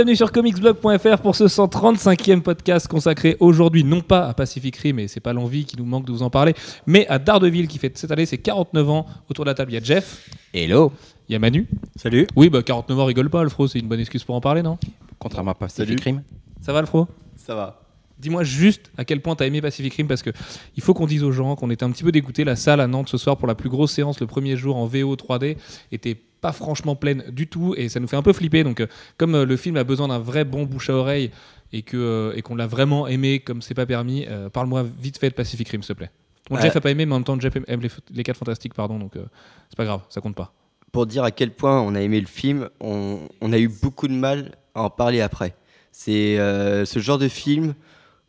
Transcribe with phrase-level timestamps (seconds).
[0.00, 5.08] Bienvenue sur comicsblog.fr pour ce 135e podcast consacré aujourd'hui non pas à Pacific Rim, et
[5.08, 6.54] c'est pas l'envie qui nous manque de vous en parler,
[6.86, 9.06] mais à Daredevil qui fait cette année ses 49 ans.
[9.28, 10.90] Autour de la table, il y a Jeff, Hello
[11.28, 11.68] il y a Manu.
[11.96, 12.26] Salut.
[12.34, 14.78] Oui, bah 49 ans, rigole pas, Alfro, c'est une bonne excuse pour en parler, non?
[15.18, 16.16] Contrairement à Pacific Salut.
[16.16, 16.22] Rim.
[16.62, 17.06] Ça va, Alfro?
[17.36, 17.82] Ça va.
[18.18, 20.30] Dis-moi juste à quel point t'as aimé Pacific Rim parce que
[20.78, 22.44] il faut qu'on dise aux gens qu'on était un petit peu dégoûtés.
[22.44, 24.86] La salle à Nantes ce soir pour la plus grosse séance le premier jour en
[24.86, 25.58] VO 3D
[25.92, 28.64] était pas franchement pleine du tout et ça nous fait un peu flipper.
[28.64, 28.86] Donc euh,
[29.16, 31.30] comme euh, le film a besoin d'un vrai bon bouche à oreille
[31.72, 35.30] et que euh, et qu'on l'a vraiment aimé comme c'est pas permis, parle-moi vite fait
[35.30, 36.10] de Pacific Rim s'il te plaît.
[36.50, 36.58] Bon.
[36.60, 38.98] Jeff a pas aimé mais en même temps Jeff aime- les, les 4 fantastiques pardon
[38.98, 40.52] donc c'est pas grave, ça compte pas.
[40.92, 44.08] Pour dire à quel point on a aimé le film, on, on a eu beaucoup
[44.08, 45.54] de mal à en parler après.
[45.92, 47.74] C'est euh, ce genre de film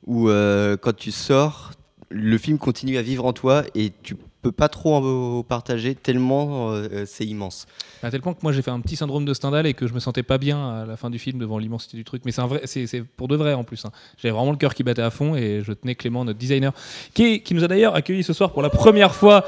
[0.05, 1.72] où euh, quand tu sors,
[2.09, 6.72] le film continue à vivre en toi et tu peux pas trop en partager tellement
[6.72, 7.67] euh, c'est immense.
[8.03, 9.94] À tel point que moi j'ai fait un petit syndrome de Stendhal et que je
[9.94, 12.23] me sentais pas bien à la fin du film devant l'immensité du truc.
[12.25, 13.86] Mais c'est vrai, c'est pour de vrai en plus.
[13.86, 13.92] hein.
[14.17, 16.73] J'avais vraiment le cœur qui battait à fond et je tenais Clément, notre designer,
[17.14, 19.45] qui, qui nous a d'ailleurs accueillis ce soir pour la première fois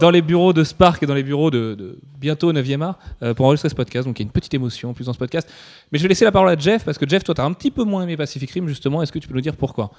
[0.00, 3.34] dans les bureaux de Spark et dans les bureaux de, de bientôt 9e art euh,
[3.34, 4.06] pour enregistrer ce podcast.
[4.06, 5.48] Donc il y a une petite émotion en plus dans ce podcast.
[5.92, 7.52] Mais je vais laisser la parole à Jeff parce que Jeff, toi, tu as un
[7.52, 9.02] petit peu moins aimé Pacific Rim justement.
[9.02, 9.90] Est-ce que tu peux nous dire pourquoi?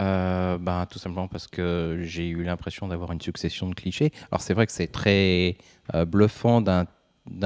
[0.00, 4.12] Euh, ben, tout simplement parce que j'ai eu l'impression d'avoir une succession de clichés.
[4.30, 5.56] Alors c'est vrai que c'est très
[5.94, 6.86] euh, bluffant d'un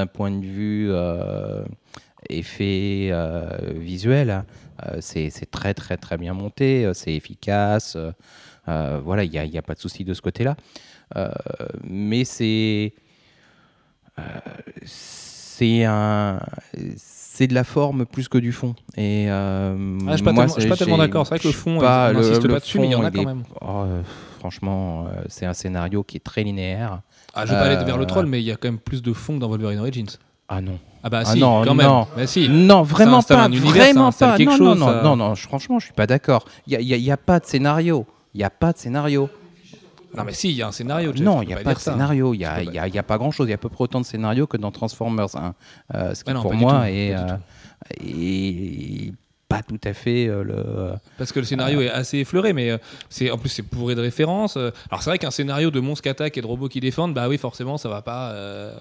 [0.07, 1.65] point de vue euh,
[2.31, 3.11] effet
[3.75, 4.31] visuel.
[4.31, 4.47] hein.
[5.01, 7.97] C'est très très très bien monté, c'est efficace.
[8.67, 10.57] voilà, il n'y a, a pas de souci de ce côté-là.
[11.83, 12.93] Mais c'est
[14.85, 16.41] c'est un
[17.37, 18.75] c'est de la forme plus que du fond.
[18.97, 21.27] Et euh, Ah, Je suis pas moi, tellement, je suis pas j'ai- tellement d'accord.
[21.27, 23.03] C'est vrai que le fond, pas- on le- le pas dessus, mais il y en
[23.05, 23.43] a quand est- même.
[23.61, 24.03] oh, euh,
[24.39, 27.01] franchement, euh, c'est un scénario qui est très linéaire.
[27.35, 28.79] Ah, je vais pas aller Euh, vers le troll, mais il y a quand même
[28.79, 30.07] plus de fond dans Wolverine Origins.
[30.49, 30.79] Ah non.
[31.03, 31.87] Ah bah Ah si, non, quand même.
[31.87, 32.07] non.
[32.17, 32.49] Bah si.
[32.49, 33.43] Non, vraiment pas.
[33.45, 34.37] un univers, vraiment pas.
[34.37, 35.01] quelque non, chose, non, ça.
[35.03, 36.45] non, non, franchement, je suis pas d'accord.
[36.67, 38.07] Il n'y a, y a pas de scénario.
[38.35, 39.29] Il n'y a pas de scénario.
[40.17, 41.13] Non mais si, il y a un scénario.
[41.15, 42.35] Jeff, non, il n'y a pas de scénario.
[42.35, 43.47] Il n'y a, y a- y a pas grand-chose.
[43.47, 45.55] Il y a à peu près autant de scénarios que dans Transformers 1.
[45.95, 47.37] Euh, ce qui, Ah non, pour moi, est, euh,
[48.01, 49.13] est
[49.49, 50.95] pas tout à fait euh, le.
[51.19, 52.79] Parce que le scénario est assez effleuré, mais
[53.11, 54.57] c'est en plus c'est bourré de références.
[54.57, 54.71] euh.
[54.91, 57.29] Alors c'est vrai qu'un scénario de monstres qui attaquent et de robots qui défendent, bah
[57.29, 58.35] oui forcément ça va pas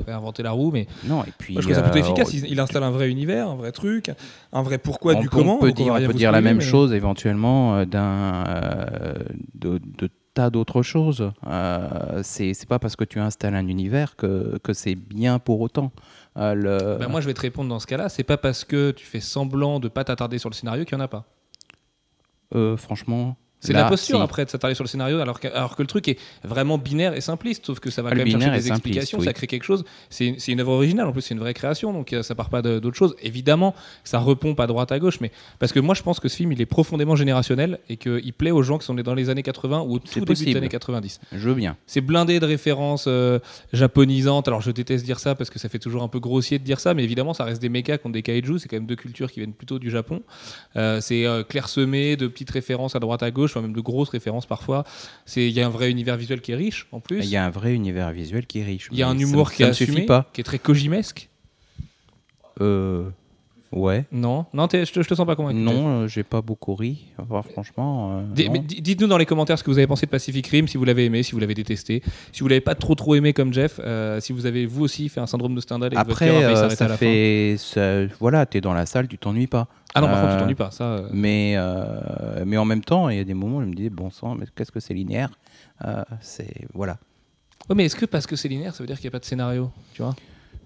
[0.07, 1.53] réinventer la roue, mais Non, et puis.
[1.53, 2.33] moi je trouve ça plutôt efficace.
[2.33, 4.09] Il, il installe un vrai univers, un vrai truc,
[4.53, 5.55] un vrai pourquoi on du peut, comment.
[5.57, 8.45] on peut dire, on peut la même chose éventuellement d'un
[9.55, 11.31] de, de tas d'autres choses.
[11.47, 15.91] Euh, c'est pas parce que tu installes un univers que, que c'est bien pour autant.
[16.37, 16.97] Euh, le...
[16.99, 19.19] Bah, moi je vais te répondre dans ce cas-là, c'est pas parce que tu fais
[19.19, 21.25] semblant de pas t'attarder sur le scénario qu'il y en a pas.
[22.55, 23.35] Euh, franchement.
[23.63, 24.23] C'est là, la posture si.
[24.23, 27.13] après de s'attarder sur le scénario, alors que, alors que le truc est vraiment binaire
[27.13, 29.25] et simpliste, sauf que ça va Ah, quand le même chercher des explications, oui.
[29.25, 29.83] ça crée quelque chose.
[30.09, 32.61] C'est une, œuvre originale, en plus c'est une vraie création, donc euh, ça part pas
[32.61, 33.15] de- d'autre chose.
[33.21, 33.73] Évidemment,
[34.03, 36.51] ça repompe à droite à gauche, mais parce que moi je pense que ce film
[36.51, 39.81] il est profondément générationnel et qu'il plaît aux gens qui sont dans les années 80
[39.81, 41.19] ou au tout début des années 90.
[41.31, 41.77] Je veux bien.
[41.87, 43.39] C'est blindé de références euh,
[43.71, 44.47] japonisantes.
[44.47, 46.79] Alors je déteste dire ça parce que ça fait toujours un peu grossier de dire
[46.79, 48.59] ça, mais évidemment ça reste des mechas contre des kaiju.
[48.59, 50.21] C'est quand même deux cultures qui viennent plutôt du Japon.
[50.75, 54.09] Euh, c'est euh, clairsemé de petites références à droite à gauche, enfin, même de grosses
[54.09, 54.83] références parfois.
[55.25, 57.23] C'est il y a un vrai univers visuel qui est riche en plus.
[57.23, 58.89] Il y a un vrai univers visuel qui est riche.
[58.91, 60.29] Il y a un humour qui est assumé, pas.
[60.33, 61.29] qui est très kojimesque.
[62.61, 63.09] Euh,
[63.73, 64.05] ouais.
[64.11, 65.57] Non, non, je te, je te sens pas convaincu.
[65.59, 67.05] Non, euh, j'ai pas beaucoup ri.
[67.17, 68.19] Enfin, franchement.
[68.37, 70.77] euh, mais Dites-nous dans les commentaires ce que vous avez pensé de Pacific Rim, si
[70.77, 72.01] vous l'avez aimé, si vous l'avez détesté,
[72.31, 75.09] si vous l'avez pas trop trop aimé comme Jeff, euh, si vous avez vous aussi
[75.09, 76.77] fait un syndrome de Stendhal et que votre Après, cœur a failli euh, s'arrêter à
[76.77, 77.05] ça la fin.
[77.05, 77.55] fait.
[77.57, 79.67] ça- voilà, t'es dans la salle, tu t'ennuies pas.
[79.95, 80.71] Ah non, par contre, tu t'ennuies pas.
[80.71, 83.67] Ça, euh, Mais, euh, mais en même temps, il y a des moments où je
[83.67, 85.29] me dis, bon sang, mais qu'est-ce que c'est linéaire
[85.85, 86.65] Euh, C'est.
[86.73, 86.97] Voilà.
[87.69, 89.19] Ouais, mais est-ce que parce que c'est linéaire, ça veut dire qu'il n'y a pas
[89.19, 90.15] de scénario Tu vois?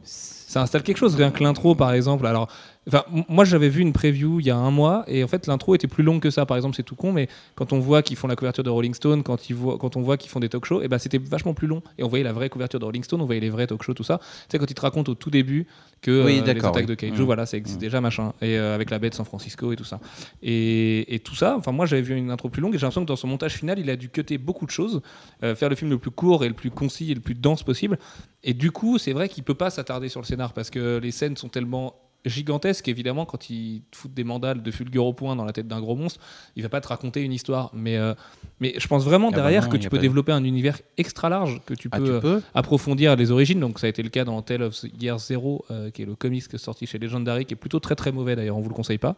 [0.04, 2.26] Ça installe quelque chose, rien que l'intro par exemple.
[2.26, 2.48] Alors,
[2.88, 5.76] enfin, moi j'avais vu une preview il y a un mois et en fait l'intro
[5.76, 6.46] était plus longue que ça.
[6.46, 8.94] Par exemple, c'est tout con, mais quand on voit qu'ils font la couverture de Rolling
[8.94, 11.18] Stone, quand, ils voient, quand on voit qu'ils font des talk shows, et ben c'était
[11.18, 11.82] vachement plus long.
[11.98, 13.94] Et on voyait la vraie couverture de Rolling Stone, on voyait les vrais talk shows,
[13.94, 14.20] tout ça.
[14.20, 15.68] Tu sais, quand ils te racontent au tout début
[16.02, 16.86] que Oui, euh, les attaques oui.
[16.86, 17.26] de Kaiju, Mm.
[17.26, 17.82] voilà, ça existe Mm.
[17.82, 18.34] déjà machin.
[18.42, 20.00] Et euh, avec la baie de San Francisco et tout ça.
[20.44, 23.02] Et, et tout ça, enfin moi j'avais vu une intro plus longue et j'ai l'impression
[23.02, 25.02] que dans son montage final, il a dû cutter beaucoup de choses,
[25.44, 27.64] euh, faire le film le plus court et le plus concis et le plus dense
[27.64, 27.98] possible.
[28.44, 31.12] Et du coup, c'est vrai qu'il peut pas s'attarder sur le scénar parce que les
[31.12, 31.96] scènes sont tellement
[32.30, 35.68] gigantesques évidemment quand il te fout des mandales de fulgure au point dans la tête
[35.68, 36.20] d'un gros monstre
[36.56, 38.14] il va pas te raconter une histoire mais euh,
[38.60, 40.80] mais je pense vraiment Ah bah derrière non, que tu peux de- développer un univers
[40.98, 43.60] extra large que tu Ah, tu euh, peux approfondir les origines.
[43.60, 46.16] Donc ça a été le cas dans Tale of Year Zero, euh, qui est le
[46.16, 48.98] comics sorti chez Legendary, qui est plutôt très très mauvais d'ailleurs, on vous le conseille
[48.98, 49.16] pas.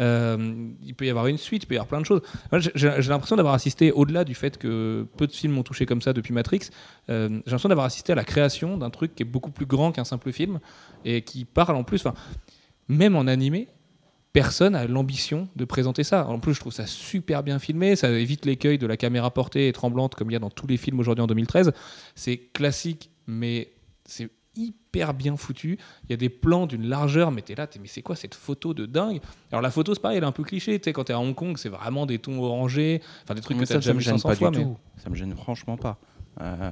[0.00, 2.22] Euh, il peut y avoir une suite, il peut y avoir plein de choses.
[2.74, 6.12] J'ai- l'impression d'avoir assisté, au-delà du fait que peu de films m'ont touché comme ça
[6.12, 6.68] depuis Matrix,
[7.08, 10.04] j'ai l'impression d'avoir assisté à la création d'un truc qui est beaucoup plus grand qu'un
[10.04, 10.60] simple film
[11.04, 12.04] et qui parle en plus.
[12.06, 12.14] enfin,
[12.88, 13.68] même en animé,
[14.32, 16.26] personne n'a l'ambition de présenter ça.
[16.28, 19.68] En plus, je trouve ça super bien filmé, ça évite l'écueil de la caméra portée
[19.68, 21.72] et tremblante comme il y a dans tous les films aujourd'hui en 2013.
[22.14, 23.72] C'est classique, mais
[24.04, 25.78] c'est hyper bien foutu.
[26.04, 28.34] Il y a des plans d'une largeur, mais t'es là, t'es, mais c'est quoi cette
[28.34, 29.20] photo de dingue?
[29.52, 30.78] Alors la photo, c'est pareil, elle est un peu cliché.
[30.78, 33.56] Tu sais, quand t'es à Hong Kong, c'est vraiment des tons orangés, enfin des trucs
[33.58, 34.50] Mais que t'as vu gêne 500 pas fois.
[34.50, 34.76] du mais- tout.
[34.96, 35.98] Ça me gêne franchement pas.
[36.40, 36.70] Euh,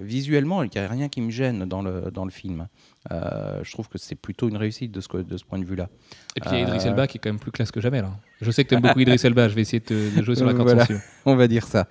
[0.00, 2.68] visuellement, il n'y a rien qui me gêne dans le, dans le film.
[3.10, 5.88] Euh, je trouve que c'est plutôt une réussite de ce, de ce point de vue-là.
[6.36, 6.88] Et puis il y a Idriss Euh.
[6.90, 8.10] Elba qui est quand même plus classe que jamais là.
[8.40, 10.46] Je sais que t'aimes beaucoup Idriss Elba, je vais essayer de, te- de jouer sur
[10.46, 10.86] la corde Voilà.
[11.26, 11.88] On va dire ça.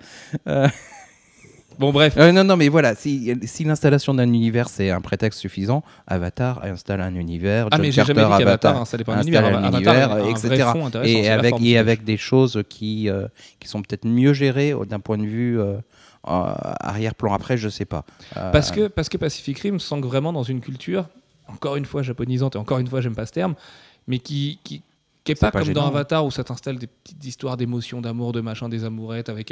[1.78, 5.40] Bon bref, Euh, non, non, mais voilà, si, si l'installation d'un univers c'est un prétexte
[5.40, 9.18] suffisant, Avatar installe un univers, ah John mais j'ai jamais dit Avatar, installait pas un
[9.20, 10.66] installe univers, un un etc.
[11.04, 13.28] et avec, et des choses qui, euh,
[13.60, 15.78] qui sont peut-être mieux gérées d'un point de vue euh,
[16.24, 17.32] arrière-plan.
[17.32, 18.04] Après, je sais pas.
[18.36, 21.06] Euh, Parce que, parce que Pacific Rim s'ancre vraiment dans une culture,
[21.48, 23.54] encore une fois japonisante, et encore une fois, j'aime pas ce terme,
[24.06, 24.82] mais qui, qui,
[25.24, 25.86] qui est C'est pas, pas comme dans.
[25.86, 29.50] Avatar où ça t'installe des petites histoires d'émotions, d'amour, de machin, des amourettes avec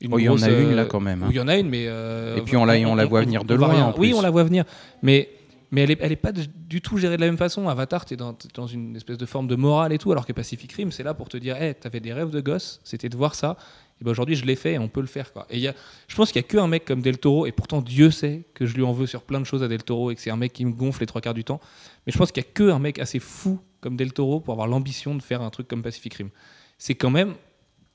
[0.00, 1.26] une Oh, il y en a une, euh, là, quand même, hein.
[1.30, 1.84] Il y en a une, mais.
[1.88, 4.30] euh, Et puis, on la- on la voit venir de loin, en Oui, on la
[4.30, 4.64] voit venir.
[5.02, 5.28] Mais.
[5.72, 7.68] Mais elle est, elle est pas du tout gérée de la même façon.
[7.68, 10.72] Avatar, dans, t'es dans une espèce de forme de morale et tout, alors que Pacific
[10.72, 13.36] Rim, c'est là pour te dire, hey, t'avais des rêves de gosse, c'était de voir
[13.36, 13.56] ça.
[14.00, 15.32] Et ben aujourd'hui, je l'ai fait et on peut le faire.
[15.32, 15.46] Quoi.
[15.50, 15.74] Et y a,
[16.08, 18.64] je pense qu'il y a qu'un mec comme Del Toro, et pourtant Dieu sait que
[18.64, 20.36] je lui en veux sur plein de choses à Del Toro et que c'est un
[20.36, 21.60] mec qui me gonfle les trois quarts du temps.
[22.06, 24.68] Mais je pense qu'il y a qu'un mec assez fou comme Del Toro pour avoir
[24.68, 26.30] l'ambition de faire un truc comme Pacific Rim.
[26.78, 27.34] C'est quand même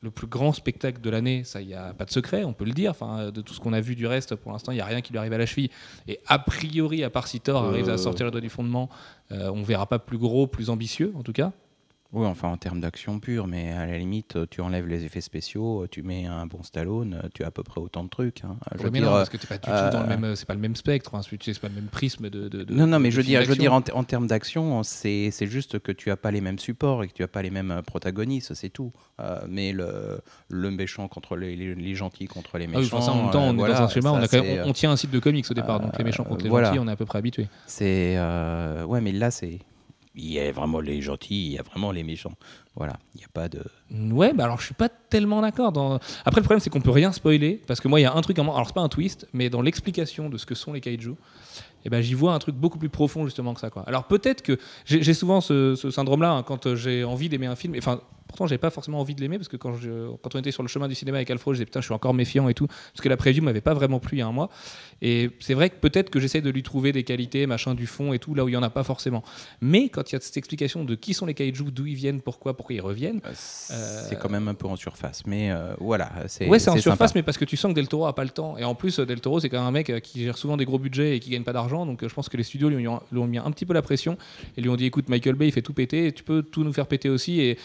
[0.02, 2.66] le plus grand spectacle de l'année, ça, il n'y a pas de secret, on peut
[2.66, 2.92] le dire.
[2.92, 5.02] Enfin, de tout ce qu'on a vu du reste, pour l'instant, il n'y a rien
[5.02, 5.72] qui lui arrive à la cheville.
[6.08, 7.98] Et a priori, à part si Thor arrive à Euh.
[7.98, 8.90] sortir le doigt du fondement,
[9.32, 11.52] euh, on verra pas plus gros, plus ambitieux, en tout cas.
[12.16, 15.86] Oui, enfin en termes d'action pure, mais à la limite, tu enlèves les effets spéciaux,
[15.92, 18.44] tu mets un bon Stallone, tu as à peu près autant de trucs.
[18.46, 18.56] hein.
[18.78, 20.36] Je veux mais dire, non, parce que t'es pas du tout dans le euh, même,
[20.38, 22.48] c'est pas le même spectre, enfin, c'est pas le même prisme de.
[22.48, 24.04] de- de- Non, non, mais de je veux dire, je veux dire en, te- en
[24.06, 27.28] termes d'action, c'est juste que tu as pas les mêmes supports et que tu as
[27.28, 28.94] pas les mêmes euh, protagonistes, c'est tout.
[29.20, 32.98] Euh, mais le, le méchant contre les, les, les gentils contre les Ah oui, méchants.
[32.98, 34.38] enfin, ça, en même temps, euh, on est voilà, dans un schéma, on, a quand
[34.42, 36.30] même- c'est, on- on tient un site de comics au départ, donc les méchants euh,
[36.30, 36.68] contre les voilà.
[36.70, 37.48] gentils, on est à peu près habitué.
[37.68, 39.60] C'est euh, ouais, mais là c'est
[40.16, 42.34] il y a vraiment les gentils, il y a vraiment les méchants.
[42.76, 43.64] Voilà, il n'y a pas de.
[44.14, 46.00] Ouais, bah alors je suis pas tellement d'accord.
[46.26, 48.22] Après, le problème, c'est qu'on peut rien spoiler, parce que moi, il y a un
[48.22, 51.16] truc, alors c'est pas un twist, mais dans l'explication de ce que sont les kaiju,
[51.86, 53.70] eh ben, j'y vois un truc beaucoup plus profond, justement, que ça.
[53.70, 53.84] Quoi.
[53.88, 57.56] Alors peut-être que j'ai souvent ce, ce syndrome-là, hein, quand euh, j'ai envie d'aimer un
[57.56, 60.40] film, enfin, pourtant, j'ai pas forcément envie de l'aimer, parce que quand, je, quand on
[60.40, 62.50] était sur le chemin du cinéma avec Alfred, je disais, putain, je suis encore méfiant
[62.50, 64.50] et tout, parce que la preview m'avait pas vraiment plu il y a un mois.
[65.02, 68.14] Et c'est vrai que peut-être que j'essaie de lui trouver des qualités, machin, du fond
[68.14, 69.24] et tout, là où il y en a pas forcément.
[69.62, 72.22] Mais quand il y a cette explication de qui sont les kaiju, d'où ils viennent,
[72.22, 73.22] pourquoi, pourquoi ils reviennent,
[73.70, 76.12] C'est quand même un peu en surface, mais euh, voilà.
[76.28, 76.82] C'est Ouais, c'est en sympa.
[76.82, 78.58] surface, mais parce que tu sens que Del Toro a pas le temps.
[78.58, 80.58] Et en plus, euh, Del Toro, c'est quand même un mec euh, qui gère souvent
[80.58, 81.86] des gros budgets et qui gagne pas d'argent.
[81.86, 83.74] Donc euh, je pense que les studios lui ont, lui ont mis un petit peu
[83.74, 84.18] la pression
[84.58, 86.74] et lui ont dit écoute, Michael Bay, il fait tout péter, tu peux tout nous
[86.74, 87.58] faire péter aussi et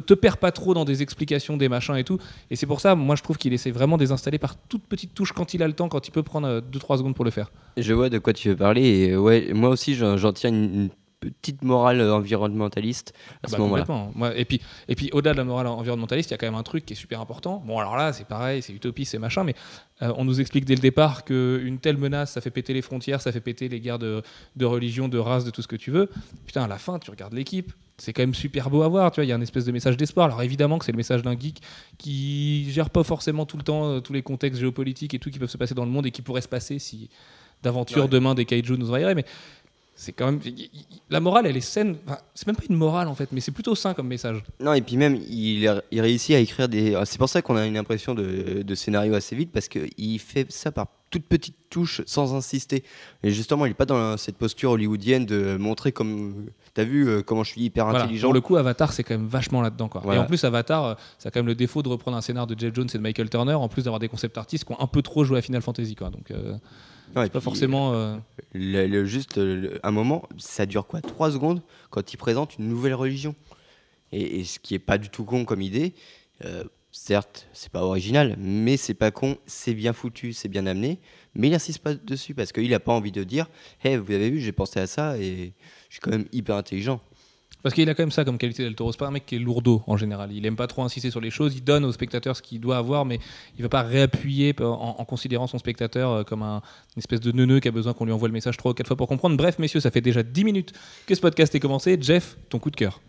[0.00, 2.18] te, perds pas trop dans des explications, des machins et tout.
[2.50, 5.14] Et c'est pour ça, moi, je trouve qu'il essaie vraiment de désinstaller par toutes petites
[5.14, 7.50] touches quand il a le temps, quand il peut prendre 2-3 secondes pour le faire.
[7.76, 10.74] Je vois de quoi tu veux parler et euh, ouais, moi aussi j'en tiens une,
[10.74, 10.88] une
[11.30, 14.36] petite morale euh, environnementaliste à Ah ce bah, moment-là.
[14.36, 16.62] et puis, et puis au-delà de la morale environnementaliste, il y a quand même un
[16.62, 17.62] truc qui est super important.
[17.66, 19.54] Bon, alors là, c'est pareil, c'est utopie, c'est machin, mais
[20.02, 23.20] euh, on nous explique dès le départ qu'une telle menace, ça fait péter les frontières,
[23.20, 24.22] ça fait péter les guerres de,
[24.56, 26.08] de religion, de race, de tout ce que tu veux.
[26.46, 27.72] Putain, à la fin, tu regardes l'équipe.
[28.04, 29.70] C'est quand même super beau à voir, tu vois, il y a un espèce de
[29.70, 30.26] message d'espoir.
[30.26, 31.60] Alors évidemment que c'est le message d'un geek
[31.98, 35.38] qui gère pas forcément tout le temps euh, tous les contextes géopolitiques et tout qui
[35.38, 37.08] peuvent se passer dans le monde et qui pourraient se passer si
[37.62, 38.08] d'aventure Ouais.
[38.08, 39.24] demain des kaiju nous envahiraient, mais
[39.94, 40.40] c'est quand même
[41.10, 43.52] la morale elle est saine Enfin, c'est même pas une morale en fait mais c'est
[43.52, 46.98] plutôt sain comme message Non, et puis même, il, a- il réussit à écrire des.
[47.04, 50.50] C'est pour ça qu'on a une impression de, de scénario assez vite, parce qu'il fait
[50.50, 52.82] ça par toutes petites touches sans insister.
[53.22, 56.46] Et justement, il n'est pas dans cette posture hollywoodienne de montrer comme.
[56.74, 58.02] T'as vu euh, comment je suis hyper Voilà.
[58.04, 60.00] intelligent pour le coup Avatar c'est quand même vachement là-dedans quoi.
[60.02, 60.20] Voilà.
[60.20, 62.46] et en plus Avatar euh, ça a quand même le défaut de reprendre un scénar
[62.46, 64.80] de Jeff Jones et de Michael Turner en plus d'avoir des concept artistes qui ont
[64.80, 66.54] un peu trop joué à Final Fantasy quoi donc euh,
[67.14, 68.16] Ouais, et pas puis, forcément euh,
[68.54, 72.56] le- le- juste euh, le- un moment, ça dure quoi 3 secondes quand il présente
[72.58, 73.34] une nouvelle religion.
[74.12, 75.92] Et, et ce qui est pas du tout con comme idée,
[76.46, 76.64] euh,
[77.02, 81.00] certes, c'est pas original, mais c'est pas con, c'est bien foutu, c'est bien amené,
[81.34, 83.48] mais il n'insiste pas dessus parce qu'il a pas envie de dire
[83.82, 85.52] Hey, vous avez vu, j'ai pensé à ça et
[85.88, 87.00] je suis quand même hyper intelligent.
[87.62, 88.90] Parce qu'il a quand même ça comme qualité Del Toro.
[88.90, 90.32] C'est pas un mec qui est lourdeau en général.
[90.32, 91.54] Il aime pas trop insister sur les choses.
[91.54, 93.20] Il donne au spectateur ce qu'il doit avoir, mais
[93.56, 96.60] il va pas réappuyer en, en considérant son spectateur euh, comme un,
[96.96, 98.88] une espèce de neuneu qui a besoin qu'on lui envoie le message trois ou quatre
[98.88, 99.36] fois pour comprendre.
[99.36, 100.72] Bref, messieurs, ça fait déjà 10 minutes
[101.06, 101.96] que ce podcast est commencé.
[102.00, 103.00] Jeff, ton coup de cœur.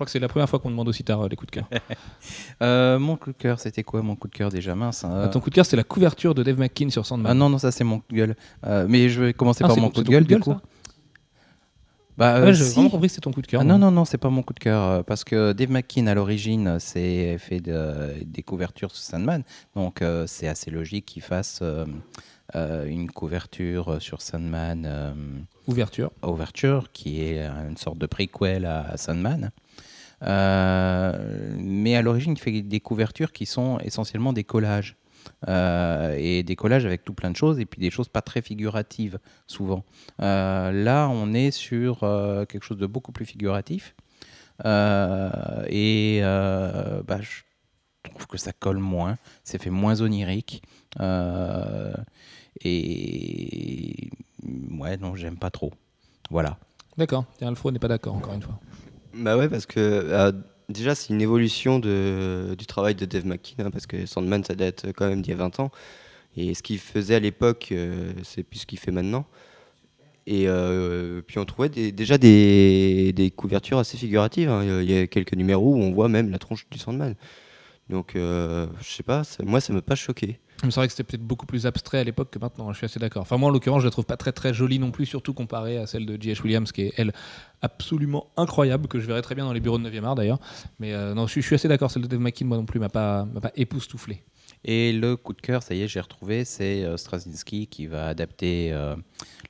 [0.00, 1.56] Je crois que c'est la première fois qu'on demande aussi tard euh, les coups de
[1.60, 1.68] cœur.
[2.62, 5.28] Euh, mon coup de cœur, c'était quoi mon coup de cœur déjà mince hein, Euh,
[5.28, 7.30] ton coup de cœur, c'est la couverture de Dave McKean sur Sandman.
[7.30, 8.36] Ah non, non, ça c'est mon coup de gueule.
[8.66, 10.24] Euh, mais je vais commencer Ah, par c'est mon ton- coup de c'est ton gueule,
[10.26, 10.54] du coup.
[12.16, 12.74] Bah, Ouais, J'ai si.
[12.74, 13.60] vraiment compris que c'était ton coup de cœur.
[13.60, 13.74] Ah, moi.
[13.74, 14.82] non, non, non, c'est pas mon coup de cœur.
[14.82, 19.42] euh, Parce que Dave McKean, à l'origine, euh, s'est fait de- des couvertures sur Sandman.
[19.74, 21.84] Donc, euh, c'est assez logique qu'il fasse euh,
[22.56, 25.12] euh, une couverture sur Sandman euh,
[25.66, 26.10] Ouverture.
[26.22, 29.50] Overture, qui est une sorte de préquel à, à Sandman.
[30.22, 34.96] Euh, mais à l'origine, il fait des couvertures qui sont essentiellement des collages.
[35.48, 38.40] Euh, et des collages avec tout plein de choses, et puis des choses pas très
[38.40, 39.84] figuratives, souvent.
[40.22, 42.00] Euh, là, on est sur
[42.48, 43.94] quelque chose de beaucoup plus figuratif.
[44.64, 47.42] Et bah, je
[48.10, 50.62] trouve que ça colle moins, c'est fait moins onirique.
[52.62, 54.10] Et
[54.78, 55.72] ouais, non, j'aime pas trop.
[56.30, 56.58] Voilà.
[56.96, 57.24] D'accord.
[57.40, 58.58] Alfro n'est pas d'accord, encore une fois.
[59.14, 60.32] Bah ouais, parce que euh,
[60.68, 64.54] déjà, c'est une évolution de, du travail de Dave McKean, hein, parce que Sandman, ça
[64.54, 65.70] date quand même d'il y a 20 ans.
[66.36, 69.26] Et ce qu'il faisait à l'époque, euh, c'est plus ce qu'il fait maintenant.
[70.26, 74.50] Et euh, puis on trouvait déjà des, des couvertures assez figuratives.
[74.50, 74.62] hein.
[74.82, 77.14] Il y a quelques numéros où on voit même la tronche du Sandman.
[77.90, 80.38] Donc, euh, je sais pas, moi, ça m'a pas choqué.
[80.64, 82.84] Mais C'est vrai que c'était peut-être beaucoup plus abstrait à l'époque que maintenant, je suis
[82.84, 83.22] assez d'accord.
[83.22, 85.78] Enfin, moi, en l'occurrence, je la trouve pas très très jolie non plus, surtout comparée
[85.78, 86.42] à celle de J.H.
[86.42, 87.12] Williams, qui est, elle,
[87.62, 90.38] absolument incroyable, que je verrais très bien dans les bureaux de 9e art d'ailleurs.
[90.78, 92.64] Mais euh, non, je suis, je suis assez d'accord, celle de Dave McKean, moi non
[92.64, 94.22] plus, m'a pas, m'a pas époustouflé.
[94.64, 98.08] Et le coup de cœur, ça y est, j'ai retrouvé, c'est euh, Straczynski qui va
[98.08, 98.94] adapter euh,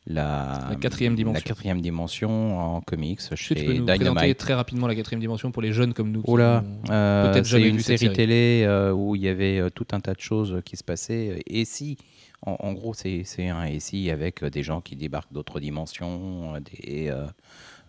[0.06, 1.34] la, La quatrième dimension.
[1.34, 4.36] la quatrième dimension en comics chez tu peux nous présenter Dynamite.
[4.38, 7.98] très rapidement la quatrième dimension pour les jeunes comme nous ont euh, c'est une série,
[7.98, 8.12] série.
[8.12, 11.42] télé euh, où il y avait tout un tas de choses qui se passaient.
[11.46, 11.96] Et si,
[12.42, 17.12] en, en gros, c'est un et si avec des gens qui débarquent d'autres dimensions, des,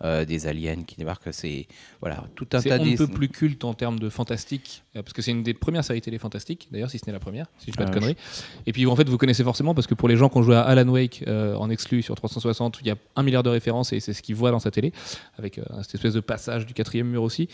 [0.02, 1.28] euh, des aliens qui débarquent.
[1.32, 1.66] C'est
[2.00, 5.02] voilà, tout un C'est tas ne d'is- peut plus culte en termes de fantastique, euh,
[5.02, 7.46] parce que c'est une des premières séries télé fantastiques, d'ailleurs, si ce n'est la première,
[7.58, 8.16] si je ne dis pas de Euh, conneries.
[8.66, 10.56] Et puis en fait, vous connaissez forcément, parce que pour les gens qui ont joué
[10.56, 13.92] à Alan Wake euh, en exclu sur 360, il y a un milliard de références
[13.92, 14.92] et c'est ce qu'ils voient dans sa télé,
[15.38, 17.48] avec cette espèce de passage du quatrième mur aussi.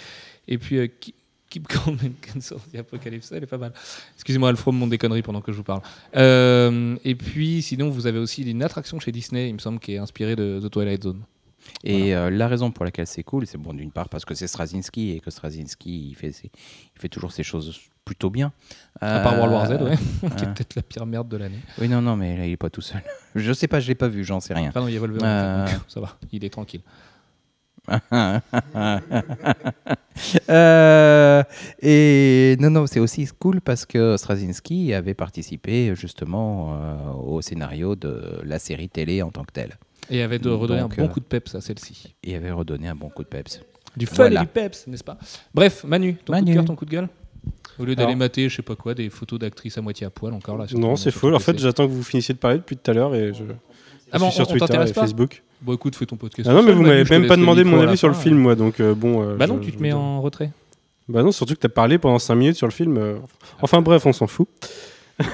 [0.47, 0.91] Et puis.
[1.01, 1.15] qui-
[1.51, 3.73] Keep Calm and Cancel the Apocalypse, elle est pas mal.
[4.17, 5.81] Excusez-moi, Alfro, mon des conneries pendant que je vous parle.
[6.15, 9.95] Euh, et puis, sinon, vous avez aussi une attraction chez Disney, il me semble, qui
[9.95, 11.23] est inspirée de The Twilight Zone.
[11.85, 14.47] Et euh, la raison pour laquelle c'est cool, c'est bon d'une part parce que c'est
[14.47, 16.51] Straczynski et que Straczynski il fait, ses-
[16.97, 18.53] il fait toujours ces choses plutôt bien.
[19.01, 19.97] À part World War Z, Euh, ouais,
[20.37, 21.59] qui est peut-être la pire merde de l'année.
[21.79, 23.03] Oui, non, non, mais là il est pas tout seul.
[23.35, 24.69] Je sais pas, je l'ai pas vu, j'en sais rien.
[24.71, 25.67] Enfin non, il y a Wolverine, Euh.
[25.67, 26.81] donc ça va, il est tranquille.
[30.51, 31.43] Euh,
[31.81, 37.97] et non, non, c'est aussi cool parce que Straczynski avait participé justement euh, au scénario
[37.97, 39.79] de la série télé en tant que telle.
[40.11, 42.15] Et avait de redonner Donc, un bon euh, coup de peps à celle-ci.
[42.25, 43.61] Et avait redonné un bon coup de peps.
[43.97, 44.41] Du fun voilà.
[44.41, 45.19] et du peps, n'est-ce pas?
[45.55, 46.51] Bref, Manu, ton coup Manu.
[46.51, 47.09] de cœur, ton coup de gueule?
[47.79, 50.33] Au lieu d'aller mater, je sais pas quoi, des photos d'actrices à moitié à poil
[50.35, 50.67] encore là.
[50.67, 51.33] sur Non, c'est faux.
[51.33, 53.53] En fait, j'attends que vous finissiez de parler depuis tout à l'heure et je, je
[54.13, 55.01] Ah bon, suis sur on- Twitter et pas?
[55.03, 55.43] Facebook.
[55.63, 56.49] Bon, écoute, fais ton podcast.
[56.51, 58.21] Ah non, mais vous m'avez même pas demandé mon avis sur le fin.
[58.23, 59.23] film, moi, donc euh, bon.
[59.23, 60.51] euh, Bah je- non, tu te mets en retrait.
[61.09, 62.97] Bah non, surtout que t'as parlé pendant 5 minutes sur le film.
[62.99, 63.17] euh,
[63.63, 64.49] Enfin bref, on s'en fout.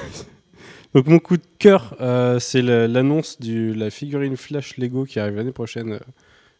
[0.95, 5.35] Donc mon coup de cœur, euh, c'est l'annonce de la figurine Flash Lego qui arrive
[5.35, 5.99] l'année prochaine euh,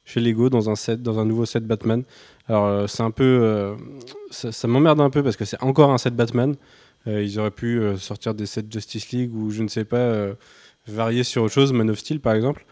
[0.05, 2.03] chez Lego dans un set, dans un nouveau set Batman.
[2.49, 3.77] Alors euh, c'est un peu,
[4.31, 6.57] ça, ça m'emmerde un peu parce que c'est encore un set Batman.
[7.07, 10.27] Ils auraient pu sortir des sets Justice League ou je ne sais pas,
[10.87, 12.65] varier sur autre chose, Man of Steel par exemple.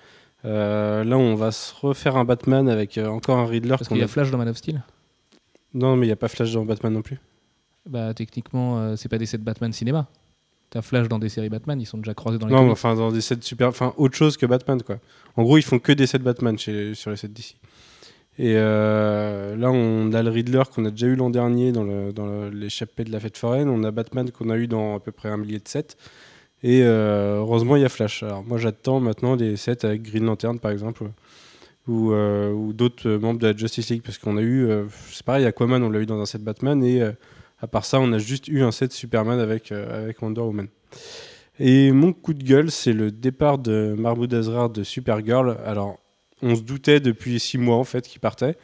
[0.42, 3.76] Là, on va se refaire un Batman avec encore un Riddler.
[3.76, 4.82] Parce qu'il y a Flash dans Man of Steel.
[5.74, 7.20] Non, mais il n'y a pas Flash dans Batman non plus.
[7.86, 10.08] Bah techniquement, c'est pas des sets Batman cinéma.
[10.72, 12.94] T'as Flash dans des séries Batman, ils sont déjà croisés dans les Non, mais enfin,
[12.94, 13.68] dans des sets super.
[13.68, 14.96] Enfin, autre chose que Batman, quoi.
[15.36, 17.56] En gros, ils font que des sets Batman chez, sur les sets d'ici.
[18.38, 22.14] Et euh, là, on a le Riddler qu'on a déjà eu l'an dernier dans, le,
[22.14, 23.68] dans le- l'échappée de la fête foraine.
[23.68, 25.88] On a Batman qu'on a eu dans à peu près un millier de sets.
[26.62, 28.22] Et euh, heureusement, il y a Flash.
[28.22, 31.04] Alors, moi, j'attends maintenant des sets avec Green Lantern, par exemple,
[31.86, 34.02] ou, euh, ou d'autres membres de la Justice League.
[34.02, 34.66] Parce qu'on a eu.
[35.10, 36.82] c'est pareil, Aquaman, on l'a eu dans un set Batman.
[36.82, 37.02] Et
[37.62, 40.66] à part ça, on a juste eu un set Superman avec, euh, avec Wonder Woman.
[41.60, 45.56] Et mon coup de gueule, c'est le départ de Mahmoud Azrar de Supergirl.
[45.64, 45.98] Alors,
[46.42, 48.56] on se doutait depuis six mois en fait qu'il partait.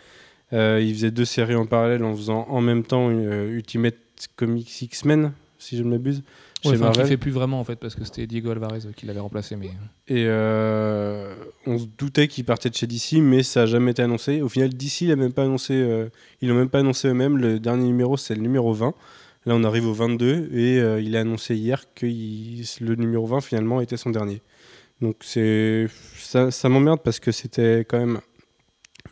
[0.53, 3.95] Euh, il faisait deux séries en parallèle en faisant en même temps euh, Ultimate
[4.35, 6.23] Comics X-Men, si je ne m'abuse,
[6.65, 9.21] Ouais, enfin, qui fait plus vraiment en fait, parce que c'était Diego Alvarez qui l'avait
[9.21, 9.55] remplacé.
[9.57, 9.67] Mais
[10.09, 11.35] Et euh,
[11.67, 14.41] on se doutait qu'il partait de chez DC, mais ça n'a jamais été annoncé.
[14.43, 15.75] Au final, DC l'a même pas annoncé.
[15.75, 16.09] euh,
[16.41, 17.37] ils l'ont même pas annoncé eux-mêmes.
[17.39, 18.93] Le dernier numéro, c'est le numéro 20.
[19.47, 23.25] Là, on arrive au 22 et euh, il a annoncé hier que il- le numéro
[23.27, 24.43] 20 finalement était son dernier.
[25.01, 25.87] Donc c'est
[26.17, 28.19] ça, ça m'emmerde parce que c'était quand même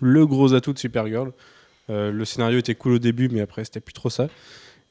[0.00, 1.32] le gros atout de Supergirl.
[1.90, 4.28] Euh, le scénario était cool au début, mais après c'était plus trop ça.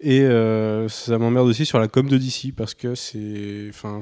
[0.02, 4.02] Et euh, ça m'emmerde aussi sur la com de DC parce que c'est, enfin,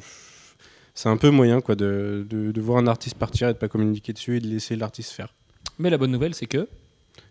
[0.94, 3.68] c'est un peu moyen quoi de, de, de voir un artiste partir et de pas
[3.68, 5.34] communiquer dessus et de laisser l'artiste faire.
[5.80, 6.68] Mais la bonne nouvelle, c'est que.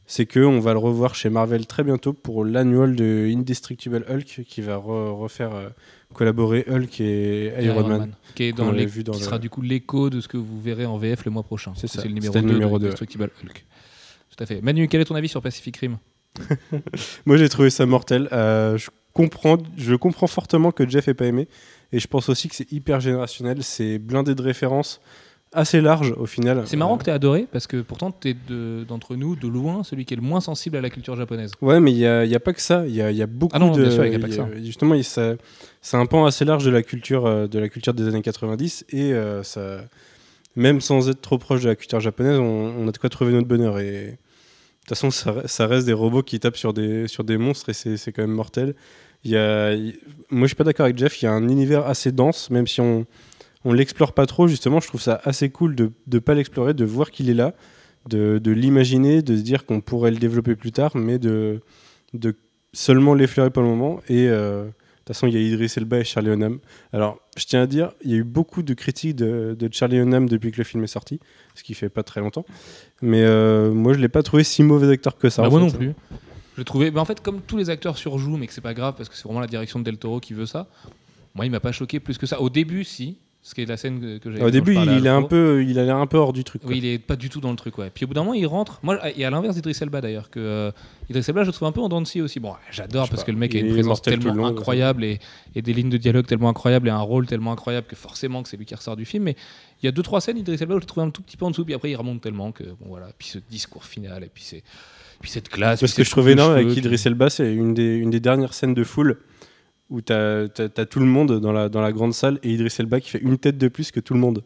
[0.06, 4.42] c'est que on va le revoir chez Marvel très bientôt pour l'annual de Indestructible Hulk
[4.46, 5.68] qui va re- refaire euh,
[6.14, 8.12] collaborer Hulk et Iron, Man.
[8.34, 10.36] qui est dans les, vu dans qui le- sera du coup l'écho de ce que
[10.36, 11.72] vous verrez en VF le mois prochain.
[11.76, 12.00] C'est ça.
[12.02, 13.64] C'est le numéro C'était 2 le numéro de deux, Indestructible Hulk.
[14.36, 14.60] Tout à fait.
[14.62, 15.98] Manu, quel est ton avis sur Pacific Rim?
[17.26, 18.28] Moi j'ai trouvé ça mortel.
[18.32, 21.48] Euh, je comprends, je comprends fortement que Jeff ait pas aimé
[21.92, 23.62] et je pense aussi que c'est hyper générationnel.
[23.62, 25.00] C'est blindé de références
[25.54, 26.62] assez larges au final.
[26.64, 28.36] C'est marrant Euh, que tu aies adoré parce que pourtant tu es
[28.88, 31.52] d'entre nous, de loin, celui qui est le moins sensible à la culture japonaise.
[31.60, 32.84] Ouais, mais il n'y a, y a pas que ça.
[32.86, 33.82] Il y a, il y a beaucoup Ah non, de.
[33.82, 34.48] bien sûr, y a pas que ça.
[34.64, 38.22] Justement, c'est un pan assez large de la culture, euh, de la culture des années
[38.22, 39.82] 90 et euh, ça,
[40.56, 43.32] même sans être trop proche de la culture japonaise, on, on a de quoi trouver
[43.32, 43.78] notre bonheur.
[43.78, 44.18] Et
[44.86, 47.68] toute façon, ça, re- ça reste des robots qui tapent sur des, sur des monstres
[47.70, 48.74] et c'est quand même mortel.
[49.24, 49.76] Il y a,
[50.30, 51.22] moi, je suis pas d'accord avec Jeff.
[51.22, 53.06] Il y a un univers assez dense, même si on
[53.64, 54.48] on l'explore pas trop.
[54.48, 57.54] Justement, je trouve ça assez cool de ne pas l'explorer, de voir qu'il est là,
[58.08, 61.60] de, de l'imaginer, de se dire qu'on pourrait le développer plus tard, mais de,
[62.12, 62.34] de
[62.72, 64.00] seulement l'effleurer pour le moment.
[64.10, 64.66] Euh,
[65.02, 66.60] de toute façon, il y a Idris Elba et Charlie Hunnam.
[66.92, 69.96] Alors, je tiens à dire, il y a eu beaucoup de critiques de, de Charlie
[69.96, 71.18] Hunnam depuis que le film est sorti,
[71.56, 72.46] ce qui fait pas très longtemps.
[73.00, 75.42] Mais euh, moi, je l'ai pas trouvé si mauvais acteur que ça.
[75.42, 75.66] Bah, moi fait.
[75.66, 75.92] non plus.
[76.56, 78.94] Je trouvais, bah, en fait, comme tous les acteurs surjouent, mais que c'est pas grave
[78.96, 80.68] parce que c'est vraiment la direction de Del Toro qui veut ça.
[81.34, 82.40] Moi, il m'a pas choqué plus que ça.
[82.40, 84.40] Au début, si, ce qui est la scène que, j'ai.
[84.40, 86.62] Au début, il, est un peu, il a l'air un peu hors du truc.
[86.62, 86.70] quoi.
[86.70, 87.90] Oui, il est pas du tout dans le truc, ouais.
[87.92, 88.78] Puis au bout d'un moment, il rentre.
[88.84, 90.70] Moi, et à l'inverse d'Idriss Elba d'ailleurs, que euh,
[91.10, 92.38] Idriss Elba, je le trouve un peu en dents aussi.
[92.38, 93.26] Bon, j'adore parce pas.
[93.26, 95.18] que le mec a une présence tellement long, incroyable et,
[95.56, 98.48] et des lignes de dialogue tellement incroyables et un rôle tellement incroyable que forcément que
[98.48, 99.24] c'est lui qui ressort du film.
[99.24, 99.34] Mais
[99.82, 101.36] il y a deux trois scènes Idriss Elba où je le trouve un tout petit
[101.36, 103.08] peu en dessous, puis après il remonte tellement que bon voilà.
[103.18, 104.62] Puis ce discours final et puis c'est
[105.20, 105.80] puis cette classe.
[105.80, 108.74] Parce que je de énorme avec Idriss Elba, c'est une des, une des dernières scènes
[108.74, 109.18] de foule
[109.92, 110.48] où tu as,
[110.90, 113.38] tout le monde dans la, dans la grande salle et Idriss Elba qui fait une
[113.38, 114.42] tête de plus que tout le monde.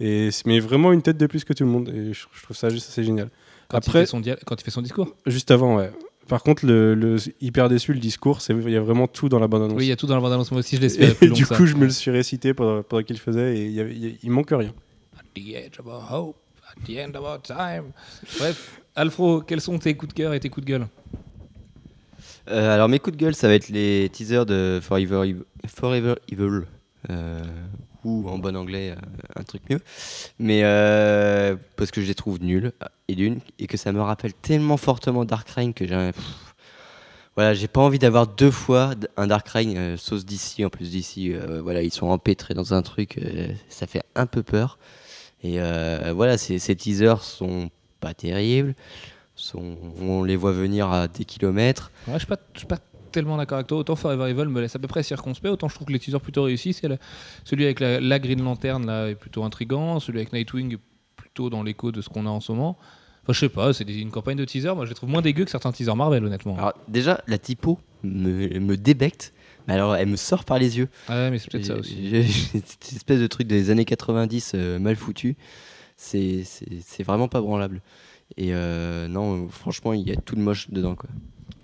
[0.00, 1.88] Et, mais vraiment une tête de plus que tout le monde.
[1.94, 3.28] Et je, je trouve ça juste assez génial.
[3.68, 5.14] quand, Après- il fait son quand il fait son discours.
[5.26, 5.90] Juste avant, ouais.
[6.28, 9.48] Par contre, le, le hyper déçu, le discours, il y a vraiment tout dans la
[9.48, 9.78] bande-annonce.
[9.78, 10.50] Oui, il y a tout dans la bande-annonce.
[10.50, 11.56] Moi aussi, je l'espérais et plus long du ça.
[11.56, 14.30] coup, je me le suis récité pendant, pendant qu'il faisait et y y a- il
[14.30, 14.72] manque rien.
[15.16, 16.36] At the edge of our hope,
[16.70, 17.92] at the end of our time.
[18.38, 20.86] Bref, Alfro, quels sont tes coups de cœur et tes coups de gueule?
[22.50, 25.24] Euh, alors mes coups de gueule, ça va être les teasers de Forever
[26.30, 26.62] Evil,
[27.10, 27.42] euh,
[28.04, 29.00] ou en bon anglais euh,
[29.36, 29.80] un truc mieux.
[30.38, 30.62] Mais
[31.76, 32.72] parce que je les trouve nuls
[33.08, 36.10] et d'une et que ça me rappelle tellement fortement Dark Reign que j'ai
[37.36, 41.32] voilà, j'ai pas envie d'avoir deux fois un Dark Reign sauce d'ici en plus d'ici
[41.62, 43.20] voilà, ils sont empêtrés dans un truc
[43.68, 44.78] ça fait un peu peur.
[45.42, 45.58] Et
[46.12, 48.74] voilà, ces teasers sont pas terribles.
[49.40, 51.92] Sont, on les voit venir à des kilomètres.
[52.08, 52.78] Ouais, je je suis pas
[53.12, 53.78] tellement d'accord avec toi.
[53.78, 56.20] Autant Forever Evil me laisse à peu près circonspect, autant je trouve que les teasers
[56.20, 56.72] plutôt réussis.
[56.72, 56.98] C'est le-
[57.44, 60.78] celui avec la, la Green Lantern là est plutôt intrigant, celui avec Nightwing est
[61.16, 62.76] plutôt dans l'écho de ce qu'on a en ce moment.
[63.22, 64.74] Enfin, je sais pas, c'est des- une campagne de teasers.
[64.74, 66.56] Moi, je les trouve moins dégueux que certains teasers Marvel, honnêtement.
[66.58, 69.32] Alors déjà, la typo me, me débecte,
[69.68, 70.88] mais alors elle me sort par les yeux.
[71.08, 72.08] Ah ouais, mais c'est peut-être ça aussi.
[72.10, 72.22] j'ai-
[72.52, 75.36] j'ai Cette espèce de truc des années 90 euh, mal foutu,
[75.96, 77.80] c'est c'est- c'est vraiment pas branlable.
[78.36, 80.94] Et euh, non, franchement, il y a tout de moche dedans.
[80.94, 81.08] Quoi.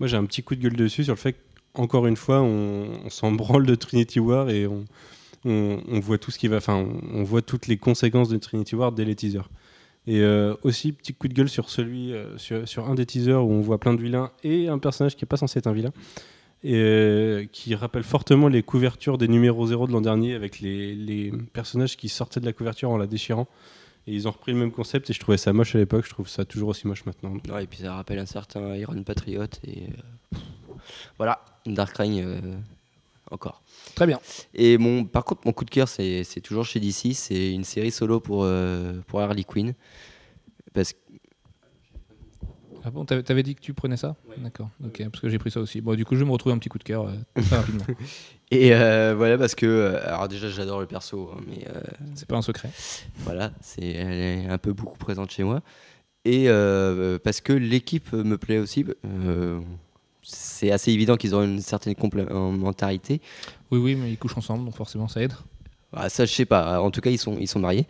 [0.01, 1.37] Moi, j'ai un petit coup de gueule dessus sur le fait
[1.73, 4.85] qu'encore une fois, on, s'en branle de Trinity War et on,
[6.01, 9.05] voit tout ce qui va, enfin, on, voit toutes les conséquences de Trinity War dès
[9.05, 9.49] les teasers.
[10.07, 13.51] Et euh, aussi, petit coup de gueule sur celui, euh, sur, un des teasers où
[13.51, 15.93] on voit plein de vilains et un personnage qui est pas censé être un vilain.
[16.67, 21.95] Et qui rappelle fortement les couvertures des numéros 0 de l'an dernier avec les personnages
[21.95, 23.49] qui sortaient de la couverture en la déchirant.
[24.07, 26.11] Et ils ont repris le même concept et je trouvais ça moche à l'époque, je
[26.11, 27.31] trouve ça toujours aussi moche maintenant.
[27.31, 29.45] Donc, Ouais, et puis ça rappelle un certain Iron Patriot.
[29.67, 29.85] Et
[30.33, 30.37] euh,
[31.17, 32.57] voilà, Dark Reign euh,
[33.31, 33.63] encore.
[33.95, 34.21] Très bien.
[34.53, 37.15] Et mon, par contre, mon coup de cœur, c'est c'est toujours chez DC.
[37.15, 39.73] C'est une série solo pour, euh, pour Harley Quinn.
[40.75, 40.99] Parce que
[42.85, 44.17] Ah bon, t'avais t'avais dit que tu prenais ça?
[44.37, 45.81] D'accord, ok, parce que j'ai pris ça aussi.
[45.81, 47.87] Bon, du coup, je vais me retrouver un petit coup de cœur euh, très rapidement.
[48.55, 49.67] Et euh, voilà, parce que.
[49.67, 51.81] euh, Alors, déjà, j'adore le perso, hein, mais euh,
[52.15, 52.71] C'est pas un secret.
[53.21, 55.61] voilà, c'est, elle est un peu beaucoup présente chez moi.
[56.25, 58.85] Et euh, parce que l'équipe me plaît aussi.
[60.23, 63.21] c'est assez évident qu'ils ont une certaine complémentarité.
[63.71, 65.33] Oui, oui, mais ils couchent ensemble, donc forcément ça aide.
[65.93, 66.81] Ah, ça, je sais pas.
[66.81, 67.87] En tout cas, ils sont, ils sont mariés.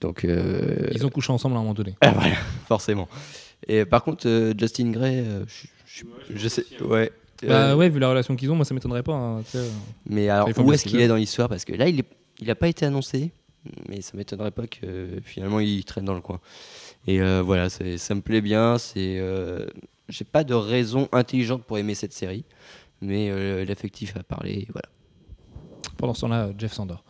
[0.00, 0.24] Donc.
[0.24, 1.94] Ils ont couché ensemble à un moment donné.
[2.00, 2.34] ah, voilà,
[2.66, 3.08] forcément.
[3.68, 6.04] Et par contre, Justin Gray, je, je-
[6.36, 6.64] je sais.
[6.80, 7.12] Ouais.
[7.48, 9.12] Bah Euh, ouais, vu la relation qu'ils ont, moi ça m'étonnerait pas.
[9.14, 9.64] hein, tu sais.
[10.06, 11.48] Mais alors, Il faut où bien est-ce qu'il est dans l'histoire?
[11.48, 12.02] Parce que là, il n'a
[12.40, 13.30] il a pas été annoncé,
[13.88, 16.40] mais ça m'étonnerait pas que euh, finalement il traîne dans le coin.
[17.06, 18.76] Et euh, voilà, c'est- ça me plaît bien.
[18.78, 19.66] C'est, euh,
[20.08, 22.44] j'ai pas de raison intelligente pour aimer cette série,
[23.00, 24.66] mais euh, l'effectif a parlé.
[24.72, 24.88] Voilà.
[25.96, 27.04] Pendant ce temps-là, Jeff Sandor.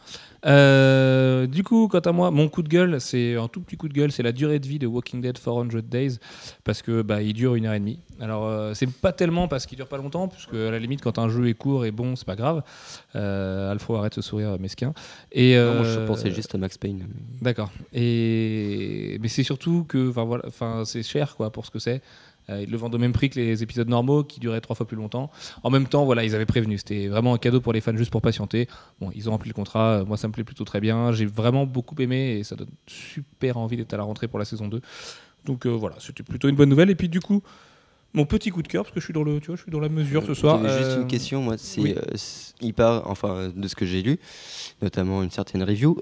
[0.47, 3.89] Euh, du coup, quant à moi, mon coup de gueule, c'est un tout petit coup
[3.89, 6.19] de gueule, c'est la durée de vie de Walking Dead 400 Days,
[6.65, 7.99] parce que bah, il dure une heure et demie.
[8.21, 11.19] Alors, euh, c'est pas tellement parce qu'il dure pas longtemps, puisque à la limite, quand
[11.19, 12.63] un jeu est court et bon, c'est pas grave.
[13.17, 14.93] Euh, Alfro, arrête ce sourire mesquin.
[15.33, 17.07] Et, Non, moi, je euh, pensais juste à Max Payne.
[17.41, 17.71] D'accord.
[17.93, 22.03] Et mais c'est surtout que, enfin voilà, enfin c'est cher quoi pour ce que c'est.
[22.51, 24.87] Euh, ils le vendent au même prix que les épisodes normaux qui duraient trois fois
[24.87, 25.31] plus longtemps.
[25.63, 26.77] En même temps, voilà, ils avaient prévenu.
[26.79, 28.69] C'était vraiment un cadeau pour les fans juste pour patienter.
[29.01, 30.01] Bon, ils ont rempli le contrat.
[30.01, 31.11] Euh, Moi, ça me plaît plutôt très bien.
[31.13, 34.45] J'ai vraiment beaucoup aimé et ça donne super envie d'être à la rentrée pour la
[34.45, 34.81] saison 2.
[35.47, 36.91] Donc euh, voilà, c'était plutôt une bonne nouvelle.
[36.91, 37.43] Et puis du coup,
[38.13, 39.73] mon petit coup de cœur parce que je suis dans le, tu vois, je suis
[39.73, 40.59] dans la mesure ce soir.
[40.63, 41.95] Juste Euh, une question, moi, c'est oui.
[41.97, 42.17] euh,
[42.61, 44.19] il part, enfin, de ce que j'ai lu,
[44.83, 45.97] notamment une certaine review,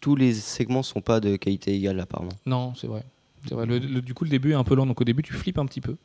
[0.00, 2.32] tous les segments sont pas de qualité égale apparemment.
[2.44, 3.04] Non, c'est vrai.
[3.44, 4.86] Du coup, le début est un peu lent.
[4.86, 5.96] Donc au début, tu flippes un petit peu.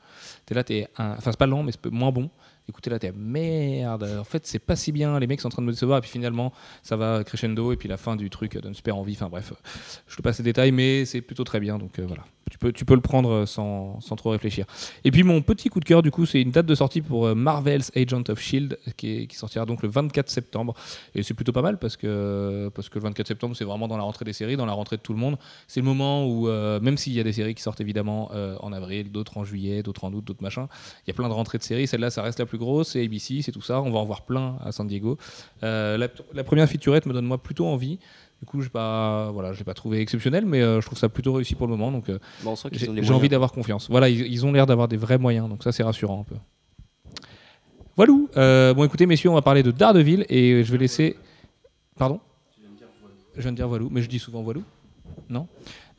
[0.52, 2.30] Enfin, c'est pas lent, mais c'est moins bon.
[2.70, 4.04] Écoutez, là, t'es merde.
[4.20, 5.20] En fait, c'est pas si bien.
[5.20, 6.00] Les mecs sont en train de me décevoir.
[6.00, 6.52] Et puis finalement,
[6.84, 7.72] ça va crescendo.
[7.72, 9.14] Et puis la fin du truc donne super envie.
[9.14, 9.54] Enfin bref,
[10.08, 11.78] je te passe les détails, mais c'est plutôt très bien.
[11.78, 12.24] Donc euh, voilà.
[12.50, 14.66] Tu peux, tu peux le prendre sans, sans trop réfléchir.
[15.04, 17.26] Et puis mon petit coup de cœur, du coup, c'est une date de sortie pour
[17.26, 20.74] euh, Marvel's Agent of Shield qui, sortira donc le 24 septembre.
[21.14, 23.98] Et c'est plutôt pas mal parce que, parce que le 24 septembre, c'est vraiment dans
[23.98, 25.38] la rentrée des séries, dans la rentrée de tout le monde.
[25.68, 28.56] C'est le moment où, euh, même s'il y a des séries qui sortent évidemment euh,
[28.62, 30.68] en avril, d'autres en juillet, d'autres en août, d'autres machins,
[31.06, 31.88] il y a plein de rentrées de séries.
[31.88, 33.82] Celle-là, ça reste la plus grosse, c'est ABC, c'est tout ça.
[33.82, 35.18] On va en voir plein à San Diego.
[35.64, 38.00] Euh, la, la première featurette me donne moi plutôt envie.
[38.40, 41.10] Du coup, je pas, voilà, je l'ai pas trouvé exceptionnel, mais euh, je trouve ça
[41.10, 41.92] plutôt réussi pour le moment.
[41.92, 43.90] Donc, euh, Bon, j'ai envie d'avoir confiance.
[43.90, 46.36] Voilà, ils, ils ont l'air d'avoir des vrais moyens, donc ça c'est rassurant un peu.
[47.96, 48.14] Voilà.
[48.38, 51.16] Euh, bon, écoutez, messieurs, on va parler de Daredevil et je vais laisser.
[51.98, 52.20] Pardon?
[53.36, 54.64] Je viens de dire voilou, mais je dis souvent voilou.
[55.30, 55.48] Non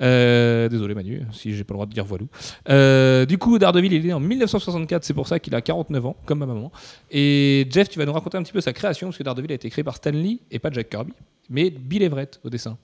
[0.00, 2.28] Euh, Désolé Manu, si j'ai pas le droit de dire voilou.
[2.68, 6.06] Euh, du coup, Daredevil, il est né en 1964, c'est pour ça qu'il a 49
[6.06, 6.70] ans, comme ma maman.
[7.10, 9.54] Et Jeff, tu vas nous raconter un petit peu sa création, parce que Daredevil a
[9.56, 11.12] été créé par Stan Lee et pas Jack Kirby,
[11.50, 12.78] mais Bill Everett au dessin.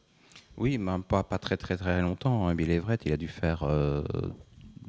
[0.56, 2.46] Oui, mais pas, pas très très très longtemps.
[2.48, 2.54] hein.
[2.54, 3.64] Bill Everett, il a dû faire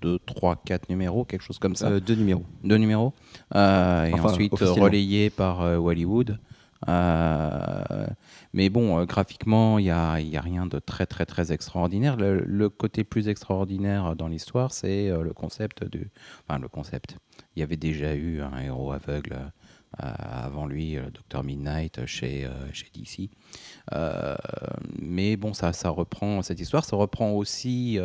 [0.01, 1.87] 2, 3, 4 numéros, quelque chose comme ça.
[1.87, 2.43] Euh, deux numéros.
[2.63, 3.13] Deux numéros.
[3.55, 6.37] Euh, et Enfin, ensuite relayé par euh, Hollywood.
[6.87, 8.07] Euh,
[8.53, 12.15] mais bon, euh, graphiquement, il n'y a, a rien de très très très extraordinaire.
[12.17, 16.09] Le, côté plus extraordinaire dans l'histoire, c'est euh, le concept du...
[16.47, 17.17] Enfin, le concept.
[17.55, 19.37] Il y avait déjà eu un héros aveugle
[19.97, 23.29] avant lui, le Dr Midnight, chez, chez DC.
[24.99, 26.83] Mais bon, ça, ça reprend cette histoire.
[26.83, 27.97] Ça reprend aussi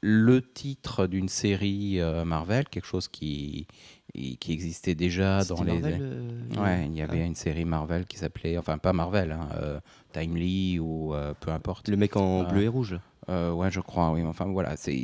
[0.00, 3.66] le titre d'une série Marvel, quelque chose qui,
[4.14, 5.72] qui existait déjà dans les.
[5.72, 7.26] Marvel, euh, Ouais, il y avait ah.
[7.26, 9.80] une série Marvel qui s'appelait, enfin pas Marvel, hein, euh,
[10.12, 11.88] Timely ou euh, peu importe.
[11.88, 12.52] Le mec en Ah.
[12.52, 12.98] bleu et rouge.
[13.28, 14.22] Euh, ouais, je crois, oui.
[14.24, 14.98] Enfin voilà, c'est,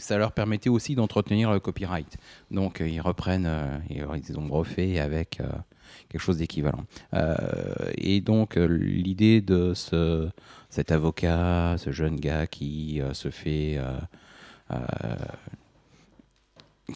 [0.00, 2.16] ça leur permettait aussi d'entretenir le copyright.
[2.50, 5.48] Donc euh, ils reprennent, euh, euh, ils ont refait avec euh,
[6.08, 6.84] quelque chose d'équivalent.
[7.12, 7.36] Euh,
[7.98, 10.28] et donc euh, l'idée de ce,
[10.70, 13.98] cet avocat, ce jeune gars qui euh, se fait, euh,
[14.70, 14.76] euh,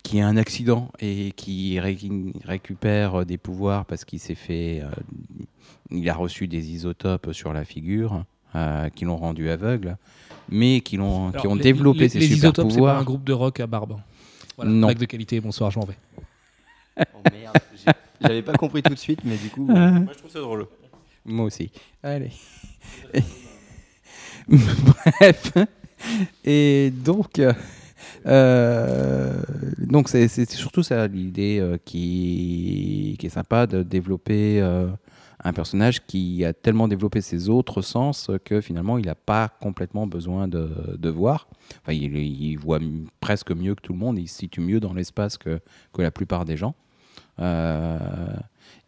[0.02, 1.98] qui a un accident et qui ré-
[2.44, 4.90] récupère des pouvoirs parce qu'il s'est fait, euh,
[5.90, 8.24] il a reçu des isotopes sur la figure.
[8.56, 9.96] euh, qui l'ont rendu aveugle,
[10.48, 12.98] mais qui, l'ont, qui ont les- développé les, ces les super isotopes, c'est pas pouvoirs.
[12.98, 14.00] un groupe de rock à barbe.
[14.56, 14.88] Voilà, Non.
[14.92, 15.96] de qualité, bonsoir, je m'en vais.
[17.14, 17.54] Oh merde,
[18.20, 19.66] j'avais pas compris tout de suite, mais du coup.
[19.66, 20.66] Moi, je trouve ça drôle.
[21.24, 21.70] Moi aussi.
[22.02, 22.32] Allez.
[24.48, 25.52] Bref.
[26.44, 27.52] Et donc, euh, euh,
[28.24, 34.88] donc c'est, surtout ça l'idée euh, qui, est sympa de développer euh,
[35.42, 40.06] un personnage qui a tellement développé ses autres sens que finalement il n'a pas complètement
[40.06, 41.48] besoin de, voir.
[41.82, 42.78] Enfin, il, voit
[43.20, 45.60] presque mieux que tout le monde, il se situe mieux dans l'espace que,
[45.98, 46.74] la plupart des gens.
[47.40, 47.98] Euh,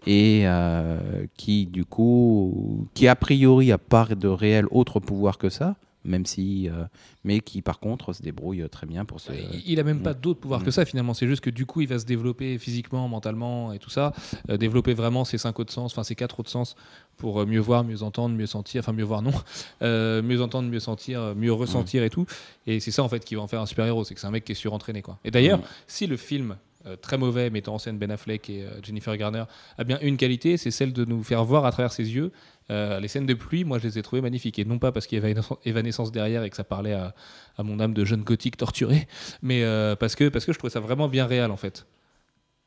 [0.07, 5.49] et euh, qui du coup, qui a priori a pas de réel autre pouvoir que
[5.49, 6.85] ça, même si, euh,
[7.25, 9.33] mais qui par contre se débrouille très bien pour se.
[9.33, 10.73] Il- Il a même pas d'autres pouvoirs que Mm.
[10.73, 11.15] ça finalement.
[11.15, 14.13] C'est juste que du coup, il va se développer physiquement, mentalement et tout ça.
[14.51, 16.75] Euh, développer vraiment ses cinq autres sens, enfin ses quatre autres sens
[17.17, 18.81] pour euh, mieux voir, mieux entendre, mieux sentir.
[18.81, 19.33] Enfin, mieux voir, non.
[19.83, 22.27] Euh, mieux entendre, mieux sentir, mieux ressentir et tout.
[22.67, 24.05] Et c'est ça en fait qui va en faire un super héros.
[24.05, 25.19] C'est que c'est un mec qui est surentraîné quoi.
[25.25, 25.65] Et d'ailleurs, Mm.
[25.87, 29.45] si le film euh, très mauvais mettant en scène Ben Affleck et euh, Jennifer Garner
[29.79, 32.33] a bien une qualité, c'est celle de nous faire voir à travers ses yeux
[32.71, 33.65] euh, les scènes de pluie.
[33.65, 36.13] Moi, je les ai trouvées magnifiques et non pas parce qu'il y avait une évanescence
[36.13, 37.15] derrière et que ça parlait à,
[37.57, 39.07] à mon âme de jeune gothique torturé,
[39.43, 41.87] mais euh, parce que parce que je trouvais ça vraiment bien réel en fait.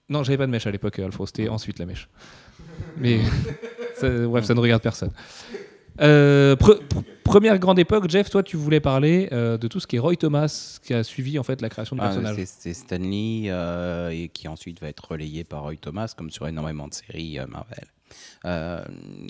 [0.09, 1.25] Non, j'avais pas de mèche à l'époque, euh, Alfro.
[1.25, 2.07] C'était ensuite la mèche.
[2.97, 3.19] Mais
[3.95, 5.11] ça- bref, ça ne regarde personne.
[6.01, 9.87] Euh, pre- pr- première grande époque, Jeff, toi, tu voulais parler euh, de tout ce
[9.87, 12.35] qui est Roy Thomas, qui a suivi en fait la création du Ah, personnage.
[12.35, 16.47] c'est, c'est Stanley euh, et qui ensuite va être relayé par Roy Thomas, comme sur
[16.47, 17.85] énormément de séries Marvel.
[18.45, 18.83] Euh,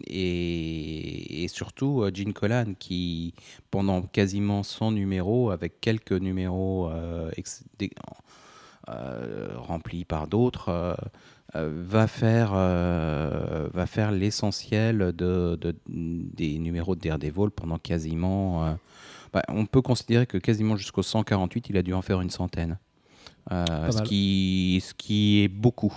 [0.08, 3.34] et, et surtout euh, Gene Colan qui,
[3.72, 7.92] pendant quasiment 100 numéros, avec quelques numéros euh, ex- des-
[8.88, 10.96] remplis par d'autres,
[11.54, 18.66] va faire, euh, va faire l'essentiel de, de- des numéros de Daredevil pendant quasiment.
[18.66, 18.74] euh,
[19.34, 22.78] bah, on peut considérer que quasiment jusqu'au 148, il a dû en faire une centaine.
[23.52, 24.08] Euh, ce, mal.
[24.08, 25.94] qui, ce qui est beaucoup,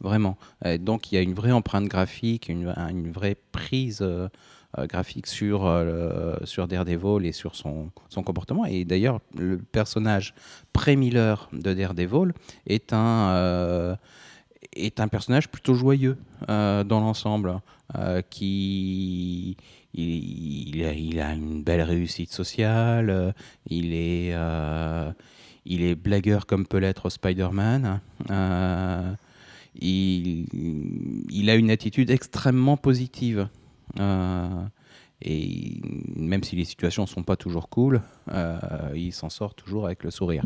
[0.00, 0.36] vraiment.
[0.80, 4.28] Donc il y a une vraie empreinte graphique, une, un- une vraie prise euh,
[4.78, 8.64] euh, graphique sur, euh, sur Daredevil et sur son, son comportement.
[8.66, 10.32] Et d'ailleurs, le personnage
[10.72, 12.32] pré-Miller de Daredevil
[12.66, 13.96] est un,
[14.74, 17.60] est un personnage plutôt joyeux dans l'ensemble,
[18.30, 19.56] qui
[19.92, 20.84] il,
[21.20, 23.34] a, une belle réussite sociale,
[23.68, 24.32] il est,
[25.66, 28.00] il est blagueur comme peut l'être Spider-Man.
[29.78, 30.46] Il,
[31.30, 33.48] il a une attitude extrêmement positive.
[33.98, 34.48] euh,
[35.22, 35.82] et
[36.16, 38.00] même si les situations ne sont pas toujours cool,
[38.32, 38.58] euh,
[38.94, 40.44] il s'en sort toujours avec le sourire.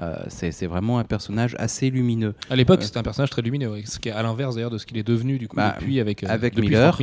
[0.00, 2.34] Euh, c'est vraiment un personnage assez lumineux.
[2.48, 4.86] À l'époque, c'était un personnage très lumineux, ce qui est à l'inverse d'ailleurs de ce
[4.86, 6.96] qu'il est devenu du coup Bah, depuis avec, avec depuis Miller.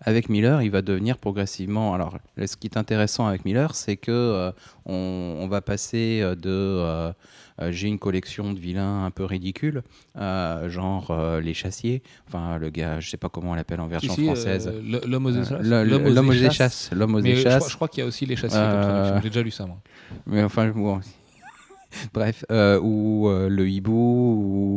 [0.00, 1.92] Avec Miller, il va devenir progressivement.
[1.92, 4.52] Alors, ce qui est intéressant avec Miller, c'est que euh,
[4.86, 7.12] on, on va passer de
[7.60, 9.82] j'ai une collection de vilains un peu ridicules,
[10.16, 12.02] euh, genre euh, les chassiers.
[12.26, 14.68] Enfin, le gars, je sais pas comment on l'appelle en version Si, si, française.
[14.72, 15.60] euh, L'homme aux Euh, échasses.
[15.62, 16.90] L'homme aux échasses.
[16.92, 19.20] L'homme aux Mais je crois, je crois qu'il y a aussi les chassiers Euh.
[19.22, 19.78] J'ai déjà lu ça moi.
[20.26, 21.00] Mais enfin, bon.
[22.12, 23.92] Bref, euh, ou euh, le hibou,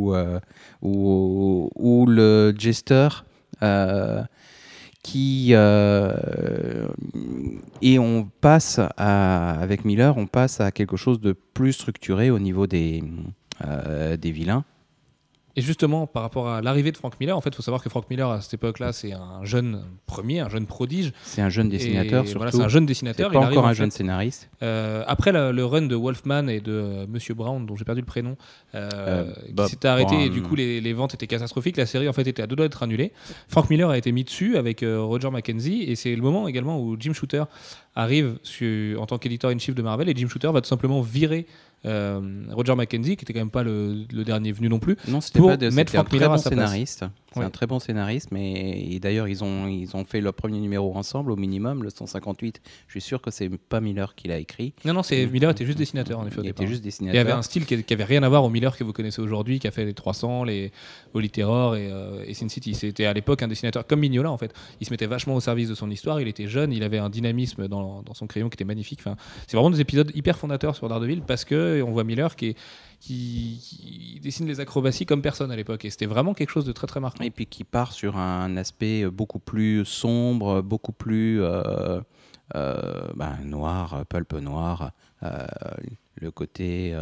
[0.09, 0.39] ou, euh,
[0.83, 3.07] ou, ou le jester,
[3.63, 4.21] euh,
[5.03, 6.87] qui euh,
[7.81, 12.39] et on passe à, avec Miller, on passe à quelque chose de plus structuré au
[12.39, 13.03] niveau des
[13.65, 14.65] euh, des vilains.
[15.57, 17.89] Et justement, par rapport à l'arrivée de Frank Miller, en fait, il faut savoir que
[17.89, 21.11] Frank Miller, à cette époque-là, c'est un jeune premier, un jeune prodige.
[21.23, 22.37] C'est un jeune dessinateur Et surtout.
[22.37, 23.31] Voilà, c'est un jeune dessinateur.
[23.31, 24.49] pas Il encore en un fait, jeune scénariste.
[24.61, 28.01] euh, après la- le run de Wolfman et de euh, Monsieur Brown, dont j'ai perdu
[28.01, 28.37] le prénom,
[28.75, 31.77] euh, Euh, qui s'était arrêté et du coup les, les ventes étaient catastrophiques.
[31.77, 33.11] La série en fait était à deux doigts d'être annulée.
[33.47, 36.95] Frank Miller a été mis dessus avec Roger McKenzie et c'est le moment également où
[36.99, 37.43] Jim Shooter
[37.95, 38.37] arrive
[38.99, 41.47] en tant qu'éditeur in chief de Marvel et Jim Shooter va tout simplement virer
[41.83, 44.97] Roger McKenzie, qui était quand même pas le, le dernier venu non plus.
[45.07, 46.43] Non, c'était pour pas de, mettre Frank très Miller à place.
[46.47, 47.05] scénariste.
[47.33, 47.45] C'est Oui.
[47.45, 50.95] un très bon scénariste, mais et d'ailleurs ils ont ils ont fait le premier numéro
[50.95, 52.61] ensemble au minimum, le 158.
[52.87, 54.73] Je suis sûr que c'est pas Miller qui l'a écrit.
[54.85, 56.39] Non, non, c'est Miller était juste dessinateur en effet.
[56.39, 56.63] au Il départ.
[56.63, 57.21] était juste Il y dessinateur.
[57.21, 59.59] avait un style qui, qui avait rien à voir au Miller que vous connaissez aujourd'hui,
[59.59, 60.71] qui a fait les 300, les
[61.13, 62.73] Holy Terror et, euh, et Sin City.
[62.73, 64.53] C'était à l'époque un dessinateur comme Mignola en fait.
[64.81, 66.19] Il se mettait vachement au service de son histoire.
[66.19, 68.99] Il était jeune, il avait un dynamisme dans, dans son crayon qui était magnifique.
[69.01, 69.15] Enfin,
[69.47, 72.55] c'est vraiment des épisodes hyper fondateurs sur Daredevil parce que on voit Miller qui,
[74.21, 76.99] dessine les acrobaties comme personne à l'époque et c'était vraiment quelque chose de très très
[76.99, 77.23] marquant.
[77.23, 82.01] Et puis qui part sur un aspect beaucoup plus sombre, beaucoup plus euh,
[82.55, 84.91] euh, ben, noir, pulp noir,
[85.23, 85.45] euh,
[86.15, 86.95] le côté,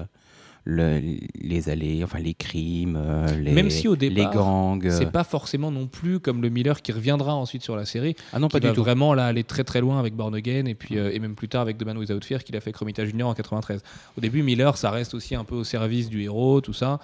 [0.65, 0.99] le-
[1.39, 4.89] les allées, enfin les crimes, euh, les, Même si au les départ, gangs.
[4.89, 8.15] C'est pas forcément non plus comme le Miller qui reviendra ensuite sur la série.
[8.34, 8.82] Ah non, pas du tout.
[8.82, 11.47] vraiment là aller très très loin avec Born Again et puis euh, et même plus
[11.47, 13.84] tard avec The Man Without Fear qu'il a fait avec Romita Junior en 93.
[14.17, 16.99] Au début Miller ça reste aussi un peu au service du héros tout ça.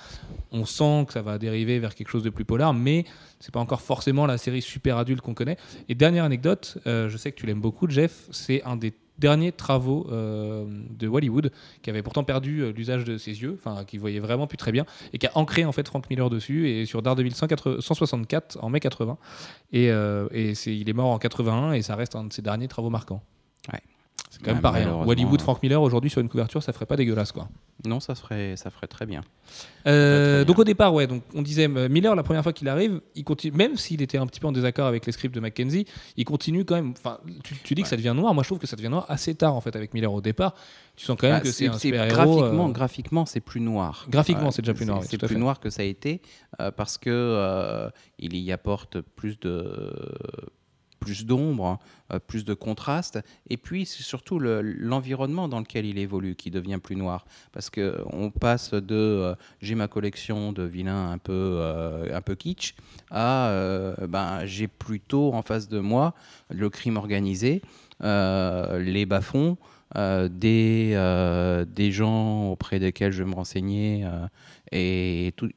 [0.51, 3.05] On sent que ça va dériver vers quelque chose de plus polar mais
[3.39, 5.57] c'est pas encore forcément la série super adulte qu'on connaît.
[5.89, 9.53] Et dernière anecdote, euh, je sais que tu l'aimes beaucoup Jeff, c'est un des derniers
[9.53, 13.97] travaux euh, de Hollywood qui avait pourtant perdu euh, l'usage de ses yeux, enfin qui
[13.97, 16.85] voyait vraiment plus très bien et qui a ancré en fait Frank Miller dessus et
[16.85, 19.17] sur Daredevil 180 164 en mai 80
[19.71, 22.67] et, euh, et il est mort en 81 et ça reste un de ses derniers
[22.67, 23.23] travaux marquants.
[24.33, 24.93] C'est quand même Ouais, pas rien.
[25.05, 27.49] Hollywood, Frank Miller aujourd'hui sur une couverture, ça ferait pas dégueulasse quoi.
[27.85, 29.21] Non, ça ferait, ça ferait très bien.
[29.87, 30.61] Euh, très donc bien.
[30.61, 33.57] au départ, ouais, donc on disait euh, Miller la première fois qu'il arrive, il continue,
[33.57, 36.63] même s'il était un petit peu en désaccord avec les scripts de Mackenzie, il continue
[36.63, 36.93] quand même.
[36.97, 38.33] Enfin, tu, tu dis que ça devient noir.
[38.33, 40.55] Moi, je trouve que ça devient noir assez tard en fait avec Miller au départ.
[40.95, 42.67] Tu sens quand même Bah, que c'est un super graphiquement, héros.
[42.71, 44.05] graphiquement, c'est plus noir.
[44.09, 46.21] Graphiquement, c'est déjà plus noir, C'est plus noir que ça a été
[46.61, 49.91] euh, parce que euh, il y apporte plus de
[51.01, 51.79] plus d'ombre,
[52.13, 56.51] euh, plus de contraste, et puis c'est surtout le- l'environnement dans lequel il évolue qui
[56.51, 61.17] devient plus noir, parce que on passe de euh, j'ai ma collection de vilains un
[61.17, 62.75] peu euh, un peu kitsch
[63.09, 63.51] à
[64.07, 66.13] ben j'ai plutôt en face de moi
[66.49, 67.61] le crime organisé,
[68.01, 69.57] les bas-fonds,
[69.95, 70.95] des,
[71.67, 74.07] des gens auprès desquels je vais me renseigner.
[74.71, 75.49] et tout.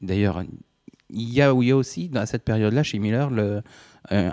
[0.00, 0.42] D'ailleurs,
[1.14, 3.62] il y, a, il y a aussi, dans cette période-là, chez Miller, le,
[4.10, 4.32] un,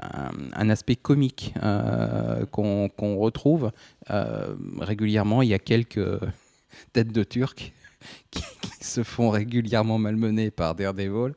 [0.54, 3.72] un aspect comique euh, qu'on retrouve
[4.10, 5.42] euh, régulièrement.
[5.42, 6.20] Il y a quelques
[6.94, 7.72] têtes de Turcs
[8.32, 8.44] qui,
[8.82, 11.34] se font régulièrement malmener par Daredevil.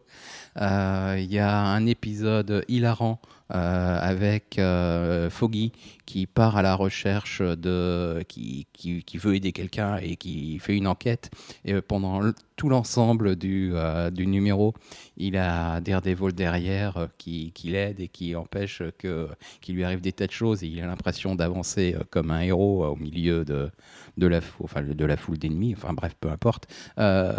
[0.60, 5.72] Euh, Il y a un épisode hilarant euh, avec euh, Foggy
[6.06, 8.22] qui part à la recherche de.
[8.28, 11.30] qui, qui, veut aider quelqu'un et qui fait une enquête.
[11.64, 12.20] Et euh, pendant
[12.56, 13.72] tout l'ensemble du,
[14.12, 14.74] du numéro,
[15.16, 20.26] il a Daredevil derrière qui, qui l'aide et qui empêche qu'il lui arrive des tas
[20.26, 23.70] de choses et il a l'impression d'avancer comme un héros au milieu de,
[24.16, 25.74] de, la, de la foule d'ennemis.
[25.76, 26.66] Enfin bref, peu importe.
[26.98, 27.34] Euh,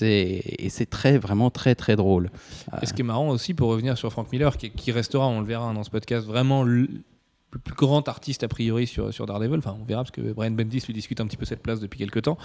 [0.00, 2.30] et c'est très, vraiment très très drôle.
[2.82, 5.46] Et ce qui est marrant aussi, pour revenir sur Frank Miller, qui, restera, on le
[5.46, 6.88] verra dans ce podcast, vraiment le,
[7.52, 9.58] le plus grand artiste a priori sur, sur Daredevil.
[9.58, 11.98] Enfin, on verra parce que Brian Bendis lui discute un petit peu cette place depuis
[11.98, 12.38] quelques temps.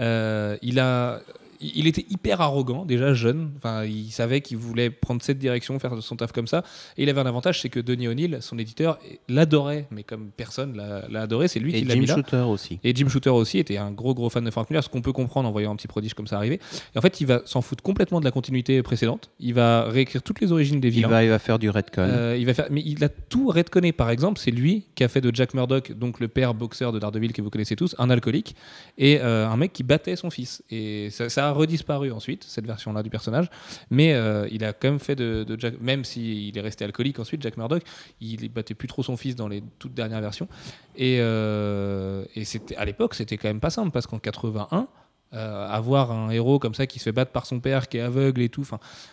[0.00, 1.20] Euh, il a.
[1.62, 3.52] Il était hyper arrogant, déjà jeune.
[3.56, 6.64] Enfin, il savait qu'il voulait prendre cette direction, faire son taf comme ça.
[6.96, 8.98] Et il avait un avantage, c'est que Denis O'Neill, son éditeur,
[9.28, 12.14] l'adorait, mais comme personne l'a adoré, c'est lui Et qui l'a Jim mis là.
[12.16, 12.78] Shooter aussi.
[12.82, 15.12] Et Jim Shooter aussi était un gros gros fan de Frank Miller, ce qu'on peut
[15.12, 16.58] comprendre en voyant un petit prodige comme ça arriver.
[16.94, 19.30] Et en fait, il va s'en foutre complètement de la continuité précédente.
[19.38, 21.08] Il va réécrire toutes les origines des Il vilains.
[21.08, 22.02] va, il va faire du redcon.
[22.02, 23.92] Euh, il va faire, mais il a tout redconné.
[23.92, 26.98] Par exemple, c'est lui qui a fait de Jack Murdoch, donc le père boxeur de
[26.98, 28.56] Daredevil que vous connaissez tous, un alcoolique
[28.98, 30.62] et euh, un mec qui battait son fils.
[30.70, 33.48] Et ça, ça redisparu ensuite, cette version-là du personnage.
[33.90, 37.18] Mais euh, il a quand même fait de, de Jack, même s'il est resté alcoolique
[37.18, 37.82] ensuite, Jack Murdoch,
[38.20, 40.48] il battait plus trop son fils dans les toutes dernières versions.
[40.96, 42.44] Et, euh, et
[42.76, 44.88] à l'époque, c'était quand même pas simple parce qu'en 81.
[45.34, 48.00] euh, avoir un héros comme ça qui se fait battre par son père, qui est
[48.02, 48.66] aveugle et tout,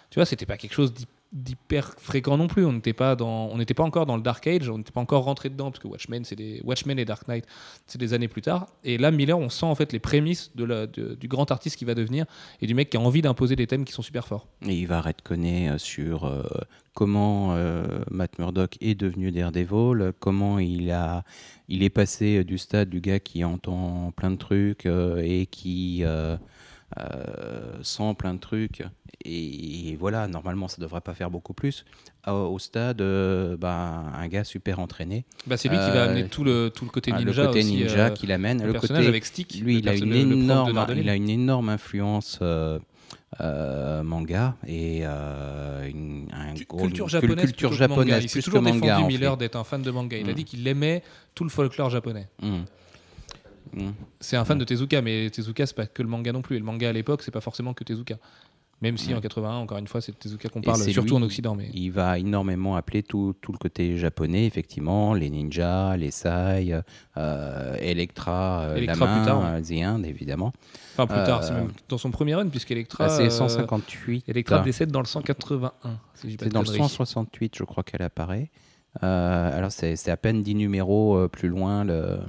[0.09, 2.65] tu vois, c'était pas quelque chose d'hy- d'hyper fréquent non plus.
[2.65, 5.01] On n'était pas dans, on n'était pas encore dans le Dark Age, on n'était pas
[5.01, 7.45] encore rentré dedans parce que Watchmen, c'est des Watchmen et Dark Knight,
[7.85, 8.67] c'est des années plus tard.
[8.83, 11.85] Et là, Miller, on sent en fait les prémices de la, du grand artiste qui
[11.85, 12.25] va devenir
[12.61, 14.47] et du mec qui a envie d'imposer des thèmes qui sont super forts.
[14.67, 16.43] Et il va redconner euh, sur euh,
[16.93, 21.23] comment euh, Matt Murdock est devenu Daredevil, comment il, a,
[21.67, 26.03] il est passé du stade du gars qui entend plein de trucs et qui
[27.81, 28.83] sent plein de trucs.
[29.25, 31.83] Et, voilà, normalement, ça devrait pas faire beaucoup plus.
[32.25, 35.25] Au, au stade, euh, bah, un gars super entraîné.
[35.45, 37.47] Bah, c'est lui qui va Euh, amener tout le tout le côté Ah, ninja le
[37.49, 38.61] côté aussi, ninja euh, qui l'amène.
[38.61, 39.59] le, Le personnage côté, avec Stick.
[39.61, 42.79] lui, il a, une énorme, il a une énorme influence euh,
[43.41, 48.01] euh, manga et euh, une un Cu- gros- culture cul- japonaise, culture plutôt que manga.
[48.05, 48.79] japonaise Il s'est plus que toujours manga.
[48.81, 49.37] défendu en Miller fait.
[49.39, 50.17] d'être un fan de manga.
[50.17, 50.35] Il a Mm.
[50.35, 51.03] dit qu'il aimait
[51.35, 52.27] tout le folklore japonais.
[52.41, 52.59] Mm.
[53.73, 53.91] Mm.
[54.19, 56.55] C'est un fan de Tezuka, mais Tezuka, c'est pas que le manga non plus.
[56.55, 58.15] Et le manga à l'époque, c'est pas forcément que Tezuka.
[58.81, 59.15] Même si Ouais.
[59.15, 61.53] en 81, encore une fois, c'est Tezuka qu'on parle, surtout en Occident.
[61.53, 61.69] Mais...
[61.73, 66.71] Il va énormément appeler tout, tout le côté japonais, effectivement, les ninjas, les sai,
[67.17, 69.75] euh, Electra, euh, Electra la plus main, tard, ouais.
[69.75, 70.53] euh, The évidemment.
[70.97, 73.05] Enfin, plus tard, c'est même dans son premier run, puisqu'Electra.
[73.05, 74.29] Ah, c'est euh, 158.
[74.29, 75.71] Electra décède dans le 181.
[76.13, 76.79] Si je dis pas C'est dans le conneries.
[76.79, 78.49] 168, je crois qu'elle apparaît.
[79.01, 81.83] Alors, c'est c'est à peine 10 numéros plus loin.
[81.83, 82.19] Le,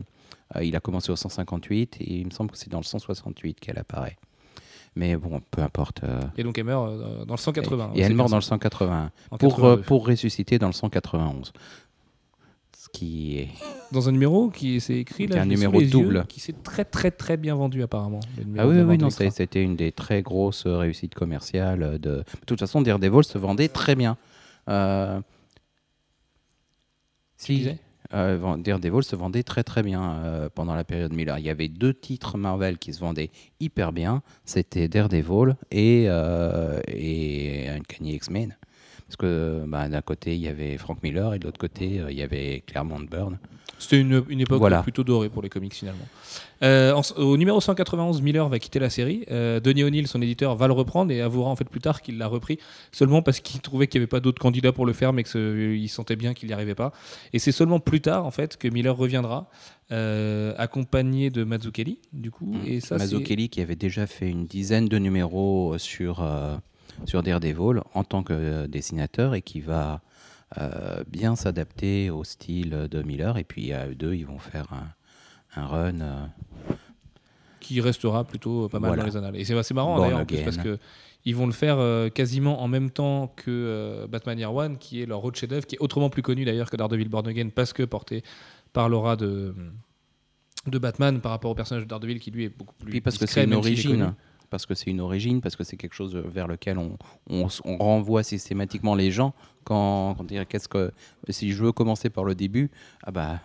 [0.61, 3.79] il a commencé au 158 et il me semble que c'est dans le 168 qu'elle
[3.79, 4.17] apparaît.
[4.97, 6.03] Mais bon, peu importe.
[6.05, 7.93] euh, Et donc elle meurt euh, dans le 180.
[7.95, 8.49] et c'est elle meurt dans le ça.
[8.51, 9.81] 181 En pour, 82.
[9.81, 11.53] euh, pour ressusciter dans le 191.
[12.77, 13.49] Ce qui est.
[13.93, 16.25] Dans un numéro qui s'est écrit là, un numéro yeux, double.
[16.29, 18.21] qui s'est très très très bien vendu apparemment.
[18.59, 21.99] Ah oui, oui, non, c'était une des très grosses réussites commerciales.
[22.01, 22.17] De...
[22.19, 24.17] de toute façon, Daredevil se vendait très bien.
[24.69, 25.21] Euh,
[27.47, 27.79] disais
[28.13, 31.39] Euh, Daredevil se vendait très très bien euh, pendant la période Miller.
[31.39, 34.23] Il y avait deux titres Marvel qui se vendaient hyper bien.
[34.45, 38.57] C'était Daredevil et, euh, et Uncanny X-Men.
[39.07, 42.13] Parce que bah, d'un côté, il y avait Frank Miller et de l'autre côté, euh,
[42.13, 43.39] il y avait Claremont Byrne.
[43.81, 44.83] C'était une, une époque Voilà.
[44.83, 46.07] plutôt dorée pour les comics finalement.
[46.63, 49.25] Euh, en- au numéro 191, Miller va quitter la série.
[49.31, 52.19] Euh, Denis O'Neill, son éditeur, va le reprendre et avouera en fait plus tard qu'il
[52.19, 52.59] l'a repris
[52.93, 55.89] seulement parce qu'il trouvait qu'il n'y avait pas d'autres candidats pour le faire, mais qu'il
[55.89, 56.93] sentait bien qu'il n'y arrivait pas.
[57.33, 59.49] Et c'est seulement plus tard en fait que Miller reviendra,
[59.93, 62.55] euh, accompagné de Mazzucchelli, du coup.
[62.67, 66.57] Et ça, c'est- Mazzucchelli qui avait déjà fait une dizaine de numéros sur, euh,
[67.07, 70.01] sur Daredevil en tant que dessinateur et qui va
[71.09, 73.37] bien s'adapter au style de Miller.
[73.39, 76.01] Et puis à eux deux, ils vont faire un, un run.
[76.01, 76.27] euh,
[77.61, 79.03] qui restera plutôt pas mal Voilà.
[79.03, 79.37] dans les annales.
[79.37, 80.79] Et c'est assez marrant d'ailleurs parce que
[81.27, 85.03] ils vont le faire euh, quasiment en même temps que euh, Batman Year One, qui
[85.03, 87.75] est leur autre chef-d'œuvre, qui est autrement plus connu d'ailleurs que Daredevil Born Again, parce
[87.75, 88.23] que porté
[88.73, 89.55] par l'aura de
[90.67, 93.19] de Batman par rapport au personnage de Daredevil qui lui est beaucoup plus Puis parce
[93.19, 94.15] que c'est une origine.
[94.51, 96.97] Parce que c'est une origine, parce que c'est quelque chose vers lequel on,
[97.79, 99.33] renvoie systématiquement les gens
[99.65, 100.93] quand, quand dire qu'est-ce que
[101.29, 102.71] si je veux commencer par le début,
[103.05, 103.41] ah bah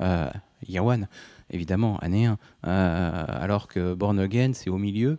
[0.00, 0.30] euh,
[0.76, 1.08] One,
[1.50, 2.38] évidemment, année 1.
[2.66, 5.18] Euh, alors que Born Again, c'est au milieu.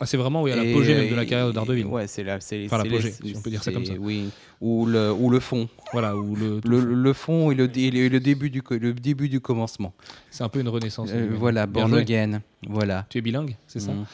[0.00, 1.86] Ah, c'est vraiment oui, à l'apogée même de la carrière de Daredevil.
[1.86, 3.94] Ouais, c'est là, c'est Enfin, l'apogée, si on peut dire ça comme ça.
[3.98, 4.28] Oui,
[4.60, 8.20] ou le ou le fond, Voilà, où le, le, le fond et le, et le
[8.20, 9.92] début du le début du commencement.
[10.30, 11.10] c'est un peu une renaissance.
[11.12, 11.92] Euh, voilà, Born.
[11.94, 13.06] Again, voilà.
[13.08, 14.04] Tu es bilingue, c'est ça Mm.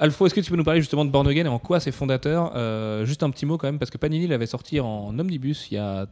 [0.00, 1.90] Alfo, est-ce que tu peux nous parler justement de Born Again et en quoi c'est
[1.92, 5.68] fondateur Euh, Juste un petit mot quand même, parce que Panini l'avait sorti en omnibus
[5.70, 6.06] il y a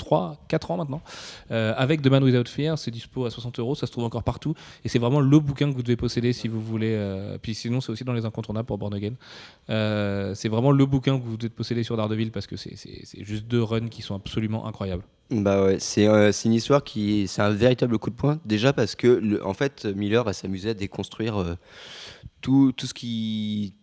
[0.00, 1.00] 3, 4 ans maintenant,
[1.52, 2.76] euh, avec The Man Without Fear.
[2.76, 4.54] C'est dispo à 60 euros, ça se trouve encore partout.
[4.84, 6.94] Et c'est vraiment le bouquin que vous devez posséder si vous voulez.
[6.94, 9.14] euh, puis sinon, c'est aussi dans les incontournables pour Born Again.
[9.68, 12.74] Euh, c'est vraiment le bouquin que vous devez posséder sur Daredevil parce que c'est-
[13.20, 15.04] juste deux runs qui sont absolument incroyables.
[15.30, 18.72] Bah ouais, c'est euh, c'est une histoire qui c'est un véritable coup de poing déjà
[18.72, 21.56] parce que en fait Miller elle s'amusait à déconstruire
[22.40, 23.74] tout, tout ce qui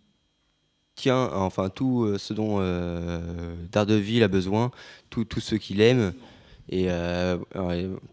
[0.98, 4.70] tient enfin tout euh, ce dont euh, Daredevil a besoin,
[5.10, 6.12] tout, tout ce qu'il aime
[6.70, 7.38] et euh,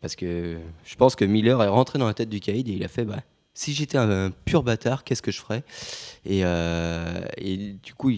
[0.01, 2.83] parce que je pense que Miller est rentré dans la tête du Caïd et il
[2.83, 3.19] a fait bah
[3.53, 5.63] si j'étais un, un pur bâtard, qu'est-ce que je ferais?
[6.25, 8.11] Et, et du coup,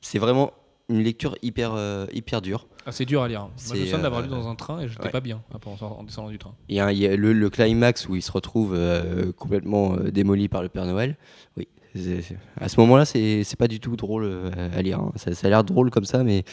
[0.00, 0.52] c'est vraiment
[0.88, 2.66] une lecture hyper, euh, hyper dure.
[2.84, 3.42] Ah, c'est dur à lire.
[3.42, 5.10] Moi, je me souviens euh, lu dans un train et j'étais ouais.
[5.10, 6.52] pas bien après, en, en descendant du train.
[6.68, 9.30] Il y a, un- il y a le, le climax où il se retrouve euh,
[9.32, 11.16] complètement euh, démoli par le Père Noël.
[11.56, 11.68] Oui.
[12.56, 15.00] À ce moment-là, c'est pas du tout drôle euh, à lire.
[15.00, 15.12] hein.
[15.16, 16.44] Ça, ça a l'air drôle comme ça, mais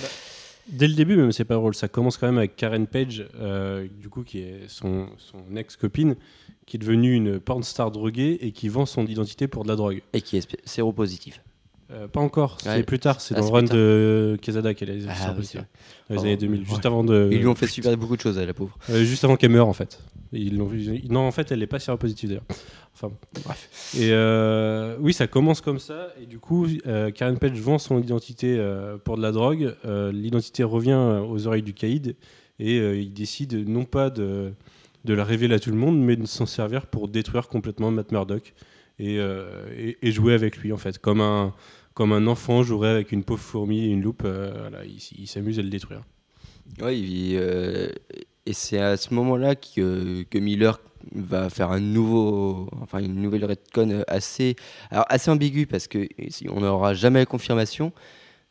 [0.70, 1.74] Dès le début, même, c'est pas drôle.
[1.76, 6.18] Ça commence quand même avec Karen Page, euh, du coup, qui est son, son ex-copine,
[6.66, 9.78] qui est devenue une porn star droguée et qui vend son identité pour de la
[9.78, 10.02] drogue.
[10.12, 11.42] et qui est séropositif.
[11.90, 12.84] Euh, pas encore, c'est Ouais.
[12.84, 13.78] plus tard, c'est Ah, dans le run tard.
[13.78, 15.62] de Quesada qu'elle a Ah, sorti oui,
[16.10, 17.30] dans les Oh, années 2000, juste avant de.
[17.32, 18.78] Ils lui ont fait super beaucoup de choses à la pauvre.
[18.90, 20.00] Euh, juste avant qu'elle meure en fait.
[20.34, 20.58] Ils
[21.10, 22.44] Non, en fait, elle n'est pas séropositive d'ailleurs.
[22.94, 23.10] Enfin,
[23.46, 23.94] bref.
[23.98, 26.10] Et euh, oui, ça commence comme ça.
[26.22, 26.68] Et du coup,
[27.16, 28.62] Karen Page vend son identité
[29.06, 29.74] pour de la drogue.
[30.12, 32.16] L'identité revient aux oreilles du caïd.
[32.60, 34.52] Et il décide non pas de,
[35.06, 38.12] de la révéler à tout le monde, mais de s'en servir pour détruire complètement Matt
[38.12, 38.54] Murdock.
[39.00, 39.18] Et,
[39.78, 40.98] et- et jouer avec lui en fait.
[40.98, 41.54] Comme un,
[41.98, 44.22] comme un enfant jouerait avec une pauvre fourmi et une loupe.
[44.24, 46.04] euh, voilà, il, s'amuse à le détruire.
[46.92, 47.88] Il- euh,
[48.46, 50.80] et c'est à ce moment-là que, que Miller
[51.16, 54.56] va faire un nouveau, enfin une nouvelle retcon assez,
[54.92, 56.08] alors assez ambiguë parce que
[56.52, 57.92] on n'aura jamais la confirmation,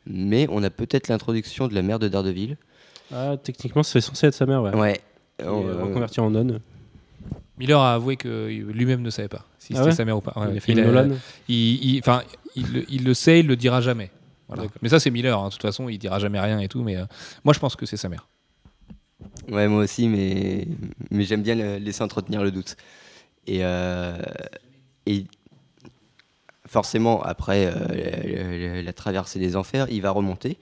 [0.05, 2.57] mais on a peut-être l'introduction de la mère de Daredevil.
[3.13, 4.75] Ah, techniquement, c'est censé être sa mère, ouais.
[4.75, 4.99] Ouais.
[5.39, 6.59] Et Euh, reconverti en nonne.
[7.57, 10.21] Miller a avoué que lui-même ne savait pas si Ah c'était ouais sa mère ou
[10.21, 10.33] pas.
[10.35, 11.07] Ouais, il a fait il une a-
[11.47, 12.01] il, il-
[12.57, 14.11] il, le- il le sait, il le dira jamais.
[14.47, 14.63] Voilà.
[14.81, 15.37] Mais ça, c'est Miller.
[15.39, 15.47] hein.
[15.47, 16.81] De toute façon, il dira jamais rien et tout.
[16.83, 17.05] Mais euh,
[17.43, 18.27] moi, je pense que c'est sa mère.
[19.49, 20.67] Ouais, moi aussi, mais,
[21.11, 22.75] mais j'aime bien le- laisser entretenir le doute.
[23.45, 24.17] Et, euh,
[25.05, 25.25] et
[26.65, 30.57] forcément, après euh, la, traversée des enfers, il va remonter.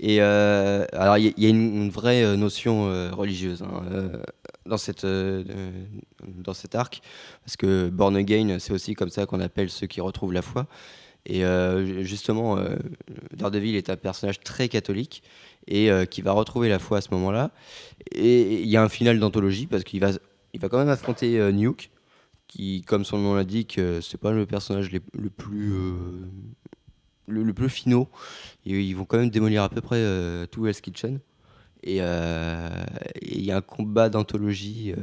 [0.00, 2.84] Et alors, il y, a- il y a une, une vraie notion
[3.16, 3.82] religieuse hein,
[4.64, 5.42] dans, cette, euh,
[6.24, 7.00] dans cet arc,
[7.44, 10.66] parce que Born Again, c'est aussi comme ça qu'on appelle ceux qui retrouvent la foi.
[11.26, 12.76] Et euh, justement, euh,
[13.36, 15.22] Daredevil est un personnage très catholique
[15.66, 17.50] et euh, qui va retrouver la foi à ce moment-là.
[18.12, 20.10] Et il y a un final d'anthologie parce qu'il va,
[20.54, 21.90] il va quand même affronter Nuke,
[22.46, 25.74] qui, comme son nom l'indique, c'est pas le personnage le plus
[27.26, 28.08] le, plus finaux.
[28.64, 30.02] Et ils vont quand même démolir à peu près
[30.50, 31.20] tout Hell's Kitchen.
[31.82, 34.94] Et il y a un combat d'anthologie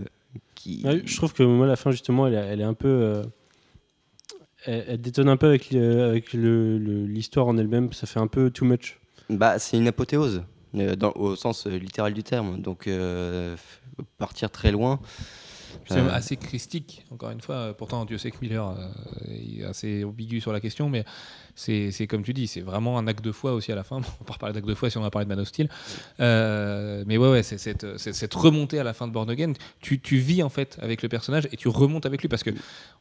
[0.55, 0.83] qui.
[1.05, 3.21] Je trouve que la fin, justement, elle est un peu.
[4.65, 5.71] Elle, détonne un peu avec,
[6.33, 7.93] l'histoire en elle-même.
[7.93, 8.99] Ça fait un peu too much.
[9.29, 10.43] Bah, c'est une apothéose,
[10.75, 12.61] euh, au sens euh, littéral du terme.
[12.61, 13.55] Donc, euh,
[14.17, 14.99] partir très loin.
[15.87, 17.73] C'est Euh, assez christique, encore une fois.
[17.77, 21.05] Pourtant, Dieu sait que Miller euh, est assez ambigu sur la question, mais
[21.55, 23.97] c'est comme tu dis, c'est vraiment un acte de foi aussi à la fin.
[23.97, 25.69] On va pas reparler d'acte de foi si on va parler de Man of Steel.
[26.19, 29.53] Euh, mais ouais, ouais c'est cette, cette remontée à la fin de Born Again.
[29.79, 32.51] Tu, tu vis en fait avec le personnage et tu remontes avec lui parce que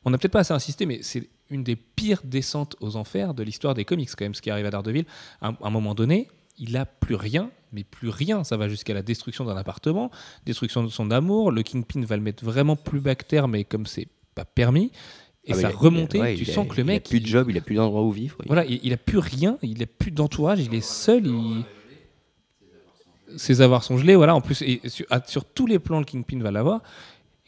[0.05, 3.43] on n'a peut-être pas assez insisté, mais c'est une des pires descentes aux enfers de
[3.43, 5.05] l'histoire des comics, quand même, ce qui arrive à Daredevil.
[5.41, 8.45] À un, à un moment donné, il a plus rien, mais plus rien.
[8.45, 10.11] Ça va jusqu'à la destruction d'un appartement,
[10.47, 11.51] destruction de son amour.
[11.51, 14.91] Le Kingpin va le mettre vraiment plus bactère, mais comme c'est pas permis.
[15.47, 17.05] Et ah, ça remontée, ouais, tu a- sens que le mec.
[17.07, 18.39] Il a plus de job, il a plus d'endroit où vivre.
[18.47, 21.27] voilà, il, il a plus rien, il a plus d'entourage, il est seul.
[21.27, 21.65] Il...
[23.37, 24.35] Ses avoirs sont gelés, voilà.
[24.35, 26.83] En plus, et sur, à- sur tous les plans, le Kingpin va l'avoir.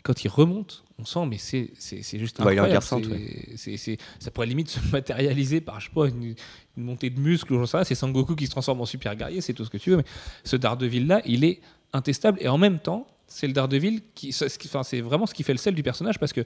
[0.07, 1.73] Quand il remonte, on sent, mais c'est
[2.19, 2.71] juste Bah, il est en incroyable.
[2.71, 6.37] guerre sainte, C'est- c'est- c'est- ça pourrait limite se matérialiser par, je sais pas, une,
[6.77, 7.83] une montée de muscles ou rien.
[7.85, 9.97] C'est Sangoku qui se transforme en super guerrier, c'est tout ce que tu veux.
[9.97, 10.05] Mais
[10.45, 11.61] ce Daredevil-là, il est
[11.93, 12.39] intestable.
[12.41, 14.33] Et en même temps, c'est le Daredevil qui.
[14.67, 16.43] Enfin, c'est vraiment ce qui fait le sel du personnage parce que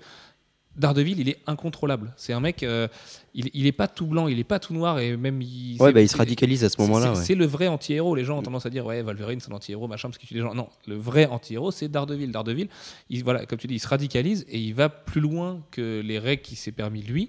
[0.80, 2.12] Daredevil, il est incontrôlable.
[2.16, 2.88] C'est un mec, euh,
[3.34, 5.76] il, il est pas tout blanc, il est pas tout noir et même il.
[5.80, 7.14] Ouais, bah, il se radicalise à ce moment-là.
[7.14, 7.38] C'est ouais.
[7.38, 8.14] le vrai anti-héros.
[8.14, 10.34] Les gens ont tendance à dire ouais, Wolverine c'est un anti-héros, machin, parce qu'il tue
[10.34, 10.54] les gens.
[10.54, 12.32] Non, le vrai anti-héros c'est Daredevil.
[12.32, 12.68] Daredevil,
[13.10, 16.18] il, voilà, comme tu dis, il se radicalise et il va plus loin que les
[16.18, 17.28] règles qui s'est permis lui.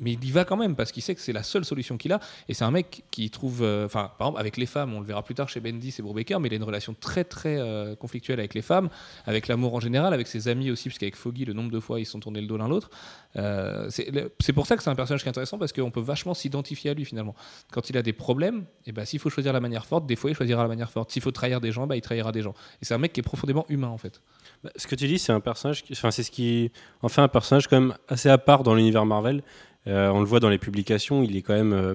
[0.00, 2.12] Mais il y va quand même parce qu'il sait que c'est la seule solution qu'il
[2.12, 2.20] a.
[2.48, 5.06] Et c'est un mec qui trouve, euh, enfin, par exemple, avec les femmes, on le
[5.06, 7.94] verra plus tard chez Bendis et Brubaker, mais il a une relation très très euh,
[7.96, 8.88] conflictuelle avec les femmes,
[9.26, 12.06] avec l'amour en général, avec ses amis aussi, puisqu'avec Foggy, le nombre de fois ils
[12.06, 12.90] se sont tournés le dos l'un l'autre.
[13.36, 14.08] Euh, c'est
[14.40, 16.90] c'est pour ça que c'est un personnage qui est intéressant parce qu'on peut vachement s'identifier
[16.90, 17.34] à lui finalement.
[17.72, 20.30] Quand il a des problèmes, et ben, s'il faut choisir la manière forte, des fois
[20.30, 21.10] il choisira la manière forte.
[21.10, 22.54] S'il faut trahir des gens, bah, il trahira des gens.
[22.80, 24.20] Et c'est un mec qui est profondément humain en fait.
[24.62, 26.72] Bah, Ce que tu dis, c'est un personnage, enfin c'est ce qui
[27.02, 29.42] en fait un personnage quand même assez à part dans l'univers Marvel.
[29.88, 31.94] Euh, on le voit dans les publications, il est quand même, euh,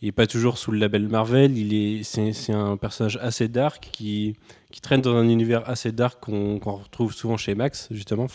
[0.00, 1.56] il est pas toujours sous le label Marvel.
[1.56, 4.36] Il est, c'est, un personnage assez dark qui,
[4.82, 8.26] traîne dans un univers assez dark qu'on, retrouve souvent chez Max justement,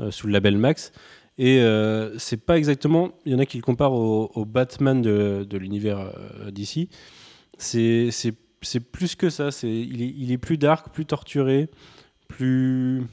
[0.00, 0.92] euh, sous le label Max.
[1.38, 5.56] Et euh, c'est pas exactement, il y en a qui le comparent au, Batman de,
[5.56, 6.12] l'univers
[6.50, 6.88] d'ici.
[7.56, 8.10] C'est,
[8.92, 9.48] plus que ça.
[9.62, 11.70] Il, est, il est plus dark, plus torturé,
[12.28, 13.06] plus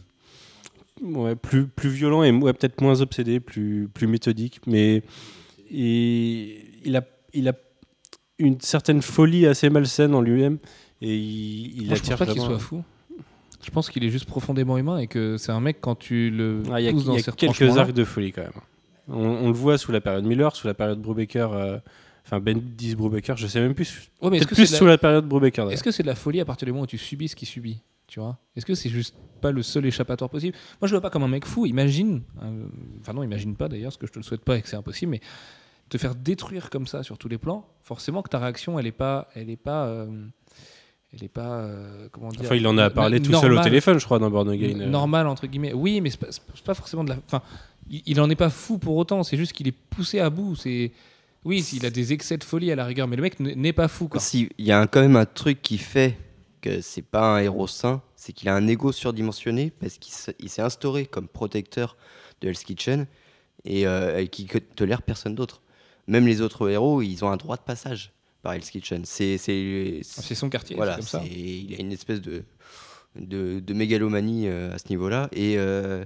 [1.01, 5.03] ouais, plus plus violent et ouais, peut-être moins obsédé, plus plus méthodique, mais
[5.71, 7.53] et il a il a
[8.39, 10.59] une certaine folie assez malsaine en lui-même
[11.01, 12.83] et il, il Moi, je pense attire pas qu'il soit fou.
[13.63, 16.61] Je pense qu'il est juste profondément humain et que c'est un mec quand tu le
[16.71, 18.51] Ah, Il y a, dans y quelques arcs de folie quand même.
[19.09, 21.77] On, on le voit sous la période Miller, sous la période Brubaker, euh,
[22.25, 24.09] enfin Bendis Brubaker, je sais même plus.
[24.21, 25.71] Ouais, mais est-ce Peut-être que plus sous la- période Brubaker.
[25.71, 27.47] Est-ce que c'est de la folie à partir du moment où tu subis ce qu'il
[27.47, 27.81] subit?
[28.07, 30.55] Tu vois Est-ce que c'est juste pas le seul échappatoire possible?
[30.81, 31.65] Moi, je le vois pas comme un mec fou.
[31.65, 32.65] Imagine, euh,
[33.01, 34.75] enfin non, imagine pas d'ailleurs, parce que je te le souhaite pas et que c'est
[34.77, 35.21] impossible, mais
[35.89, 38.91] te faire détruire comme ça sur tous les plans, forcément que ta réaction, elle est
[38.91, 40.25] pas, elle est pas, euh,
[41.13, 43.99] elle est pas, euh, comment dire Enfin, il en a parlé tout seul au téléphone,
[43.99, 44.87] je crois, dans Born Again.
[44.87, 45.73] normal entre guillemets.
[45.73, 46.27] Oui, mais c'est pas,
[46.65, 47.17] pas forcément de la.
[47.25, 47.41] Enfin,
[47.89, 49.23] il, il en est pas fou pour autant.
[49.23, 50.55] C'est juste qu'il est poussé à bout.
[50.55, 50.91] C'est
[51.45, 53.87] oui, il a des excès de folie à la rigueur, mais le mec n'est pas
[53.87, 54.09] fou.
[54.09, 54.19] Quoi.
[54.19, 56.17] Si, il y a un- quand même un truc qui fait
[56.67, 60.61] que c'est pas un héros sain, c'est qu'il a un ego surdimensionné parce qu'il s'est
[60.61, 61.97] instauré comme protecteur
[62.41, 63.07] de Hell's Kitchen
[63.65, 65.61] et, euh, qui tolère personne d'autre.
[66.07, 69.03] Même les autres héros, ils ont un droit de passage par Hell's Kitchen.
[69.05, 71.23] C'est, C'est son quartier, voilà, comme ça.
[71.25, 72.43] il a une espèce de,
[73.15, 76.05] de, de mégalomanie euh, à ce niveau-là et euh,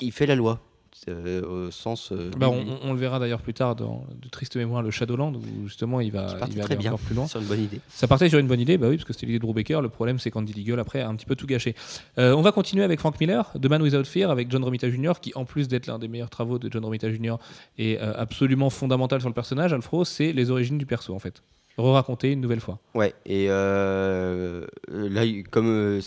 [0.00, 0.60] il fait la loi
[1.08, 2.12] euh, au sens.
[2.12, 5.66] euh, Bah, on, le verra d'ailleurs plus tard dans de tristes mémoires, le Shadowland, où
[5.68, 7.26] justement il va, il va aller bien encore plus loin.
[7.26, 7.80] sur une bonne idée.
[7.88, 9.80] Ça partait sur une bonne idée, bah oui, parce que c'était l'idée de Brubaker.
[9.80, 11.74] Le problème, c'est qu'Andy Deagle, après, a un petit peu tout gâché.
[12.18, 15.12] Euh, on va continuer avec Frank Miller, The Man Without Fear, avec John Romita Jr.,
[15.20, 17.36] qui, en plus d'être l'un des meilleurs travaux de John Romita Jr.,
[17.78, 19.72] est absolument fondamental sur le personnage.
[19.72, 21.42] Alfro, c'est les origines du perso, en fait.
[21.78, 22.78] Re-raconter une nouvelle fois.
[22.94, 26.00] Ouais, et euh, là, comme, euh,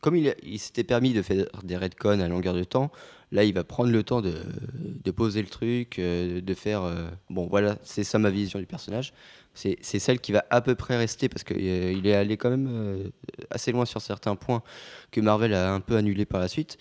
[0.00, 2.90] comme il, s'était permis de faire des retcons à longueur de temps,
[3.32, 6.82] là, il va prendre le temps de, poser le truc, euh, de faire.
[6.82, 9.12] euh, bon, voilà, c'est ça ma vision du personnage.
[9.54, 13.08] C'est celle qui va à peu près rester parce qu'il est allé quand même euh,
[13.50, 14.62] assez loin sur certains points
[15.10, 16.78] que Marvel a un peu annulé par la suite.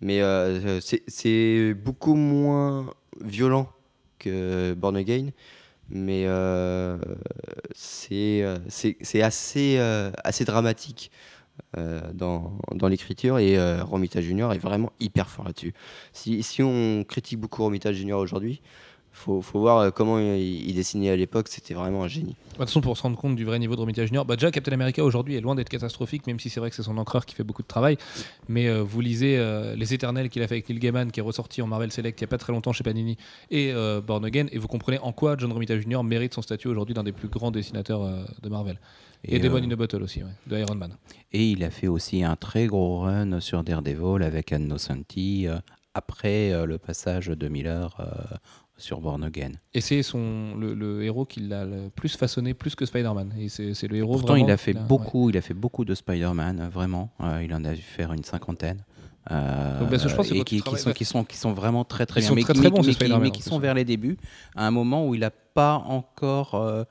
[0.00, 3.70] Mais euh, c'est- beaucoup moins violent
[4.18, 5.30] que Born Again.
[5.90, 6.96] Mais euh,
[7.74, 8.58] c'est euh,
[9.22, 10.10] assez, euh,
[10.46, 11.41] dramatique euh,
[12.12, 15.72] dans, dans l'écriture et euh, Romita Junior est vraiment hyper fort là-dessus.
[16.12, 18.60] Si, si on critique beaucoup Romita Junior aujourd'hui,
[19.12, 22.36] faut, faut voir euh, comment il, il dessinait à l'époque, c'était vraiment un génie.
[22.52, 24.50] De toute façon, pour se rendre compte du vrai niveau de Romita Jr., bah déjà
[24.50, 27.26] Captain America aujourd'hui est loin d'être catastrophique, même si c'est vrai que c'est son encreur
[27.26, 27.96] qui fait beaucoup de travail.
[28.48, 31.22] Mais euh, vous lisez euh, Les Éternels qu'il a fait avec Neil Gaiman, qui est
[31.22, 33.16] ressorti en Marvel Select il n'y a pas très longtemps chez Panini,
[33.50, 36.02] et euh, Born Again, et vous comprenez en quoi John Romita Jr.
[36.02, 38.78] mérite son statut aujourd'hui d'un des plus grands dessinateurs euh, de Marvel.
[39.24, 40.96] Et, Et, Demon in a Bottle aussi, ouais, de Iron Man.
[41.32, 45.58] Et il a fait aussi un très gros run sur Daredevil avec Anno Santi euh,
[45.94, 48.36] après euh, le passage de Miller euh,
[48.82, 49.52] sur Born Again.
[49.74, 53.32] Et c'est son le, le héros qui l'a le plus façonné, plus que Spider-Man.
[53.38, 54.12] Et c'est le héros.
[54.14, 57.10] Pourtant, vraiment il a fait beaucoup, il a fait beaucoup de Spider-Man, euh, vraiment.
[57.20, 58.84] Euh, il en a dû faire une cinquantaine.
[59.30, 62.06] Euh, Donc, que je pense que et qui, sont, qui, sont, qui sont vraiment très
[62.06, 63.84] très Ils bien, sont mais, très, qui- très bons, mais qui, mais sont vers les
[63.84, 64.18] débuts,
[64.56, 66.82] à un moment où il n'a pas encore euh,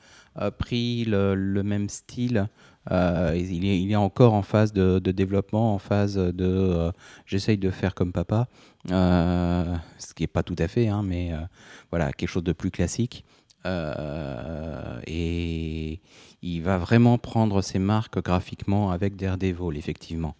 [0.57, 2.47] pris le, le même style.
[2.89, 6.91] Euh, il, est, encore en phase de, développement, en phase de euh,
[7.25, 8.47] j'essaye de faire comme papa,
[8.89, 11.31] euh, ce qui n'est pas tout à fait, hein, mais
[11.91, 13.23] voilà, quelque chose de plus classique.
[15.07, 16.01] Et
[16.41, 20.35] il va vraiment prendre ses marques graphiquement avec Daredevil, effectivement.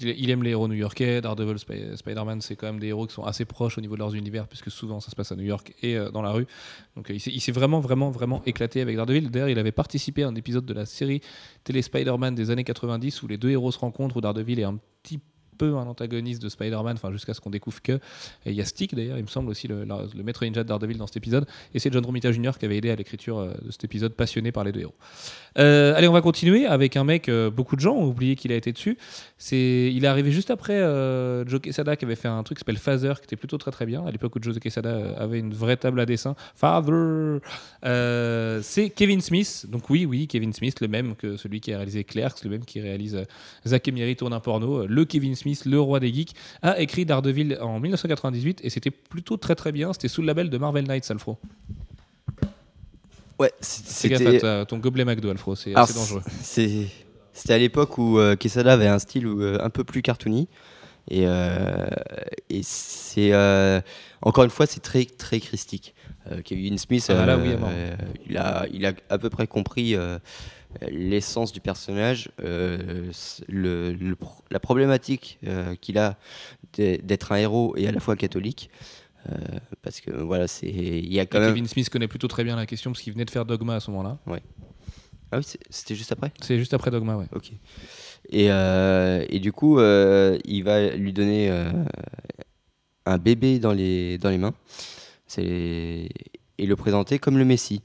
[0.00, 1.20] Il aime les héros new-yorkais.
[1.20, 4.00] Daredevil, Sp- Spider-Man, c'est quand même des héros qui sont assez proches au niveau de
[4.00, 6.46] leurs univers, puisque souvent ça se passe à New York et euh, dans la rue.
[6.96, 9.30] Donc euh, il s'est- il s'est vraiment, vraiment, vraiment éclaté avec Daredevil.
[9.30, 11.20] D'ailleurs, il avait participé à un épisode de la série
[11.64, 14.78] télé Spider-Man des années 90 où les deux héros se rencontrent, où Daredevil est un
[15.02, 15.20] petit
[15.66, 17.98] un antagoniste de Spider-Man, enfin jusqu'à ce qu'on découvre que.
[18.46, 19.84] Il y a Stick d'ailleurs, il me semble aussi le,
[20.22, 21.46] maître ninja de Daredevil dans cet épisode.
[21.74, 22.52] Et c'est John Romita Jr.
[22.58, 24.94] qui avait aidé à l'écriture euh, de cet épisode, passionné par les deux héros.
[25.58, 27.28] Euh, allez, on va continuer avec un mec.
[27.28, 28.96] euh, beaucoup de gens ont oublié qu'il a été dessus.
[29.38, 30.80] C'est, il est arrivé juste après
[31.46, 33.86] Joe Quesada qui avait fait un truc qui s'appelle Phaser, qui était plutôt très très
[33.86, 34.04] bien.
[34.06, 36.34] À l'époque où Joe Quesada avait une vraie table à dessin.
[36.54, 37.38] Father.
[38.62, 39.66] C'est Kevin Smith.
[39.68, 42.64] Donc oui, oui, Kevin Smith, le même que celui qui a réalisé Clerks, le même
[42.64, 43.24] qui réalise
[43.64, 44.86] et Miri tourne un porno.
[44.86, 49.36] Le Kevin Smith, le roi des geeks, a écrit Daredevil en 1998 et c'était plutôt
[49.36, 49.92] très très bien.
[49.92, 51.38] C'était sous le label de Marvel Knights, Alfro.
[53.38, 54.38] Ouais, c'était.
[54.38, 56.22] ta- ton gobelet McDo, Alfro, c'est assez dangereux.
[57.34, 60.48] C'était à l'époque où euh, Quesada avait un style euh, un peu plus cartoony.
[61.10, 61.86] Et, euh,
[62.50, 63.32] et c'est.
[63.32, 63.80] euh,
[64.20, 65.94] encore une fois, c'est très, très christique.
[66.44, 67.50] Kevin Smith, Ah, là, oui,
[68.30, 69.96] il, a, il a à peu près compris
[70.90, 73.10] l'essence du personnage, euh,
[73.48, 74.16] le, le
[74.50, 76.16] la problématique euh, qu'il a
[76.76, 78.70] d'être un héros et à la fois catholique.
[79.30, 79.36] Euh,
[79.82, 81.50] parce que voilà, c'est il y a quand Et même.
[81.50, 83.80] Kevin Smith connaît plutôt très bien la question parce qu'il venait de faire Dogma à
[83.80, 84.18] ce moment-là.
[85.30, 86.32] Ah oui, c'était juste après?
[86.42, 87.26] C'est juste après Dogma, ouais.
[87.34, 87.52] Ok.
[88.30, 91.50] Et, et du coup, il va lui donner
[93.06, 94.54] un bébé dans les, dans les mains
[95.26, 96.08] C'est-
[96.58, 97.80] et le présenter comme le Messie.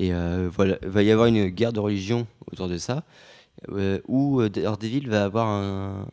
[0.00, 3.04] Et euh, voilà, il va y avoir une guerre de religion autour de ça,
[3.70, 6.06] euh, où euh, Daredevil va avoir un,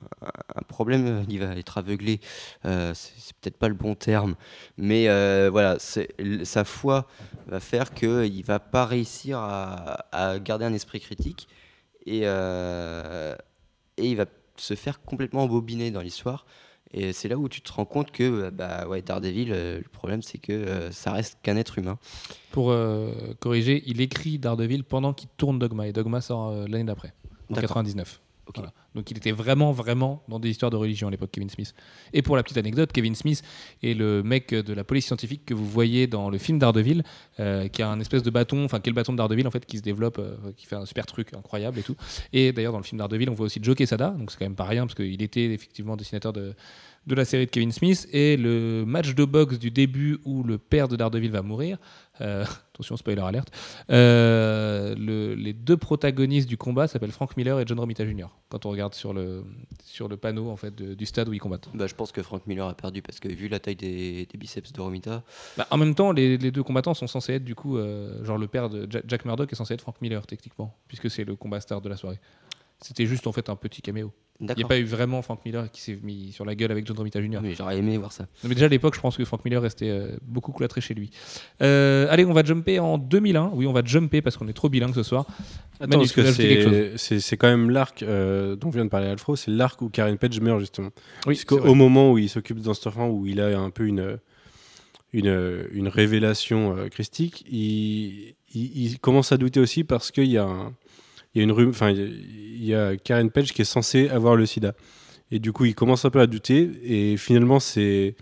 [0.67, 2.19] problème, il va être aveuglé,
[2.63, 4.35] c'est peut-être pas le bon terme,
[4.77, 5.07] mais
[5.49, 7.07] voilà, sa foi
[7.47, 11.47] va faire qu'il va pas réussir à, garder un esprit critique
[12.05, 12.25] et, et
[13.97, 14.25] il va
[14.57, 16.45] se faire complètement embobiner dans l'histoire.
[16.91, 19.89] Et c'est là où tu te rends compte que euh, bah, ouais, Daredevil, euh, le
[19.89, 21.97] problème c'est que euh, ça reste qu'un être humain.
[22.51, 27.13] Pour euh, corriger, il écrit Daredevil pendant qu'il tourne Dogma et Dogma sort l'année d'après,
[27.49, 27.69] en D'accord.
[27.69, 28.21] 99.
[28.95, 31.73] Donc il était vraiment, vraiment dans des histoires de religion à l'époque, Kevin Smith.
[32.13, 33.43] Et pour la petite anecdote, Kevin Smith
[33.83, 37.03] est le mec de la police scientifique que vous voyez dans le film Daredevil,
[37.39, 39.77] euh, qui a un espèce de bâton, enfin le bâton de Daredevil en fait, qui
[39.77, 41.95] se développe, euh, qui fait un super truc incroyable et tout.
[42.33, 44.55] Et d'ailleurs dans le film Daredevil, on voit aussi Joe Quesada, donc c'est quand même
[44.55, 46.53] pas rien parce qu'il était effectivement dessinateur de,
[47.07, 48.07] de la série de Kevin Smith.
[48.11, 51.77] Et le match de boxe du début où le père de Daredevil va mourir,
[52.21, 53.49] euh, attention spoiler alerte,
[53.91, 58.27] euh, le- les deux protagonistes du combat s'appellent Frank Miller et John Romita Jr.
[58.49, 59.43] Quand on regarde sur le,
[59.83, 61.69] sur le panneau en fait, de- du stade où ils combattent.
[61.73, 64.37] Bah, je pense que Frank Miller a perdu parce que vu la taille des, des
[64.37, 65.23] biceps de Romita,
[65.57, 68.37] Bah, en même temps, les, les deux combattants sont censés être du coup, euh, genre
[68.37, 71.35] le père de Ja- Jack Murdoch est censé être Frank Miller techniquement, puisque c'est le
[71.35, 72.19] combat star de la soirée.
[72.79, 74.11] C'était juste en fait un petit caméo.
[74.39, 76.85] Il n'y a pas eu vraiment Frank Miller qui s'est mis sur la gueule avec
[76.85, 77.39] John Romita Jr.
[77.41, 78.23] Oui, J'aurais aimé voir ça.
[78.43, 80.93] Non, mais déjà à l'époque, je pense que Frank Miller restait euh, beaucoup cloîtré chez
[80.93, 81.09] lui.
[81.63, 83.49] Euh, allez, on va jumper en 2001.
[83.55, 85.25] Oui, on va jumper parce qu'on est trop bilingue ce soir.
[85.79, 89.49] Attends, Manu, parce que c'est quand même l'arc euh, dont vient de parler Alfro, c'est
[89.49, 90.89] l'arc où Karen Page meurt justement.
[91.25, 94.19] Oui, Parce qu'au moment où il s'occupe d'un enfant, où il a un peu une,
[95.13, 100.37] une, une révélation euh, christique, il, il, il commence à douter aussi parce qu'il y
[100.37, 100.73] a, un-
[101.41, 104.73] il y a Karen Page qui est censée avoir le sida.
[105.31, 108.15] Et du coup, il commence un peu à douter, et finalement, c'est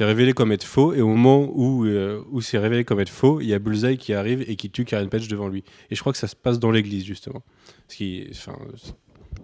[0.00, 0.92] révélé comme être faux.
[0.92, 3.96] Et au moment où, euh, où c'est révélé comme être faux, il y a Bullseye
[3.96, 5.62] qui arrive et qui tue Karen Page devant lui.
[5.90, 7.42] Et je crois que ça se passe dans l'église, justement.
[7.88, 8.56] Ce qui, enfin,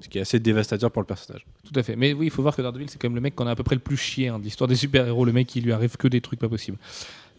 [0.00, 1.46] ce qui est assez dévastateur pour le personnage.
[1.64, 1.96] Tout à fait.
[1.96, 3.56] Mais oui, il faut voir que Daredevil, c'est quand même le mec qu'on a à
[3.56, 5.24] peu près le plus chié hein, de l'histoire des super-héros.
[5.24, 6.78] Le mec, il lui arrive que des trucs pas possibles.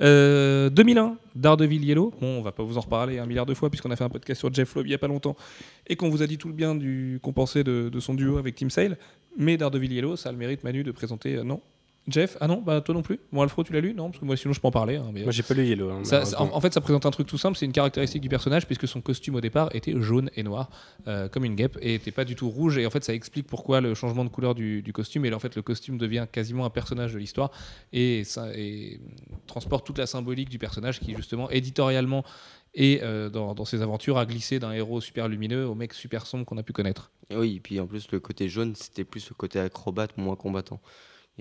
[0.01, 2.13] Euh, 2001, Daredevil Yellow.
[2.21, 4.09] Bon, on va pas vous en reparler un milliard de fois puisqu'on a fait un
[4.09, 5.35] podcast sur Jeff Loeb il y a pas longtemps
[5.87, 8.37] et qu'on vous a dit tout le bien du qu'on pensait de, de son duo
[8.37, 8.97] avec Tim Sale.
[9.37, 11.35] Mais Daredevil Yellow, ça a le mérite, Manu, de présenter.
[11.35, 11.61] euh, non
[12.07, 14.09] Jeff Ah non Bah toi non plus Bon, Alfro, tu l'as lu Non?
[14.09, 14.95] Parce que moi, sinon, je peux en parler.
[14.95, 15.91] hein, mais, Moi, j'ai pas lu Yellow.
[15.91, 18.29] hein, ça- ça- en, fait, ça présente un truc tout simple, c'est une caractéristique du
[18.29, 20.69] personnage, puisque son costume au départ était jaune et noir,
[21.07, 22.77] euh, comme une guêpe, et n'était pas du tout rouge.
[22.79, 25.25] Et en fait, ça explique pourquoi le changement de couleur du, du costume.
[25.25, 27.51] Et en fait, le costume devient quasiment un personnage de l'histoire
[27.93, 28.99] et, ça, et
[29.45, 32.23] transporte toute la symbolique du personnage qui, justement, éditorialement
[32.75, 36.25] et euh, dans, dans ses aventures, a glissé d'un héros super lumineux au mec super
[36.27, 37.11] sombre qu'on a pu connaître.
[37.29, 40.35] Et oui, et puis en plus, le côté jaune, c'était plus le côté acrobate, moins
[40.35, 40.79] combattant.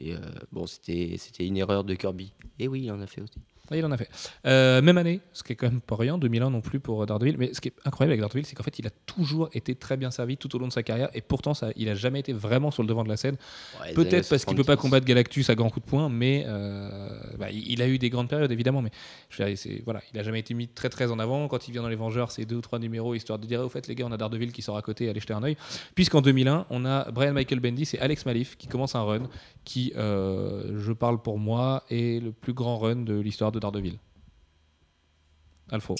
[0.01, 0.19] Et euh,
[0.53, 2.33] bon, c'était c'était une erreur de Kirby.
[2.59, 3.41] Et oui, il en a fait aussi.
[3.71, 4.09] Ah, il en a fait.
[4.47, 7.37] Euh, même année, ce qui est quand même pas rien, 2001 non plus pour Daredevil.
[7.39, 9.97] Mais ce qui est incroyable avec Daredevil, c'est qu'en fait, il a toujours été très
[9.97, 11.11] bien servi tout au long de sa carrière.
[11.15, 13.37] Et pourtant, ça, il a jamais été vraiment sur le devant de la scène.
[13.81, 14.81] Ouais, Peut-être parce qu'il peut pas 70.
[14.83, 18.29] combattre Galactus à grands coups de poing, mais euh, bah, il a eu des grandes
[18.29, 18.83] périodes évidemment.
[18.83, 18.91] Mais
[19.31, 21.49] je veux dire, c'est- voilà, il a jamais été mis très très en avant.
[21.49, 23.69] Quand il vient dans les Vengeurs, c'est deux ou trois numéros histoire de dire au
[23.69, 25.57] fait les gars, on a Daredevil qui sort à côté, allez jeter un œil.
[25.95, 29.29] Puisqu'en 2001, on a Brian Michael Bendis et Alex Malif qui commencent un run
[29.65, 33.99] qui, euh, je parle pour moi, est le plus grand run de l'histoire de Daredevil.
[35.71, 35.97] Alfro.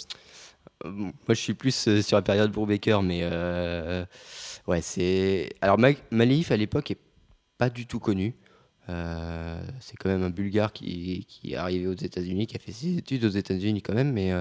[0.85, 4.05] Euh, moi, je suis plus euh, sur la période Brubaker, mais euh,
[4.67, 5.51] ouais, c'est.
[5.61, 6.99] Alors, Ma- Malif à l'époque est
[7.59, 8.37] pas du tout connu.
[9.81, 12.97] C'est quand même un Bulgare qui, qui est arrivé aux États-Unis, qui a fait ses
[12.99, 14.33] études aux États-Unis quand même, mais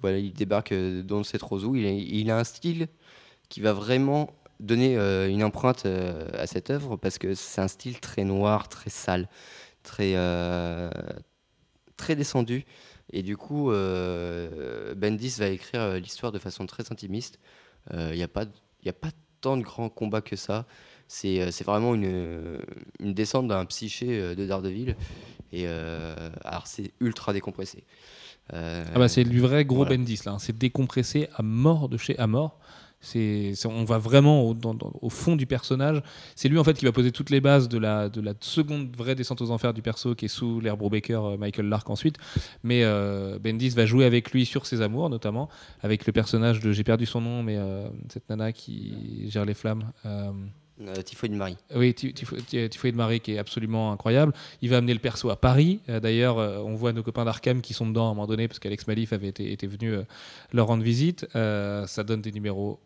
[0.00, 1.76] voilà, il débarque dans cette Rosou.
[1.76, 2.88] Il, a- il a un style
[3.48, 4.30] qui va vraiment
[4.60, 4.96] donner
[5.30, 9.28] une empreinte à cette œuvre parce que c'est un style très noir, très sale,
[9.82, 10.14] très,
[11.98, 12.64] très descendu.
[13.12, 17.38] Et du coup, euh, Bendis va écrire euh, l'histoire de façon très intimiste.
[17.92, 18.44] Il n'y a, pas-
[18.84, 19.08] y a pas
[19.40, 20.66] tant de grands combats que ça.
[21.10, 22.60] C'est euh, c'est vraiment une,
[23.00, 24.94] une descente d'un psyché euh, de Daredevil.
[25.52, 27.84] Et euh, alors, c'est ultra décompressé.
[28.52, 29.96] Euh, Ah bah c'est du vrai gros Voilà.
[29.96, 30.38] Bendis là, hein.
[30.38, 32.58] c'est décompressé à mort de chez à mort.
[33.00, 36.02] C'est, on va vraiment au, dans- dans- au fond du personnage.
[36.34, 38.94] C'est lui en fait qui va poser toutes les bases de la, de la seconde
[38.96, 42.16] vraie descente aux enfers du perso qui est sous l'ère Brubaker, euh, Michael Lark ensuite.
[42.64, 45.48] Mais euh, Bendis va jouer avec lui sur ses amours notamment,
[45.82, 49.54] avec le personnage de j'ai perdu son nom, mais euh, cette nana qui gère les
[49.54, 49.84] flammes.
[50.04, 50.32] euh,
[50.80, 50.94] euh,
[51.36, 51.56] Marie.
[51.74, 54.32] oui, Ty- Typho- Ty- Typhoïde Marie qui est absolument incroyable.
[54.62, 55.80] Il va amener le perso à Paris.
[55.88, 58.46] Euh, D'ailleurs, euh, on voit nos copains d'Arkham qui sont dedans à un moment donné
[58.48, 59.94] parce qu'Alex Malif avait été, était venu
[60.52, 61.26] leur rendre visite.
[61.32, 62.78] Ça donne des numéros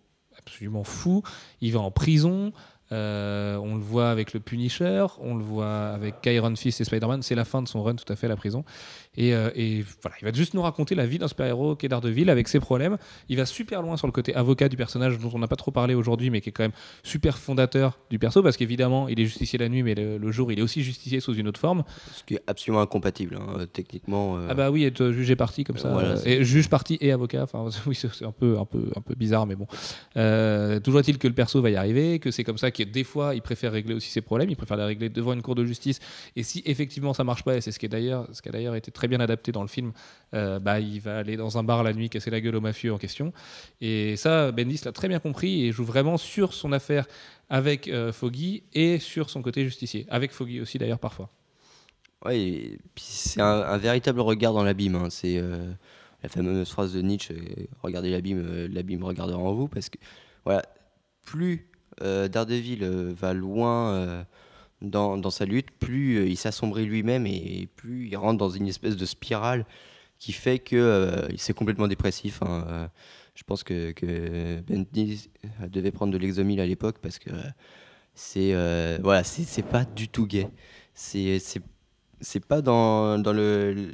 [0.47, 1.23] absolument fous.
[1.61, 2.53] Il va en prison.
[2.93, 7.23] Euh, on le voit avec le Punisher, on le voit avec Iron Fist et Spider-Man.
[7.23, 8.65] C'est la fin de son run tout à fait à la prison.
[9.17, 11.89] Et, euh, et voilà, il va juste nous raconter la vie d'un super-héros qui est
[11.91, 12.97] Daredevil avec ses problèmes.
[13.29, 15.71] Il va super loin sur le côté avocat du personnage dont on n'a pas trop
[15.71, 19.25] parlé aujourd'hui, mais qui est quand même super fondateur du perso parce qu'évidemment, il est
[19.27, 21.85] justicier la nuit, mais le, le jour, il est aussi justicier sous une autre forme.
[22.15, 24.39] Ce qui est absolument incompatible, hein, techniquement.
[24.39, 27.13] euh, Ah bah oui, être jugé parti comme ça, Voilà, euh, et juge parti et
[27.13, 27.43] avocat.
[27.43, 29.67] Enfin, oui, c'est c'est un peu, un peu, un peu bizarre, mais bon.
[30.17, 33.05] Euh, toujours est-il que le perso va y arriver, que c'est comme ça que des
[33.05, 35.65] fois, il préfère régler aussi ses problèmes, il préfère les régler devant une cour de
[35.65, 36.01] justice.
[36.37, 38.53] Et si effectivement ça marche pas, et c'est ce qui est d'ailleurs, ce qui a
[38.53, 39.93] d'ailleurs été très bien adapté dans le film,
[40.35, 42.93] euh, bah il va aller dans un bar la nuit casser la gueule au mafieux
[42.93, 43.33] en question.
[43.81, 47.07] Et ça, Bendis l'a très bien compris et joue vraiment sur son affaire
[47.51, 51.31] avec euh, Foggy et sur son côté justicier, avec Foggy aussi d'ailleurs parfois.
[52.25, 54.95] Puis c'est un, véritable regard dans l'abîme.
[54.95, 55.09] hein.
[55.11, 55.73] C'est euh,
[56.23, 57.35] la fameuse phrase de Nietzsche
[57.83, 59.67] Regardez l'abîme, l'abîme regardera en vous.
[59.67, 59.99] Parce que
[60.45, 60.63] voilà,
[61.25, 61.69] plus
[62.01, 64.25] Daredevil va loin
[64.83, 68.97] dans, sa lutte, plus euh, il s'assombrit lui-même et plus il rentre dans une espèce
[68.97, 69.65] de spirale
[70.19, 72.43] qui fait que euh, c'est complètement dépressif.
[72.43, 72.65] hein.
[72.69, 72.87] Euh,
[73.35, 75.31] je pense que, que Bendis
[75.69, 77.43] devait prendre de l'exomil à l'époque parce que euh,
[78.15, 80.49] c'est euh, voilà, c'est pas du tout gay.
[80.95, 81.39] C'est
[82.21, 83.93] c'est pas dans, dans le,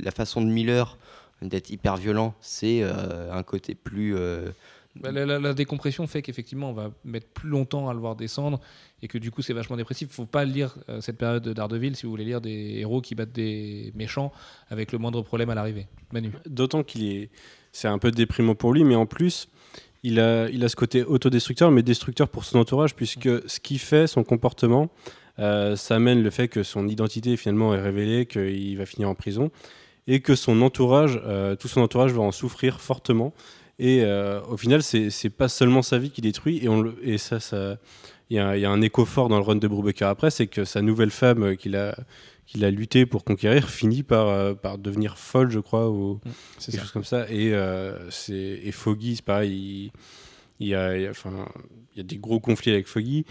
[0.00, 0.96] la façon de Miller
[1.42, 4.16] d'être hyper violent, c'est euh, un côté plus.
[4.94, 8.60] Bah, la, décompression fait qu'effectivement on va mettre plus longtemps à le voir descendre
[9.00, 10.10] et que du coup c'est vachement dépressif.
[10.10, 13.14] Faut pas lire euh, cette période de Daredevil si vous voulez lire des héros qui
[13.14, 14.32] battent des méchants
[14.68, 15.86] avec le moindre problème à l'arrivée.
[16.12, 16.32] Manu.
[16.46, 17.30] D'autant qu'il est,
[17.72, 19.48] c'est un peu déprimant pour lui, mais en plus,
[20.02, 23.78] il a, il a ce côté autodestructeur, mais destructeur pour son entourage, puisque ce qu'il
[23.78, 24.90] fait, son comportement,
[25.38, 29.14] euh, ça amène le fait que son identité finalement est révélée, qu'il va finir en
[29.14, 29.50] prison,
[30.06, 33.32] et que son entourage, euh, tout son entourage va en souffrir fortement.
[33.84, 37.18] Et euh, au final, c'est pas seulement sa vie qui détruit, et, on le, et
[37.18, 37.78] ça, ça,
[38.30, 40.30] il y, a, il y a un écho fort dans le run de Brubaker après,
[40.30, 41.96] c'est que sa nouvelle femme euh, qu'il a,
[42.46, 46.20] qu'il a lutté pour conquérir finit par, euh, par devenir folle, je crois, ou
[46.58, 46.82] C'est quelque ça.
[46.84, 47.26] chose comme ça.
[47.28, 47.98] Et, euh,
[48.70, 49.92] Foggy, c'est pareil, il,
[50.60, 51.48] il y a, il y a- enfin,
[51.94, 53.24] il y a des gros conflits avec Foggy.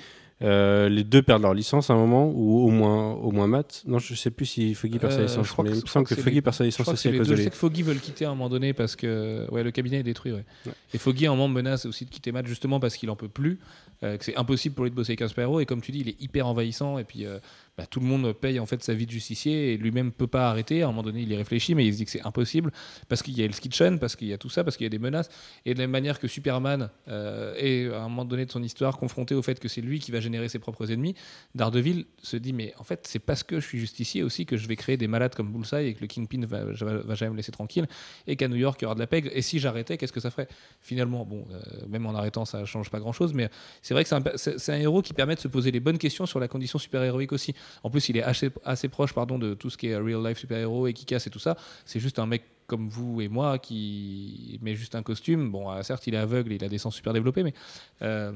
[0.43, 3.83] Euh, les deux perdent leur licence à un moment, ou au moins, au moins Matt.
[3.85, 5.81] Non, je sais plus si Foggy perd sa Euh, licence, je crois mais que- il
[5.83, 7.55] me semble que Foggy les- perd sa licence aussi à cause de Je sais que
[7.55, 10.31] Foggy veut le quitter à un moment donné parce que ouais, le cabinet est détruit.
[10.31, 10.43] ouais.
[10.65, 10.71] Ouais.
[10.93, 13.27] Et Foggy, à un moment, menace aussi de quitter Matt justement parce qu'il en peut
[13.27, 13.59] plus,
[14.03, 15.59] euh, que c'est impossible pour lui de bosser avec un super-héros.
[15.59, 16.97] Et comme tu dis, il est hyper envahissant.
[16.97, 17.37] Et puis, euh,
[17.81, 20.49] bah, tout le monde paye en fait sa vie de justicier et lui-même peut pas
[20.49, 20.83] arrêter.
[20.83, 22.71] À un moment donné, il y réfléchit, mais il se dit que c'est impossible
[23.09, 24.87] parce qu'il y a Hell's Kitchen, parce qu'il y a tout ça, parce qu'il y
[24.87, 25.29] a des menaces.
[25.65, 28.61] Et de la même manière que Superman euh, est à un moment donné de son
[28.61, 31.15] histoire confronté au fait que c'est lui qui va générer ses propres ennemis,
[31.55, 34.67] Daredevil se dit mais en fait c'est parce que je suis justicier aussi que je
[34.67, 37.51] vais créer des malades comme Bullseye et que le Kingpin va, va, jamais me laisser
[37.51, 37.87] tranquille
[38.27, 40.19] et qu'à New York il y aura de la pègre et si j'arrêtais qu'est-ce que
[40.19, 40.47] ça ferait?
[40.81, 43.49] Finalement bon euh, même en arrêtant ça change pas grand chose mais
[43.81, 46.39] c'est vrai que c'est un, héros qui permet de se poser les bonnes questions sur
[46.39, 49.77] la condition super héroïque aussi en plus il est assez, proche pardon de tout ce
[49.77, 51.55] qui est real life super héros et qui casse et tout ça
[51.85, 55.81] c'est juste un mec comme vous et moi qui met juste un costume bon euh,
[55.81, 57.53] certes il est aveugle il a des sens super développés mais
[58.01, 58.31] euh,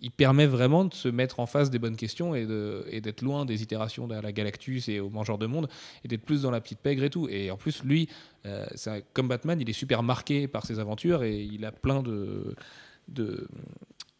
[0.00, 2.44] il- permet vraiment de se mettre en face des bonnes questions et
[3.00, 5.68] d'être loin des itérations de la Galactus et au Mangeur de Monde
[6.04, 7.28] et d'être plus dans la petite pègre et tout.
[7.28, 8.08] Et en plus, lui,
[8.46, 8.66] euh,
[9.12, 12.56] comme Batman, il est super marqué par ses aventures et il a plein de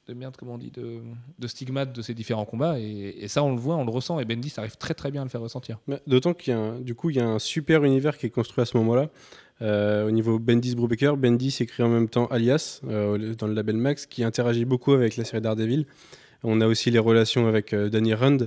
[0.08, 0.98] de merde, comment on dit, de,
[1.38, 2.78] de stigmates de ses différents combats.
[2.80, 4.18] Et, et ça, on le voit, on le ressent.
[4.20, 5.78] Et Bendis arrive très très bien à le faire ressentir.
[6.06, 8.30] D'autant qu'il y a un- du coup, il y a un super univers qui est
[8.30, 9.10] construit à ce moment-là.
[9.60, 13.76] Euh, au niveau Bendis Brubaker, Bendis écrit en même temps Alias euh, dans le label
[13.76, 15.84] Max, qui interagit beaucoup avec la série Daredevil.
[16.44, 18.38] On a aussi les relations avec euh, Danny Rand.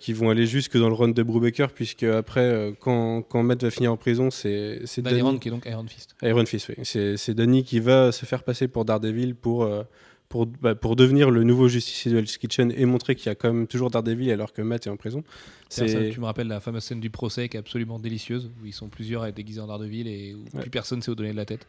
[0.00, 3.70] qui vont aller jusque dans le run de Brubaker, puisque après, quand, quand Matt va
[3.70, 6.14] finir en prison, c'est c'est Danny Rand qui est donc Iron Fist.
[6.22, 6.74] Iron Fist, oui.
[6.84, 9.64] C'est c'est Danny qui va se faire passer pour Daredevil pour,
[10.32, 13.34] pour, bah, pour devenir le nouveau justicier de Hell's Kitchen et montrer qu'il y a
[13.34, 15.22] quand même toujours Daredevil alors que Matt est en prison.
[15.68, 18.66] C'est ça, tu me rappelles la fameuse scène du procès qui est absolument délicieuse, où
[18.66, 20.62] ils sont plusieurs à être déguisés en Daredevil et où Ouais.
[20.62, 21.66] plus personne sait où donner de la tête.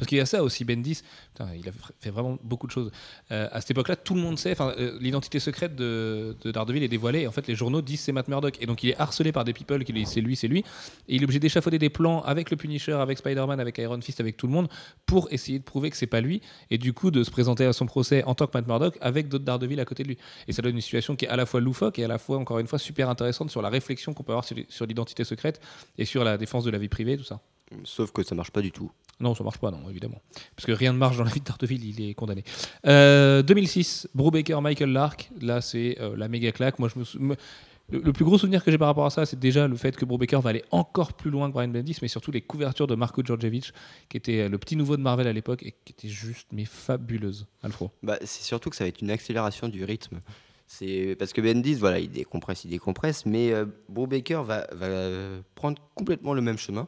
[0.00, 1.02] Parce qu'il y a ça aussi, Bendis,
[1.34, 2.90] putain, il a fait vraiment beaucoup de choses.
[3.32, 6.88] Euh, à cette époque-là, tout le monde sait, euh, l'identité secrète de, de Daredevil est
[6.88, 8.56] dévoilée, et en fait, les journaux disent c'est Matt Murdock.
[8.62, 10.60] Et donc, il est harcelé par des people qui disent c'est lui, c'est lui.
[11.06, 14.20] Et il est obligé d'échafauder des plans avec le Punisher, avec Spider-Man, avec Iron Fist,
[14.20, 14.68] avec tout le monde,
[15.04, 16.40] pour essayer de prouver que c'est pas lui,
[16.70, 19.28] et du coup, de se présenter à son procès en tant que Matt Murdock avec
[19.28, 20.18] d'autres Daredevil à côté de lui.
[20.48, 22.38] Et ça donne une situation qui est à la fois loufoque et à la fois,
[22.38, 25.60] encore une fois, super intéressante sur la réflexion qu'on peut avoir sur l'identité secrète
[25.98, 27.42] et sur la défense de la vie privée, tout ça.
[27.84, 28.90] Sauf que ça marche pas du tout.
[29.20, 30.20] Non, ça marche pas, non, évidemment.
[30.56, 32.42] Parce que rien ne marche dans la vie de Daredevil, il est condamné.
[32.86, 35.30] Euh, 2006, Brubaker, Michael Lark.
[35.40, 36.78] Là, c'est euh, la méga claque.
[36.78, 37.36] Moi, je me sou- me-
[37.90, 39.94] le, le plus gros souvenir que j'ai par rapport à ça, c'est déjà le fait
[39.96, 42.94] que Brubaker va aller encore plus loin que Brian Bendis, mais surtout les couvertures de
[42.94, 43.72] Marco Djordjevic,
[44.08, 46.64] qui était euh, le petit nouveau de Marvel à l'époque et qui était juste mais
[46.64, 47.46] fabuleuse.
[47.62, 47.90] Alfro.
[48.02, 50.20] Bah, c'est surtout que ça va être une accélération du rythme.
[50.66, 55.10] C'est parce que Bendis, voilà, il décompresse, il décompresse, mais euh, Brubaker va, va
[55.56, 56.86] prendre complètement le même chemin,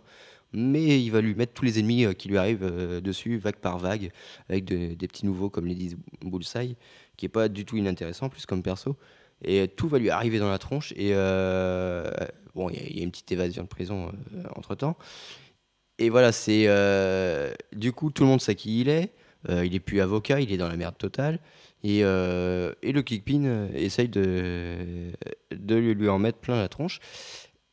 [0.53, 3.57] mais il va lui mettre tous les ennemis euh, qui lui arrivent euh, dessus, vague
[3.57, 4.11] par vague,
[4.49, 6.77] avec de- des petits nouveaux comme Lady Bullseye,
[7.17, 8.97] qui est pas du tout inintéressant, plus comme perso,
[9.45, 10.93] et euh, tout va lui arriver dans la tronche.
[10.97, 11.11] Et
[12.55, 14.13] bon, il y, a- une petite évasion de prison
[14.57, 14.97] entre temps.
[15.99, 16.67] Et voilà, c'est
[17.75, 19.11] du coup tout le monde sait qui il est.
[19.49, 21.39] Il est plus avocat, il est dans la merde totale.
[21.83, 25.11] Et, et le Kingpin euh, essaye de,
[25.51, 27.01] de lui, lui en mettre plein la tronche.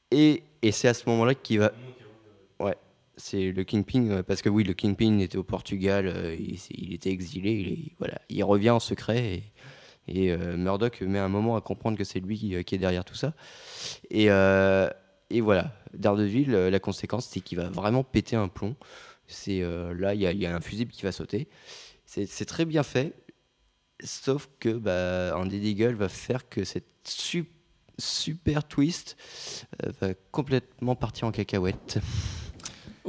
[0.10, 1.72] Et, et c'est à ce moment-là qu'il va.
[3.20, 7.10] C'est le Kingpin, euh, parce que oui, le Kingpin était au Portugal, euh, il, était
[7.12, 9.44] exilé, il, voilà, il revient en secret.
[10.08, 13.16] Et, euh, Murdoch met un moment à comprendre que c'est lui qui, est derrière tout
[13.16, 13.34] ça.
[14.10, 18.76] Et, et voilà, Daredevil, la conséquence, c'est qu'il va vraiment péter un plomb.
[19.28, 21.48] C'est là, il y, a- un fusible qui va sauter.
[22.06, 23.14] C'est très bien fait,
[24.04, 27.52] sauf que bah, Andy Deagle va faire que cette su-
[28.00, 29.18] super twist
[30.02, 32.00] va complètement partir en cacahuète.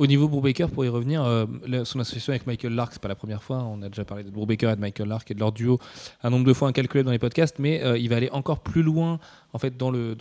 [0.01, 1.45] Au niveau Brubaker, pour y revenir, euh,
[1.85, 3.65] son association avec Michael Lark, c'est pas la première fois.
[3.65, 5.79] On a déjà parlé de Brubaker et de Michael Lark et de leur duo
[6.23, 8.83] un nombre de fois incalculable dans les podcasts, mais euh, il va aller encore plus
[8.83, 9.21] loin.
[9.53, 10.17] En fait, dans le,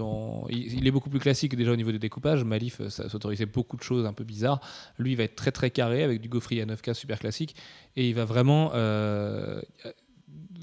[0.49, 2.43] il, est beaucoup plus classique déjà au niveau du découpage.
[2.43, 4.59] Malif, euh, s'autorisait beaucoup de choses un peu bizarres.
[4.97, 7.55] Lui, il va être très très carré avec du gaufrier à 9K super classique
[7.95, 8.73] et il va vraiment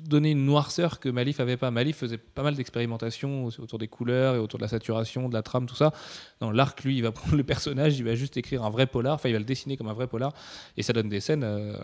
[0.08, 1.70] donner une noirceur que Malif avait pas.
[1.70, 5.42] Malif faisait pas mal d'expérimentations autour des couleurs et autour de la saturation, de la
[5.42, 5.92] trame, tout ça.
[6.40, 9.14] Dans l'arc, lui, il va prendre le personnage, il va juste écrire un vrai polar,
[9.14, 10.32] enfin, il va le dessiner comme un vrai polar,
[10.76, 11.76] et ça donne des scènes euh,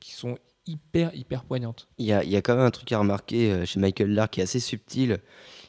[0.00, 1.88] qui sont hyper, hyper poignantes.
[1.98, 4.44] Il y a, quand même un truc à remarquer euh, chez Michael Lark qui est
[4.44, 5.18] assez subtil,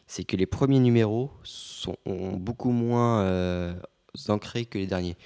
[0.08, 3.74] c'est que les premiers numéros sont ont beaucoup moins euh,
[4.30, 5.18] ancrés que les derniers.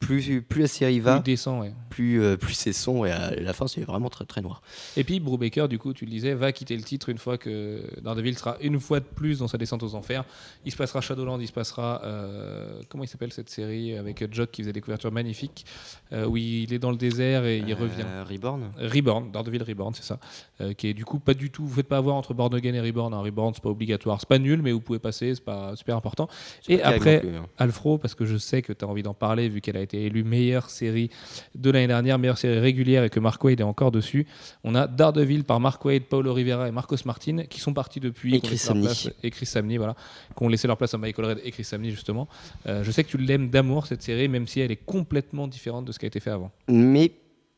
[0.00, 1.72] Plus, plus la série va, Plus décent, ouais.
[1.90, 4.62] plus, euh, plus c'est sombre et à la fin c'est vraiment très très noir.
[4.96, 7.82] Et puis Brubaker, du coup, tu le disais, va quitter le titre une fois que
[8.00, 10.24] Daredevil sera une fois de plus dans sa descente aux enfers.
[10.64, 12.00] Il se passera Shadowland, il se passera.
[12.04, 15.66] euh, comment il s'appelle cette série avec Jock qui faisait des couvertures magnifiques,
[16.12, 18.04] euh, où il est dans le désert et il revient.
[18.06, 20.20] Euh, Reborn Reborn, Daredevil Reborn, c'est ça.
[20.60, 21.66] Euh, qui est du coup pas du tout.
[21.66, 23.12] Vous faites pas avoir entre Born Again et Reborn.
[23.14, 24.20] Un Reborn, c'est pas obligatoire.
[24.20, 26.28] C'est pas nul, mais vous pouvez passer, c'est pas super important.
[26.68, 27.46] Et après, plus, hein.
[27.58, 29.87] Alfro, parce que je sais que tu as envie d'en parler, vu qu'elle a été
[29.96, 31.10] élue meilleure série
[31.54, 34.26] de l'année dernière, meilleure série régulière et que Mark Wade est encore dessus.
[34.64, 38.36] On a Daredevil par Mark Wade, Paulo Rivera et Marcos Martin qui sont partis depuis.
[38.36, 38.82] Et Chris Samney.
[38.84, 39.94] place- Et Chris Samney, voilà.
[40.36, 42.28] Qui ont laissé leur place à Michael Red et Chris Samney, justement.
[42.66, 45.84] Euh, je sais que tu l'aimes d'amour, cette série, même si elle est complètement différente
[45.84, 46.50] de ce qui a été fait avant.
[46.68, 47.10] mais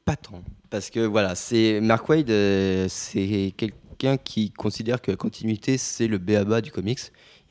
[0.04, 0.42] pas tant.
[0.70, 6.06] Parce que voilà, c'est Mark Wade, euh, c'est quelqu'un qui considère que la continuité c'est
[6.08, 6.98] le béaba du comics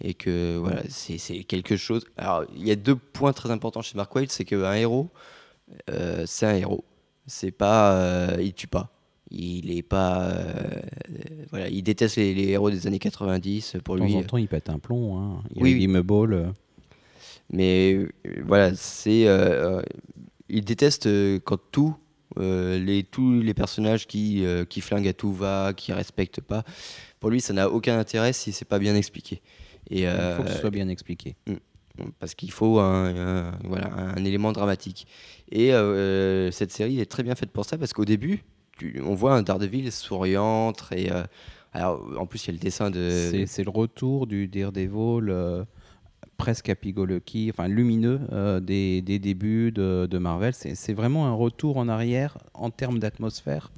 [0.01, 2.05] et que voilà, c'est quelque chose.
[2.17, 5.09] Alors il y a deux points très importants chez Mark Wade, c'est qu'un héros,
[5.89, 6.83] euh, c'est un héros.
[7.27, 8.91] C'est pas, euh, il tue pas.
[9.31, 10.81] Il est pas, euh,
[11.51, 14.15] voilà, il déteste les, les héros des années 90 pour De temps lui.
[14.15, 15.19] en temps, il pète un plomb.
[15.19, 15.43] Hein.
[15.55, 15.79] Il Oui.
[15.79, 16.47] Gimmable, euh,
[17.51, 18.07] Mais
[18.43, 19.27] voilà, c'est.
[20.49, 21.07] il déteste
[21.43, 21.95] quand tout,
[22.37, 26.63] euh, les, tous les personnages qui, euh, qui flinguent à tout va, qui respectent pas.
[27.19, 29.41] Pour lui, ça n'a aucun intérêt si c'est pas bien expliqué.
[29.89, 31.35] Et, il euh, faut que ce soit bien expliqué.
[32.19, 35.07] parce qu'il faut un, voilà, un élément dramatique.
[35.51, 38.43] Et euh, cette série est très bien faite pour ça parce qu'au début,
[38.77, 41.23] tu- on voit un Daredevil souriant, euh,
[41.73, 43.43] alors, en plus, il y a le dessin de.
[43.45, 45.63] C'est le retour du Daredevil euh,
[46.37, 50.53] presque happy-go-lucky, enfin lumineux euh, des, des débuts de, de Marvel.
[50.53, 53.71] C'est c'est vraiment un retour en arrière en termes d'atmosphère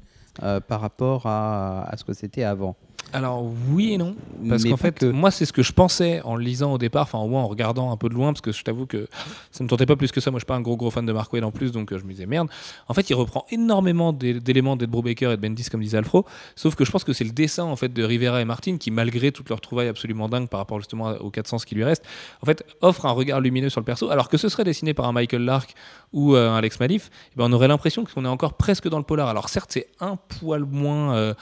[0.43, 2.77] euh, par rapport à, à ce que c'était avant.
[3.13, 4.15] Alors oui et non,
[4.47, 5.05] parce qu'en fait, que.
[5.05, 7.97] moi c'est ce que je pensais en le lisant au départ, enfin en regardant un
[7.97, 9.07] peu de loin, parce que je t'avoue que
[9.51, 10.31] ça me tentait pas plus que ça.
[10.31, 11.97] Moi je suis pas un gros gros fan de Mark Wade en plus, donc euh,
[11.99, 12.47] je me disais merde.
[12.87, 16.25] En fait, il reprend énormément d'é- d'éléments d'Ed Brubaker et de Bendis comme disait Alfro,
[16.55, 18.91] sauf que je pense que c'est le dessin en fait de Rivera et Martin qui,
[18.91, 22.05] malgré toutes leurs trouvailles absolument dingues par rapport justement aux 400 qui lui restent,
[22.41, 25.05] en fait offre un regard lumineux sur le perso, alors que ce serait dessiné par
[25.07, 25.73] un Michael Lark
[26.13, 28.97] ou euh, un Alex Malif, eh ben, on aurait l'impression qu'on est encore presque dans
[28.97, 29.27] le polar.
[29.27, 31.33] Alors certes, c'est un poil moins euh,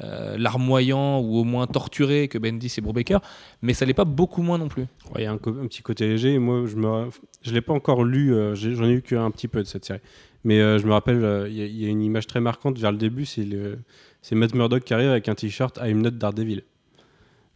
[0.00, 3.20] euh, larmoyant ou au moins torturé que Bendis et Brubaker,
[3.62, 4.82] mais ça l'est pas beaucoup moins non plus.
[5.14, 6.38] Ouais, Il y a un, un petit côté léger.
[6.38, 7.08] Moi, je me,
[7.42, 8.34] je l'ai pas encore lu.
[8.34, 10.00] euh, J'en ai eu qu'un petit peu de cette série.
[10.44, 12.40] Mais euh, je me rappelle, euh, il y, a- il y a une image très
[12.40, 13.24] marquante vers le début.
[13.24, 16.62] C'est Matt Murdock qui arrive avec un t-shirt I'm not Daredevil.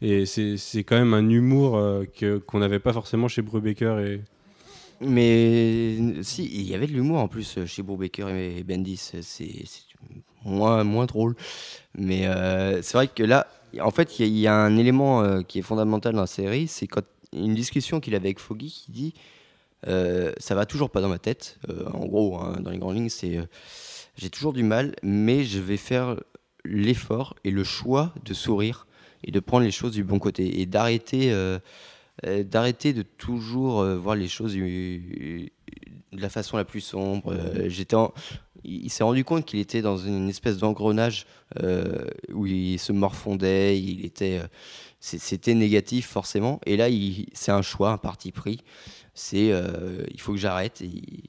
[0.03, 3.99] Et c'est c'est quand même un humour euh, que qu'on n'avait pas forcément chez Brubaker
[4.01, 4.23] et
[5.01, 8.97] Mais si, il y avait de l'humour en plus chez Brubaker et Bendis.
[8.97, 9.53] C'est
[10.45, 11.35] moins, moins drôle.
[11.97, 13.47] Mais euh, c'est vrai que là,
[13.81, 16.67] en fait, il y, a- un élément euh, qui est fondamental dans la série.
[16.69, 16.89] C'est
[17.33, 19.15] une discussion qu'il avait avec Foggy qui dit
[19.87, 21.59] euh, Ça va toujours pas dans ma tête.
[21.69, 23.39] Euh, en gros, hein, dans les grandes lignes, c'est
[24.17, 26.17] J'ai toujours du mal, mais je vais faire
[26.65, 28.87] l'effort et le choix de sourire
[29.25, 31.33] et de prendre les choses du bon côté et d'arrêter.
[32.45, 34.55] d'arrêter de toujours voir les choses
[36.13, 37.33] de la façon la plus sombre.
[37.33, 38.13] Euh, j'étais en-
[38.65, 41.25] Il, s'est rendu compte qu'il était dans une espèce d'engrenage
[41.63, 44.47] euh, où il se morfondait, il était, euh,
[45.01, 46.61] c'était négatif forcément.
[46.67, 48.59] Et là, il- c'est un choix, un parti pris.
[49.15, 50.81] C'est, euh, il faut que j'arrête.
[50.83, 51.23] Il-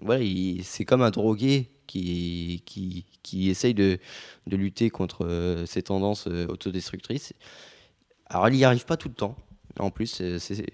[0.00, 3.98] voilà, il- c'est comme un drogué qui, qui, qui essaye de,
[4.46, 7.32] de lutter contre ces tendances autodestructrices.
[8.26, 9.34] Alors, il n'y arrive pas tout le temps.
[9.80, 10.66] En plus, c'est-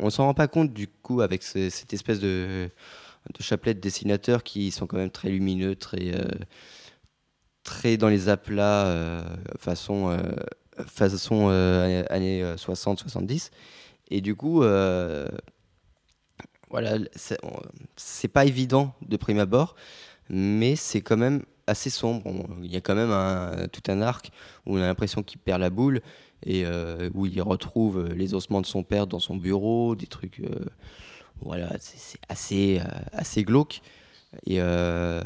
[0.00, 2.70] on s'en rend pas compte du coup avec ce- cette espèce de,
[3.40, 6.24] chapelet de dessinateurs qui sont quand même très lumineux, très, euh,
[7.62, 9.22] très dans les aplats, euh,
[9.58, 10.18] façon, euh,
[10.86, 13.50] façon euh, années 60-70.
[14.10, 14.62] Et du coup,
[16.70, 16.98] voilà,
[17.96, 19.74] c'est pas évident de prime abord,
[20.30, 22.24] mais c'est quand même assez sombre.
[22.62, 24.30] Il y a quand même tout un arc
[24.66, 26.00] où on a l'impression qu'il perd la boule
[26.44, 30.40] et euh, où il retrouve les ossements de son père dans son bureau, des trucs.
[30.40, 30.64] euh,
[31.40, 33.80] voilà, c'est assez, euh, assez glauque.
[34.46, 35.22] Et, euh,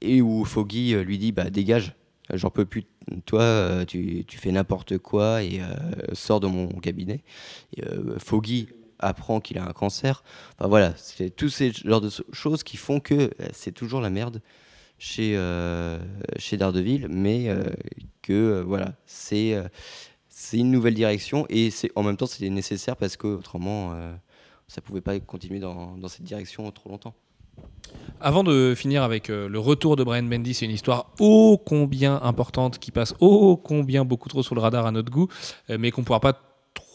[0.00, 1.94] et où Foggy euh, lui dit bah, Dégage,
[2.32, 2.84] j'en peux plus.
[3.24, 5.66] Toi, euh, tu, tu fais n'importe quoi et euh,
[6.12, 7.22] sors de mon cabinet.
[7.76, 8.68] Et, euh, Foggy
[8.98, 10.24] apprend qu'il a un cancer.
[10.58, 14.10] Enfin voilà, c'est tous ces genres de choses qui font que euh, c'est toujours la
[14.10, 14.40] merde
[14.98, 15.98] chez, euh,
[16.38, 17.64] chez Daredevil, mais euh,
[18.22, 19.68] que euh, voilà, c'est euh,
[20.38, 24.12] c'est une nouvelle direction et c'est en même temps c'était nécessaire parce que autrement euh,
[24.68, 27.14] ça pouvait pas continuer dans, cette direction trop longtemps.
[28.20, 32.20] Avant de finir avec euh, le retour de Brian Bendy, c'est une histoire ô combien
[32.20, 35.28] importante qui passe ô combien beaucoup trop sous le radar à notre goût,
[35.70, 36.38] euh, mais qu'on pourra pas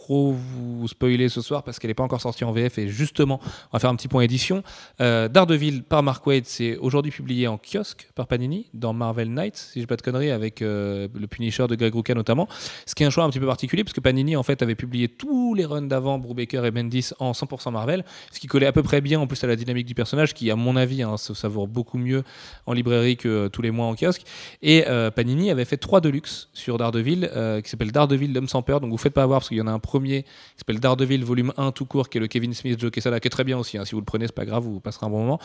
[0.02, 3.40] trop vous spoiler ce soir parce qu'elle n'est pas encore sortie en VF et justement
[3.44, 4.64] on va faire un petit point édition.
[5.00, 9.58] Euh, Daredevil par Mark Waid, c'est aujourd'hui publié en kiosque par Panini dans Marvel Knights,
[9.58, 12.48] si je ne pas de conneries, avec euh, le Punisher de Greg Rucka notamment.
[12.88, 14.74] Ce qui est un choix un petit peu particulier parce que Panini en fait avait
[14.74, 18.72] publié tous les runs d'avant Brubaker et Bendis en 100% Marvel, ce qui collait à
[18.72, 21.18] peu près bien en plus à la dynamique du personnage qui à mon avis hein,
[21.18, 22.24] se savoure beaucoup mieux
[22.66, 24.24] en librairie que euh, tous les mois en kiosque.
[24.64, 27.30] Et euh, Panini avait fait trois deluxe sur Daredevil
[27.64, 28.82] qui s'appelle Daredevil l'homme sans peur.
[28.82, 30.24] Donc vous faites pas avoir parce qu'il y en a un premier qui
[30.58, 33.32] s'appelle Daredevil volume 1 tout court qui est le Kevin Smith Joe Quesada qui est
[33.32, 33.78] très bien aussi.
[33.78, 33.86] hein.
[33.86, 35.40] Si vous le prenez c'est pas grave, vous passerez un bon moment.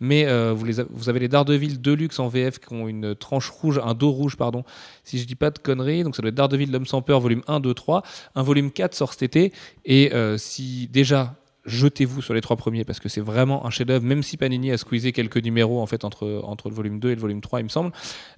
[0.00, 3.94] Mais euh, vous avez les Daredevil Deluxe en VF qui ont une tranche rouge, un
[3.94, 4.64] dos rouge pardon.
[5.04, 7.42] Si je dis pas de conneries, donc ça doit être Daredevil l'homme sans peur volume
[7.46, 8.02] 1, 2, 3.
[8.34, 9.52] Un volume 4 sort cet été
[9.84, 11.34] et euh, si déjà
[11.64, 14.78] jetez-vous sur les trois premiers parce que c'est vraiment un chef-d'œuvre, même si Panini a
[14.78, 17.64] squeezé quelques numéros en fait entre, entre le volume 2 et le volume 3, il
[17.64, 17.92] me semble.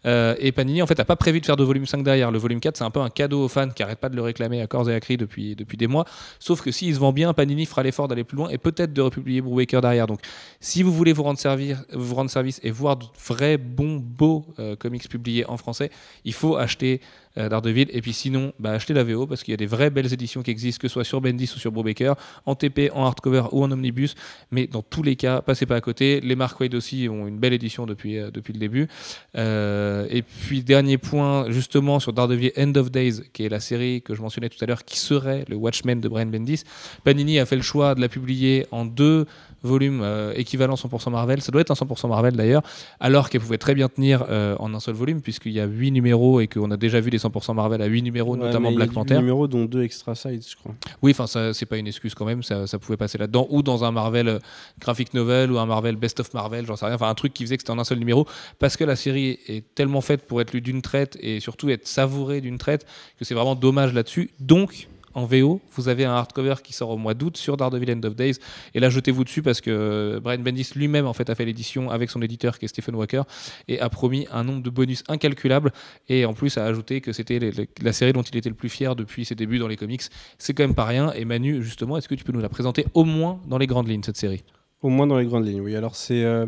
[0.05, 2.31] Euh, et Panini en fait a pas prévu de faire de volume 5 derrière.
[2.31, 4.23] Le volume 4, c'est un peu un cadeau aux fans qui arrêtent pas de le
[4.23, 6.05] réclamer à corps et à cri depuis, depuis des mois.
[6.39, 9.01] Sauf que s'il se vend bien, Panini fera l'effort d'aller plus loin et peut-être de
[9.01, 10.07] republier Brubaker derrière.
[10.07, 10.21] Donc
[10.61, 14.45] si vous voulez vous rendre, servir, vous rendre service et voir de vrais, bons, beaux
[14.59, 15.91] euh, comics publiés en français,
[16.25, 17.01] il faut acheter
[17.39, 17.89] euh, Daredevil.
[17.91, 20.43] Et puis sinon, bah, achetez la VO parce qu'il y a des vraies belles éditions
[20.43, 22.15] qui existent, que ce soit sur Bendis ou sur Brubaker,
[22.47, 24.15] en TP, en hardcover ou en omnibus.
[24.51, 26.21] Mais dans tous les cas, passez pas à côté.
[26.21, 28.89] Les Mark Waid aussi ont une belle édition depuis, euh, depuis le début.
[29.37, 34.03] Euh, et puis dernier point, justement sur Daredevil End of Days, qui est la série
[34.03, 36.65] que je mentionnais tout à l'heure, qui serait le Watchmen de Brian Bendis.
[37.03, 39.27] Panini a fait le choix de la publier en deux
[39.65, 41.41] volumes euh, équivalents 100% Marvel.
[41.41, 42.63] Ça doit être un 100% Marvel d'ailleurs,
[43.01, 45.91] alors qu'elle pouvait très bien tenir euh, en un seul volume, puisqu'il y a 8
[45.91, 48.93] numéros et qu'on a déjà vu des 100% Marvel à 8 numéros, Ouais, notamment Black
[48.93, 49.17] Panther.
[49.17, 50.75] numéros dont deux extra sides, je crois.
[51.03, 53.63] Oui, enfin, ça, c'est pas une excuse quand même, ça, ça pouvait passer là-dedans, ou
[53.63, 54.39] dans un Marvel euh,
[54.79, 57.45] graphic novel, ou un Marvel Best of Marvel, j'en sais rien, enfin un truc qui
[57.45, 58.27] faisait que c'était en un seul numéro,
[58.59, 61.87] parce que la série est tellement faite pour être lue d'une traite et surtout être
[61.87, 62.87] savourée d'une traite
[63.19, 64.31] que c'est vraiment dommage là-dessus.
[64.41, 68.01] Donc, en VO, vous avez un hardcover qui sort au mois d'août sur Daredevil End
[68.05, 68.35] of Days.
[68.75, 72.11] Et là, jetez-vous dessus parce que Brian Bendis lui-même en fait a fait l'édition avec
[72.11, 73.23] son éditeur qui est Stephen Walker
[73.69, 75.73] et a promis un nombre de bonus incalculable
[76.09, 77.39] et en plus a ajouté que c'était
[77.83, 80.03] la série dont il était le plus fier depuis ses débuts dans les comics.
[80.39, 81.13] C'est quand même pas rien.
[81.13, 83.89] Et Manu, justement, est-ce que tu peux nous la présenter au moins dans les grandes
[83.89, 84.43] lignes cette série?
[84.83, 85.75] Au moins dans les grandes lignes, oui.
[85.77, 86.23] Alors, c'est.
[86.25, 86.47] euh,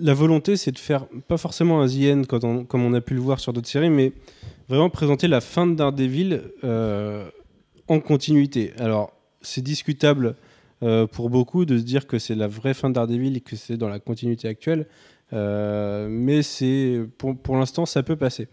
[0.00, 3.40] La volonté, c'est de faire, pas forcément un The comme on a pu le voir
[3.40, 4.12] sur d'autres séries, mais
[4.68, 7.28] vraiment présenter la fin de Daredevil euh,
[7.90, 8.72] en continuité.
[8.78, 9.12] Alors,
[9.42, 10.36] c'est discutable
[10.82, 13.56] euh, pour beaucoup de se dire que c'est la vraie fin de Daredevil et que
[13.56, 14.86] c'est dans la continuité actuelle,
[15.32, 18.46] euh, mais c'est pour, l'instant, ça peut passer.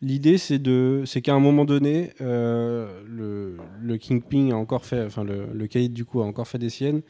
[0.00, 5.04] L'idée, c'est de, c'est qu'à un moment donné, euh, le, le Kingpin a encore fait,
[5.04, 7.02] enfin le, le caïd du coup a encore fait des siennes,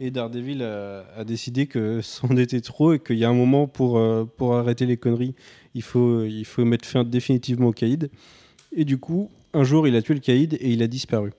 [0.00, 4.02] et Daredevil a, décidé que c'en était trop et qu'il y a un moment pour,
[4.36, 5.36] pour arrêter les conneries,
[5.76, 8.10] il faut, il faut mettre fin définitivement au caïd.
[8.72, 11.32] Et du coup, un jour, il a tué le caïd et il a disparu.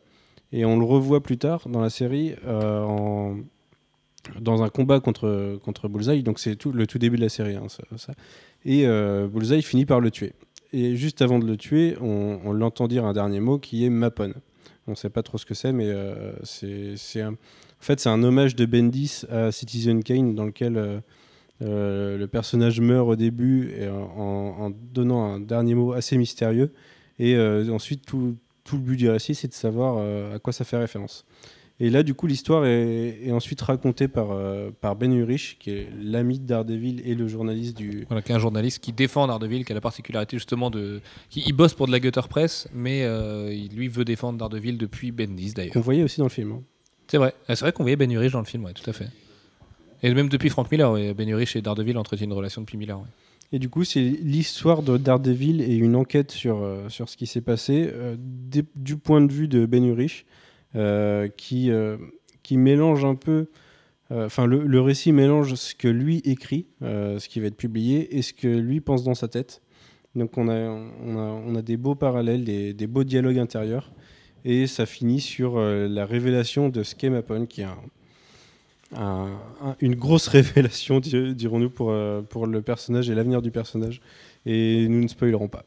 [0.51, 3.34] Et on le revoit plus tard dans la série euh,
[4.39, 6.24] dans un combat contre, contre Bullseye.
[6.24, 7.55] Donc c'est tout, le tout début de la série.
[7.55, 7.68] hein.
[8.66, 10.34] Et euh, Bullseye finit par le tuer.
[10.74, 14.34] Et juste avant de le tuer, on, l'entend dire un dernier mot qui est Mapon.
[14.88, 18.09] On ne sait pas trop ce que c'est, mais euh, c'est un- en fait, c'est
[18.09, 21.01] un hommage de Bendis à Citizen Kane dans lequel
[21.62, 26.72] euh, le personnage meurt au début et en donnant un dernier mot assez mystérieux.
[27.22, 30.51] Et euh, ensuite, tout, tout le but du récit, c'est de savoir euh, à quoi
[30.51, 31.24] ça fait référence.
[31.80, 35.72] Et là, du coup, l'histoire est, est ensuite racontée par, euh, par Ben Urich, qui
[35.72, 39.26] est l'ami de Daredevil et le journaliste du, Voilà, qui est un journaliste qui défend
[39.28, 41.01] Daredevil, qui a la particularité justement de.
[41.32, 44.78] Qui, il bosse pour de la Gutter Press, mais euh, il, lui veut défendre Daredevil
[44.78, 45.74] depuis Bendis d'ailleurs.
[45.74, 46.51] qu'on voyait aussi dans le film.
[46.51, 46.61] hein.
[47.07, 48.93] C'est vrai, Ah, c'est vrai qu'on voyait Ben Urich dans le film, ouais, tout à
[48.93, 49.07] fait.
[50.03, 52.97] Et même depuis Frank Miller, ouais, Ben Urich et Daredevil entretiennent une relation depuis Miller.
[52.99, 53.05] ouais.
[53.53, 57.27] Et du coup, c'est l'histoire de Daredevil et une enquête sur, euh, sur ce qui
[57.27, 60.25] s'est passé euh, du point de vue de Ben Urich,
[60.75, 61.69] euh, qui,
[62.43, 63.47] qui mélange un peu.
[64.13, 68.21] Enfin, le, le récit mélange ce que lui écrit, ce qui va être publié, et
[68.21, 69.61] ce que lui pense dans sa tête.
[70.15, 70.53] Donc, on a,
[71.05, 73.93] on a, des beaux parallèles, des, des beaux dialogues intérieurs.
[74.43, 77.77] Et ça finit sur la révélation de Schemapon, qui est un,
[78.95, 79.27] un-
[79.63, 84.01] un- une grosse révélation, di- dirons-nous, pour, euh, pour le personnage et l'avenir du personnage.
[84.45, 85.63] Et nous ne spoilerons pas.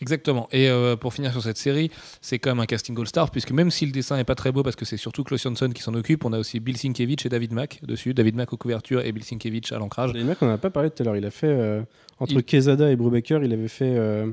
[0.00, 0.48] Exactement.
[0.50, 1.90] Et euh, pour finir sur cette série,
[2.22, 4.62] c'est quand même un casting all-star, puisque même si le dessin n'est pas très beau,
[4.62, 7.28] parce que c'est surtout Klaus Johnson qui s'en occupe, on a aussi Bill Sienkiewicz et
[7.28, 8.14] David Mack dessus.
[8.14, 10.12] David Mack aux couvertures et Bill Sienkiewicz à l'ancrage.
[10.14, 11.16] Les mecs, on n'en a pas parlé tout à l'heure.
[11.16, 11.82] Il a fait, euh,
[12.18, 14.28] entre Il- Quesada et Brubaker, il avait fait euh,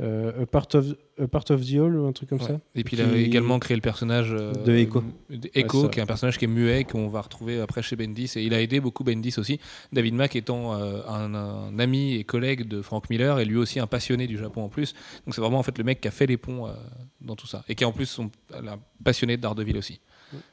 [0.00, 0.86] a, part of,
[1.18, 2.46] A Part of the Hall ou un truc comme Ouais.
[2.46, 2.60] ça.
[2.74, 5.02] Et puis il a également créé le personnage euh, De Echo.
[5.30, 7.96] de Echo, Ouais, qui est un personnage qui est muet, qu'on va retrouver après chez
[7.96, 8.32] Bendis.
[8.36, 9.58] Et il a aidé beaucoup Bendis aussi.
[9.92, 13.80] David Mack étant euh, un, un ami et collègue de Frank Miller, et lui aussi
[13.80, 14.94] un passionné du Japon en plus.
[15.26, 16.72] Donc c'est vraiment en fait le mec qui a fait les ponts euh,
[17.20, 17.64] dans tout ça.
[17.68, 18.20] Et qui est en plus
[18.54, 20.00] un passionné de Daredevil aussi.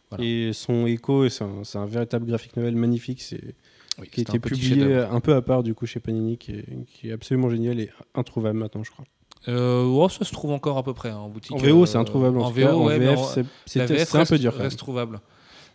[0.10, 0.24] Voilà.
[0.24, 3.22] Et son écho, c'est un, véritable graphic novel magnifique.
[3.22, 3.56] C'est
[4.00, 6.66] Oui, qui a été publié un peu à part du coup chez Panini, qui est,
[6.88, 9.06] qui est absolument génial et introuvable maintenant, je crois.
[9.48, 11.52] Euh, oh, ça se trouve encore à peu près hein, en boutique.
[11.54, 12.40] En VO, euh, c'est introuvable.
[12.40, 12.52] En, En.
[12.52, 13.20] VO, En ouais, VF,
[13.66, 14.52] c'est- un peu reste- dur.
[14.52, 14.68] quand même.
[14.68, 15.20] reste trouvable.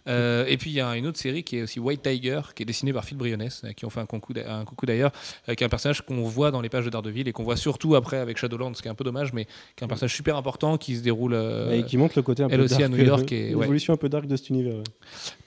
[0.08, 2.62] Euh, et puis il y a une autre série qui est aussi White Tiger, qui
[2.62, 5.12] est dessinée par Phil Briones, euh, qui ont fait un coucou, d'a- un coucou d'ailleurs,
[5.48, 7.56] euh, qui est un personnage qu'on voit dans les pages de Daredevil et qu'on voit
[7.56, 9.50] surtout après avec Shadowlands, ce qui est un peu dommage, mais qui
[9.80, 11.34] est un personnage super important qui se déroule
[11.70, 13.60] Et qui montre le côté un elle peu aussi à dark, New York et- ouais.
[13.60, 14.76] l'évolution un peu dark de cet univers.
[14.76, 14.82] ouais.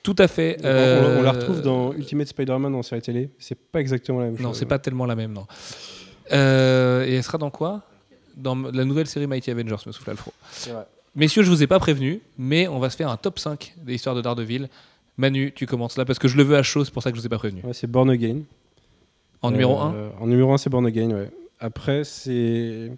[0.04, 0.58] tout à fait.
[0.64, 3.32] On- la retrouve dans Ultimate Spider-Man en série télé.
[3.40, 4.44] C'est pas exactement la même chose.
[4.46, 5.48] Non, c'est pas tellement la même, non.
[6.30, 7.82] Et elle sera dans quoi?
[8.36, 10.34] Dans la nouvelle série Mighty Avengers, me souffle Alfro.
[10.52, 10.86] C'est vrai.
[11.16, 13.94] Messieurs, je vous ai pas prévenu, mais on va se faire un top 5 des
[13.94, 14.68] histoires de Daredevil.
[15.18, 17.16] Manu, tu commences là parce que je le veux à chaud, c'est pour ça que
[17.18, 17.62] je vous ai pas prévenu.
[17.64, 18.40] Ouais, c'est Born Again.
[19.44, 21.30] En numéro Euh, 1 En numéro 1, c'est Born Again, ouais.
[21.60, 22.92] Après, c'est.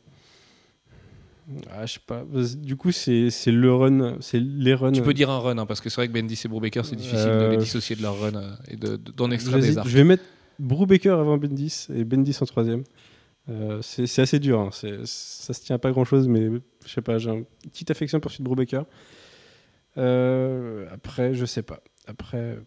[1.72, 2.24] Ah, je sais pas.
[2.58, 4.16] Du coup, c'est c'est le run.
[4.20, 4.92] C'est les runs.
[4.92, 6.96] Tu peux dire un run, hein, parce que c'est vrai que Bendis et Brubaker, c'est
[6.96, 9.78] difficile de Euh, les dissocier de leur run euh, et de- de- d'en extraire des
[9.78, 9.88] arcs.
[9.88, 10.24] Je vais mettre
[10.58, 12.84] Brubaker avant Bendis et Bendis en troisième.
[13.50, 14.60] Euh, c'est assez dur.
[14.60, 14.70] hein.
[14.72, 16.50] Ça se tient pas grand chose, mais
[16.86, 17.18] je sais pas.
[17.18, 18.86] J'ai une petite affection pour de Brubaker.
[19.98, 21.82] Euh, après, je sais pas.
[22.08, 22.58] Après,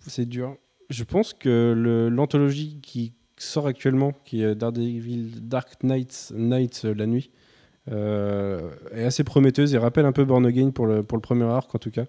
[0.00, 0.56] c'est dur.
[0.90, 7.30] Je pense que l'anthologie qui sort actuellement, qui est Dark Knights, Nights euh, la nuit,
[7.88, 11.90] est assez prometteuse et rappelle un peu Born Again pour le, premier arc en tout
[11.90, 12.06] cas.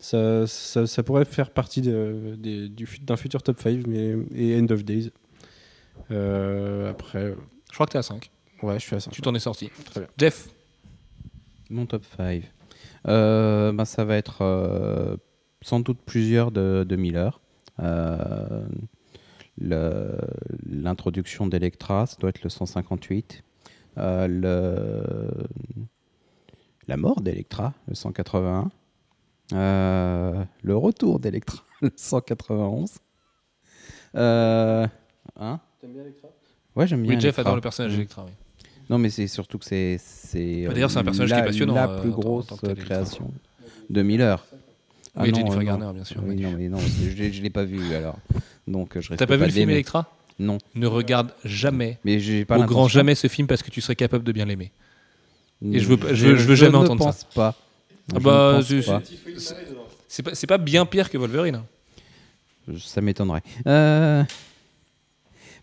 [0.00, 0.46] Ça,
[1.04, 5.10] pourrait faire partie d'un futur top 5 mais, et End of Days.
[6.10, 7.34] Euh, après,
[7.70, 8.30] Je crois que t'es à 5.
[8.62, 9.10] Ouais, je suis à 5.
[9.12, 9.70] Tu t'en es sorti.
[9.84, 10.08] Très bien.
[10.18, 10.48] Jeff,
[11.70, 12.42] Mon top 5.
[13.06, 15.16] Euh, bah, ça va être euh,
[15.62, 17.40] sans doute plusieurs de, de Miller.
[17.80, 18.66] Euh,
[19.60, 23.42] L'introduction d'Electra, ça doit être le 158.
[23.98, 25.46] Euh, le,
[26.86, 28.70] la mort d'Electra, le 181.
[29.54, 32.98] Euh, le retour d'Electra, le 191.
[34.14, 34.86] Euh,
[35.36, 35.60] hein?
[35.80, 36.28] T'aimes bien Electra?
[36.76, 37.10] Ouais, j'aime bien.
[37.14, 37.42] oui, Jeff Electra.
[37.42, 37.96] adore le personnage Mm.
[37.96, 38.24] d'Electra.
[38.26, 38.32] oui.
[38.90, 39.98] Non, mais c'est surtout que c'est.
[40.02, 42.18] c'est Bah, d'ailleurs, c'est un personnage la, qui est passionnant, La euh, plus en tant-
[42.18, 43.30] en grosse création
[43.90, 44.44] de Miller.
[45.14, 45.66] Ah Oui, non, Jennifer euh, non.
[45.78, 46.22] Garner, bien sûr.
[46.24, 48.18] Oui, non, mais non, je ne l'ai pas vu alors.
[48.66, 49.70] Donc, euh, je T'as pas vu le film.
[49.70, 50.10] Electra?
[50.38, 53.80] Non, Ne regarde jamais, mais j'ai pas au grand jamais ce film parce que tu
[53.80, 54.70] serais capable de bien l'aimer.
[55.72, 57.06] Et je veux pas- je veux- je veux jamais entendre ça.
[57.10, 57.56] pense pas.
[58.12, 59.02] Ah Je bah, ne pense je- pas.
[60.06, 61.56] C'est pas, c'est pas bien pire que Wolverine.
[61.56, 61.66] hein.
[62.68, 63.42] Je- Ça m'étonnerait.
[63.66, 64.22] Euh,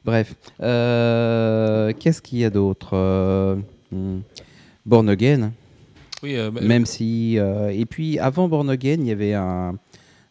[0.05, 3.55] Bref, Euh, qu'est-ce qu'il y a d'autre Euh,
[3.91, 4.19] hmm,
[4.85, 5.51] Born Again.
[6.23, 7.37] Oui, euh, bah, Même si.
[7.37, 9.75] et puis, avant Born Again, il y avait un,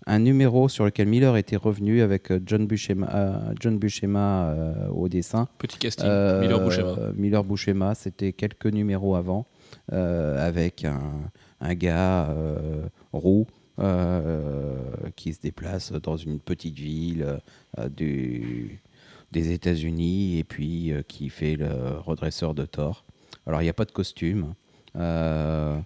[0.07, 5.09] un numéro sur lequel Miller était revenu avec John Buscema, euh, John Buscema euh, au
[5.09, 5.49] dessin.
[5.59, 6.07] petit casting.
[6.07, 6.97] Euh, Miller Buscema.
[7.17, 9.47] Miller Buscema, c'était quelques numéros avant,
[9.91, 11.01] avec un,
[11.61, 12.35] un gars
[13.13, 13.47] roux
[15.17, 17.41] qui se déplace dans une petite ville
[17.97, 18.81] du,
[19.35, 23.05] des États-Unis et puis euh, qui fait le redresseur de tort.
[23.47, 24.55] Alors, il n'y a pas de costume.
[24.97, 25.79] Euh,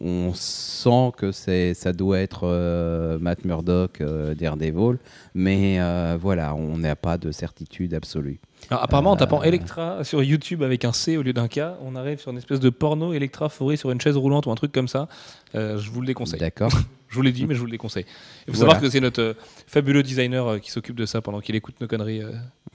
[0.00, 4.96] on sent que c'est, ça doit être euh, Matt Murdock, euh, Daredevil,
[5.34, 8.40] mais euh, voilà, on n'a pas de certitude absolue.
[8.70, 11.96] Alors, apparemment, en tapant Electra sur YouTube avec un C au lieu d'un K, on
[11.96, 14.72] arrive sur une espèce de porno Electra foré sur une chaise roulante ou un truc
[14.72, 15.08] comme ça.
[15.54, 16.40] Je vous le déconseille.
[16.40, 16.72] D'accord.
[17.10, 18.04] Je vous l'ai dit, mais je vous le déconseille.
[18.46, 18.74] Il faut Voilà.
[18.74, 19.34] savoir que c'est notre
[19.66, 22.22] fabuleux designer qui s'occupe de ça pendant qu'il écoute nos conneries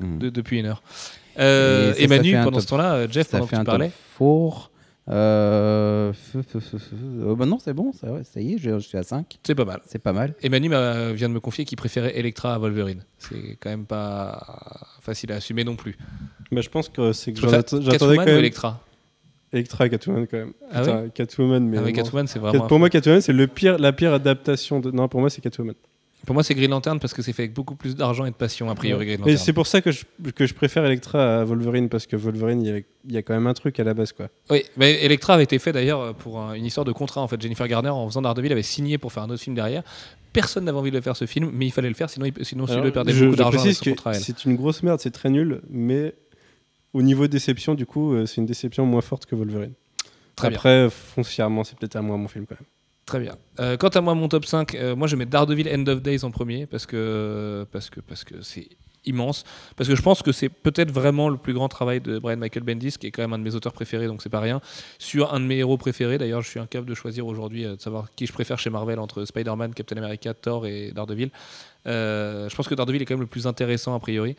[0.01, 0.17] Mm.
[0.17, 0.83] de- depuis une heure.
[1.37, 3.61] Et ça, et ça Manu, pendant top- ce temps-là, Jeff, ça pendant que fait tu
[3.61, 4.71] un parlais, top four.
[5.07, 6.11] Euh,
[7.25, 9.37] oh, bah non, c'est bon, ça, ouais, ça y est, je, je suis à 5.
[9.43, 9.81] c'est pas mal.
[9.85, 10.33] C'est pas mal.
[10.41, 13.03] Et Manu m'a- vient de me confier qu'il préférait Electra à Wolverine.
[13.19, 15.95] C'est quand même pas facile à assumer non plus.
[16.51, 17.85] Bah, je pense que c'est que j'attendais
[18.17, 18.37] quand ou même.
[18.39, 18.81] Electra?
[19.53, 20.53] Electra et Catwoman quand même.
[20.71, 21.77] Ah Putain, Catwoman, mais.
[21.77, 21.93] Ah ouais.
[21.93, 22.67] Catwoman, c'est vraiment.
[22.67, 24.91] Pour moi, Catwoman, c'est le pire, la pire adaptation de.
[24.91, 25.75] Non, pour moi, c'est Catwoman.
[26.25, 28.35] Pour moi, c'est Green Lantern parce que c'est fait avec beaucoup plus d'argent et de
[28.35, 30.03] passion, a priori, Green Et c'est pour ça que je,
[30.35, 33.21] que je préfère Electra à Wolverine parce que Wolverine, il y, a, il y a
[33.21, 34.27] quand même un truc à la base, quoi.
[34.49, 37.21] Oui, mais Electra avait été fait d'ailleurs pour un- une histoire de contrat.
[37.21, 39.83] En fait, Jennifer Garner, en faisant Daredevil, avait signé pour faire un autre film derrière.
[40.33, 42.45] Personne n'avait envie de le faire ce film, mais il fallait le faire, sinon, il-
[42.45, 43.57] sinon celui-là perdait je, beaucoup d'argent
[44.19, 46.13] c'est une grosse merde, c'est très nul, mais
[46.93, 49.73] au niveau déception, du coup, euh, c'est une déception moins forte que Wolverine.
[50.35, 50.57] Très bien.
[50.57, 52.67] Après, foncièrement, c'est peut-être à moi mon film quand même.
[53.05, 53.35] Très bien.
[53.59, 56.23] Euh, quant à moi, mon top 5, euh, moi je mets Daredevil End of Days
[56.23, 58.67] en premier parce que parce que parce que c'est
[59.05, 59.43] immense.
[59.75, 62.63] Parce que je pense que c'est peut-être vraiment le plus grand travail de Brian Michael
[62.63, 64.59] Bendis, qui est quand même un de mes auteurs préférés, donc c'est pas rien.
[64.97, 67.81] Sur un de mes héros préférés, d'ailleurs, je suis incapable de choisir aujourd'hui euh, de
[67.81, 71.29] savoir qui je préfère chez Marvel entre Spider-Man, Captain America, Thor et Daredevil.
[71.85, 74.35] Je pense que Daredevil est quand même le plus intéressant a priori.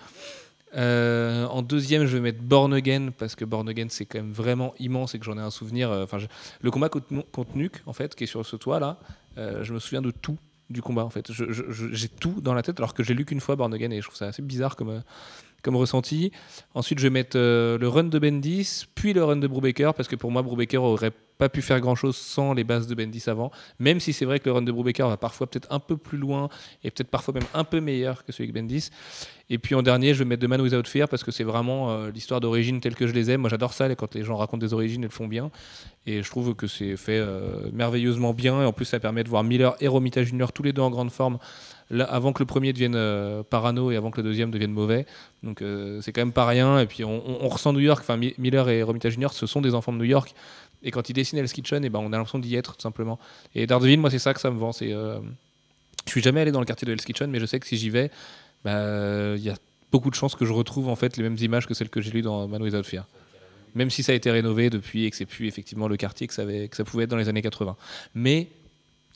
[0.74, 4.32] Euh, en deuxième, je vais mettre Born Again parce que Born Again c'est quand même
[4.32, 5.90] vraiment immense et que j'en ai un souvenir.
[5.90, 6.18] euh, Enfin,
[6.60, 8.98] le combat contre, Nu- contre Nuke en fait, qui est sur ce toit là,
[9.38, 10.38] euh, je me souviens de tout
[10.68, 11.30] du combat en fait.
[11.92, 14.06] J'ai tout dans la tête alors que j'ai lu qu'une fois Born Again et je
[14.06, 15.02] trouve ça assez bizarre comme,
[15.62, 16.32] comme ressenti.
[16.74, 20.16] Ensuite, je vais mettre le run de Bendis, puis le run de Brubaker parce que
[20.16, 23.50] pour moi, Brubaker aurait pas pu faire grand chose sans les bases de Bendis avant.
[23.78, 26.18] Même si c'est vrai que le run de Brubaker va parfois peut-être un peu plus
[26.18, 26.48] loin
[26.84, 28.90] et peut-être parfois même un peu meilleur que celui de Bendis.
[29.48, 31.90] Et puis en dernier, je vais mettre The Man Without Fear parce que c'est vraiment
[31.90, 33.42] euh, l'histoire d'origine telle que je les aime.
[33.42, 35.50] Moi, j'adore ça, quand les gens racontent des origines et le font bien.
[36.06, 38.62] Et je trouve que c'est fait euh, merveilleusement bien.
[38.62, 40.46] Et en plus, ça permet de voir Miller et Romita Jr.
[40.52, 41.38] tous les deux en grande forme,
[42.08, 45.06] avant que le premier devienne euh, parano et avant que le deuxième devienne mauvais.
[45.44, 45.62] Donc
[46.00, 46.80] c'est quand même pas rien.
[46.80, 48.00] Et puis on, on- ressent New York.
[48.02, 49.28] Enfin, Mi- Miller et Romita Jr.
[49.30, 50.34] ce sont des enfants de New York.
[50.82, 53.18] Et quand ils dessinent Hell's Kitchen, et ben, on a l'impression d'y être tout simplement.
[53.54, 54.72] Et Daredevil, moi, c'est ça que ça me vend.
[54.72, 55.18] C'est, euh,
[56.04, 57.76] je suis jamais allé dans le quartier de Hell's Kitchen, mais je sais que si
[57.76, 58.10] j'y vais,
[58.64, 59.56] bah, il y a
[59.92, 62.10] beaucoup de chances que je retrouve en fait les mêmes images que celles que j'ai
[62.10, 63.06] lues dans Man Without Fear.
[63.74, 66.34] Même si ça a été rénové depuis et que c'est plus effectivement le quartier que
[66.34, 66.44] ça,
[66.84, 67.76] pouvait être dans les années 80.
[68.14, 68.48] Mais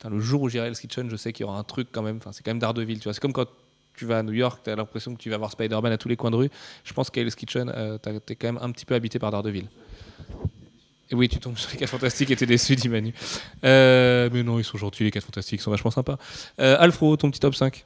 [0.09, 2.03] le jour où j'irai à Hell's Kitchen, je sais qu'il y aura un truc quand
[2.03, 2.21] même.
[2.33, 2.99] C'est quand même Daredevil.
[2.99, 3.49] Tu vois, c'est comme quand
[3.95, 6.09] tu vas à New York, tu as l'impression que tu vas voir Spider-Man à tous
[6.09, 6.51] les coins de rue.
[6.85, 9.31] Je pense qu'à Hell's Kitchen, euh, t'as- t'es quand même un petit peu habité par
[9.31, 9.67] Daredevil.
[11.13, 13.13] Oui, tu tombes sur les 4 fantastiques et t'es déçu, dit Manu.
[13.65, 16.19] Euh, mais non, ils sont gentils, les 4 fantastiques, ils sont vachement sympas.
[16.61, 17.85] Euh, Alfro, ton petit top 5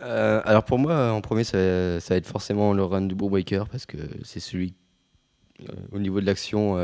[0.00, 3.86] Euh, alors pour moi, en premier, ça, va être forcément le run du Brubaker parce
[3.86, 4.74] que c'est celui
[5.60, 6.76] euh, au niveau de l'action,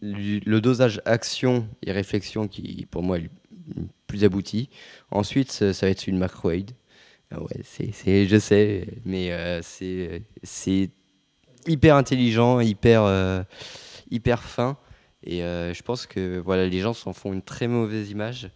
[0.00, 3.30] le, dosage action et réflexion qui, pour moi, est le
[4.06, 4.68] plus abouti.
[5.10, 6.36] Ensuite, ça, va être celui de Mark.
[7.32, 10.90] Ah ouais, c'est, je sais, mais c'est,
[11.66, 13.44] hyper intelligent, hyper,
[14.10, 14.76] hyper fin.
[15.22, 18.50] Et euh, je pense que voilà, les gens s'en font une très mauvaise image.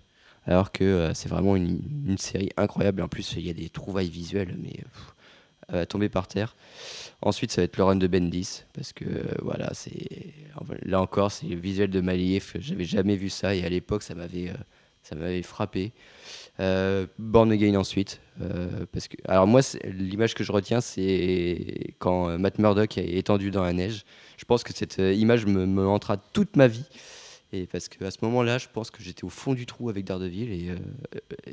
[0.46, 3.02] Alors que euh, c'est vraiment une, série incroyable.
[3.02, 5.14] En plus, il y a des trouvailles visuelles, mais pff,
[5.68, 6.56] à tomber par terre.
[7.22, 8.64] Ensuite, ça va être le run de Bendis.
[8.72, 10.34] Parce que euh, voilà, c'est.
[10.82, 12.52] Là encore, c'est le visuel de Maliev.
[12.58, 13.54] J'avais jamais vu ça.
[13.54, 14.48] Et à l'époque, ça m'avait.
[14.48, 14.54] euh,
[15.02, 15.92] ça m'avait frappé.
[16.60, 18.20] Euh, Born Again ensuite.
[18.42, 23.16] euh, parce que, alors moi, l'image que je retiens, c'est quand euh, Matt Murdock est
[23.16, 24.04] étendu dans la neige.
[24.36, 25.98] Je pense que cette euh, image me, me
[26.32, 26.84] toute ma vie.
[27.52, 30.52] Et parce qu'à ce moment-là, je pense que j'étais au fond du trou avec Daredevil.
[30.52, 30.70] Et,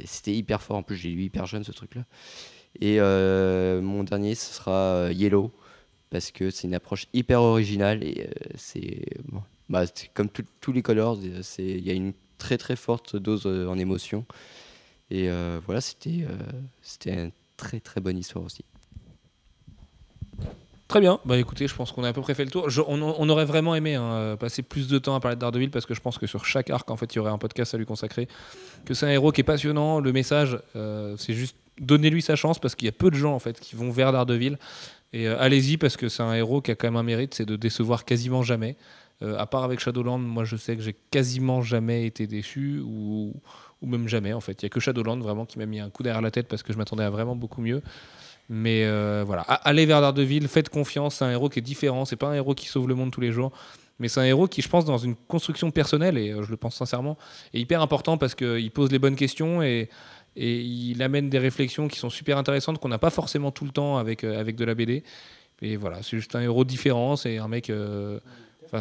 [0.06, 0.78] c'était hyper fort.
[0.78, 2.04] En plus, j'ai lu hyper jeune ce truc-là.
[2.80, 5.52] Et mon dernier, ce sera Yellow.
[6.12, 8.04] Parce que c'est une approche hyper originale.
[8.04, 8.30] Et
[9.70, 11.18] bah, c'est comme tous les Colors.
[11.58, 14.24] Il y a une très très forte dose en émotion.
[15.10, 16.36] Et euh, voilà, c'était euh,
[16.82, 18.66] c'était une très très bonne histoire aussi.
[20.88, 21.20] Très bien.
[21.26, 22.68] Bah écoutez, je pense qu'on a à peu près fait le tour.
[22.88, 25.94] On, aurait vraiment aimé hein, passer plus de temps à parler de Daredevil parce que
[25.94, 27.86] je pense que sur chaque arc, en fait, il y aurait un podcast à lui
[27.86, 28.30] consacrer.
[28.86, 30.00] Que c'est un héros qui est passionnant.
[30.00, 33.34] Le message, euh, c'est juste donnez-lui sa chance parce qu'il y a peu de gens
[33.34, 34.58] en fait qui vont vers Daredevil.
[35.12, 37.58] Et allez-y parce que c'est un héros qui a quand même un mérite, c'est de
[37.58, 38.78] décevoir quasiment jamais.
[39.22, 43.34] À part avec Shadowland, moi je sais que j'ai quasiment jamais été déçu ou,
[43.82, 44.62] ou même jamais en fait.
[44.62, 46.64] Il y a que Shadowland vraiment qui m'a mis un coup derrière la tête parce
[46.64, 47.82] que je m'attendais à vraiment beaucoup mieux.
[48.50, 52.16] Mais euh, voilà, allez vers Daredevil, faites confiance, c'est un héros qui est différent, c'est
[52.16, 53.52] pas un héros qui sauve le monde tous les jours,
[54.00, 56.56] mais c'est un héros qui, je pense, dans une construction personnelle, et euh, je le
[56.56, 57.18] pense sincèrement,
[57.54, 59.90] est hyper important parce qu'il pose les bonnes questions et,
[60.38, 63.72] et il amène des réflexions qui sont super intéressantes qu'on n'a pas forcément tout le
[63.72, 65.04] temps avec, euh, avec de la BD.
[65.62, 67.70] Et voilà, c'est juste un héros différent, c'est un mec.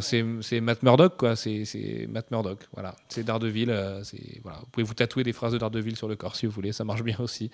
[0.01, 1.37] C'est Matt Murdock, quoi.
[1.37, 2.95] C'est Matt Murdock, voilà.
[3.09, 3.71] C'est Daredevil.
[3.71, 4.03] euh,
[4.43, 4.59] voilà.
[4.61, 6.85] Vous pouvez vous tatouer des phrases de Daredevil sur le corps si vous voulez, ça
[6.85, 7.51] marche bien aussi.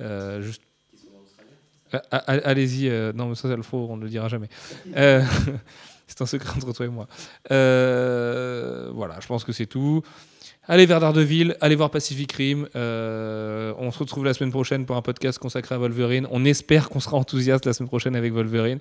[0.00, 0.62] Euh, juste
[1.92, 4.48] ah, ah, Allez-y, euh, non, mais ça, c'est le faux, on ne le dira jamais.
[6.06, 7.06] C'est un secret entre toi et moi.
[7.48, 10.02] Voilà, je pense que c'est tout.
[10.68, 12.68] Allez vers Daredevil, allez voir Pacific Rim.
[12.74, 16.28] On se retrouve la semaine prochaine pour un podcast consacré à Wolverine.
[16.30, 18.80] On espère qu'on sera enthousiaste la semaine prochaine avec Wolverine.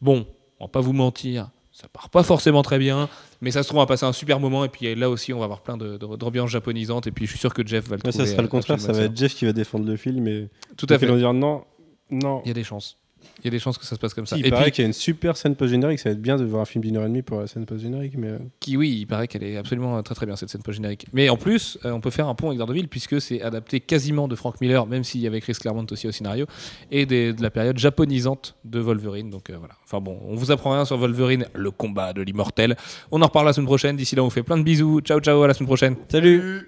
[0.00, 0.26] Bon,
[0.58, 1.48] on va pas vous mentir,
[1.80, 3.08] ça part pas forcément très bien,
[3.40, 4.64] mais ça se trouve, on va passer un super moment.
[4.64, 7.06] Et puis là aussi, on va avoir plein d'ambiances japonisantes.
[7.06, 8.26] Et puis je suis sûr que Jeff va le Ouais, trouver.
[8.26, 10.86] ça sera le contraire, ça va être Jeff qui va défendre le film et Tout
[10.90, 11.06] à donc ils fait.
[11.12, 11.64] vont dire non,
[12.10, 12.42] non.
[12.44, 12.96] Il y a des chances.
[13.40, 14.36] Il y a des chances que ça se passe comme ça.
[14.36, 16.36] Il et paraît puis, qu'il y a une super scène post-générique, ça va être bien
[16.36, 18.76] de voir un film d'une heure et demie pour la scène post-générique, mais euh, qui,
[18.76, 21.06] oui, il paraît qu'elle est absolument euh, très très bien cette scène post-générique.
[21.12, 24.26] Mais en plus, euh, on peut faire un pont avec Daredevil puisque c'est adapté quasiment
[24.28, 26.46] de Frank Miller, même s'il y avait Chris Claremont aussi au scénario,
[26.90, 29.30] et des- de la période japonisante de Wolverine.
[29.30, 29.74] Donc euh, voilà.
[29.84, 32.76] Enfin bon, on vous apprend rien sur Wolverine, le combat de l'immortel.
[33.12, 33.96] On en reparle la semaine prochaine.
[33.96, 35.00] D'ici là, on vous fait plein de bisous.
[35.00, 35.94] Ciao ciao, à la semaine prochaine.
[36.08, 36.66] Salut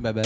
[0.00, 0.22] Bye bye.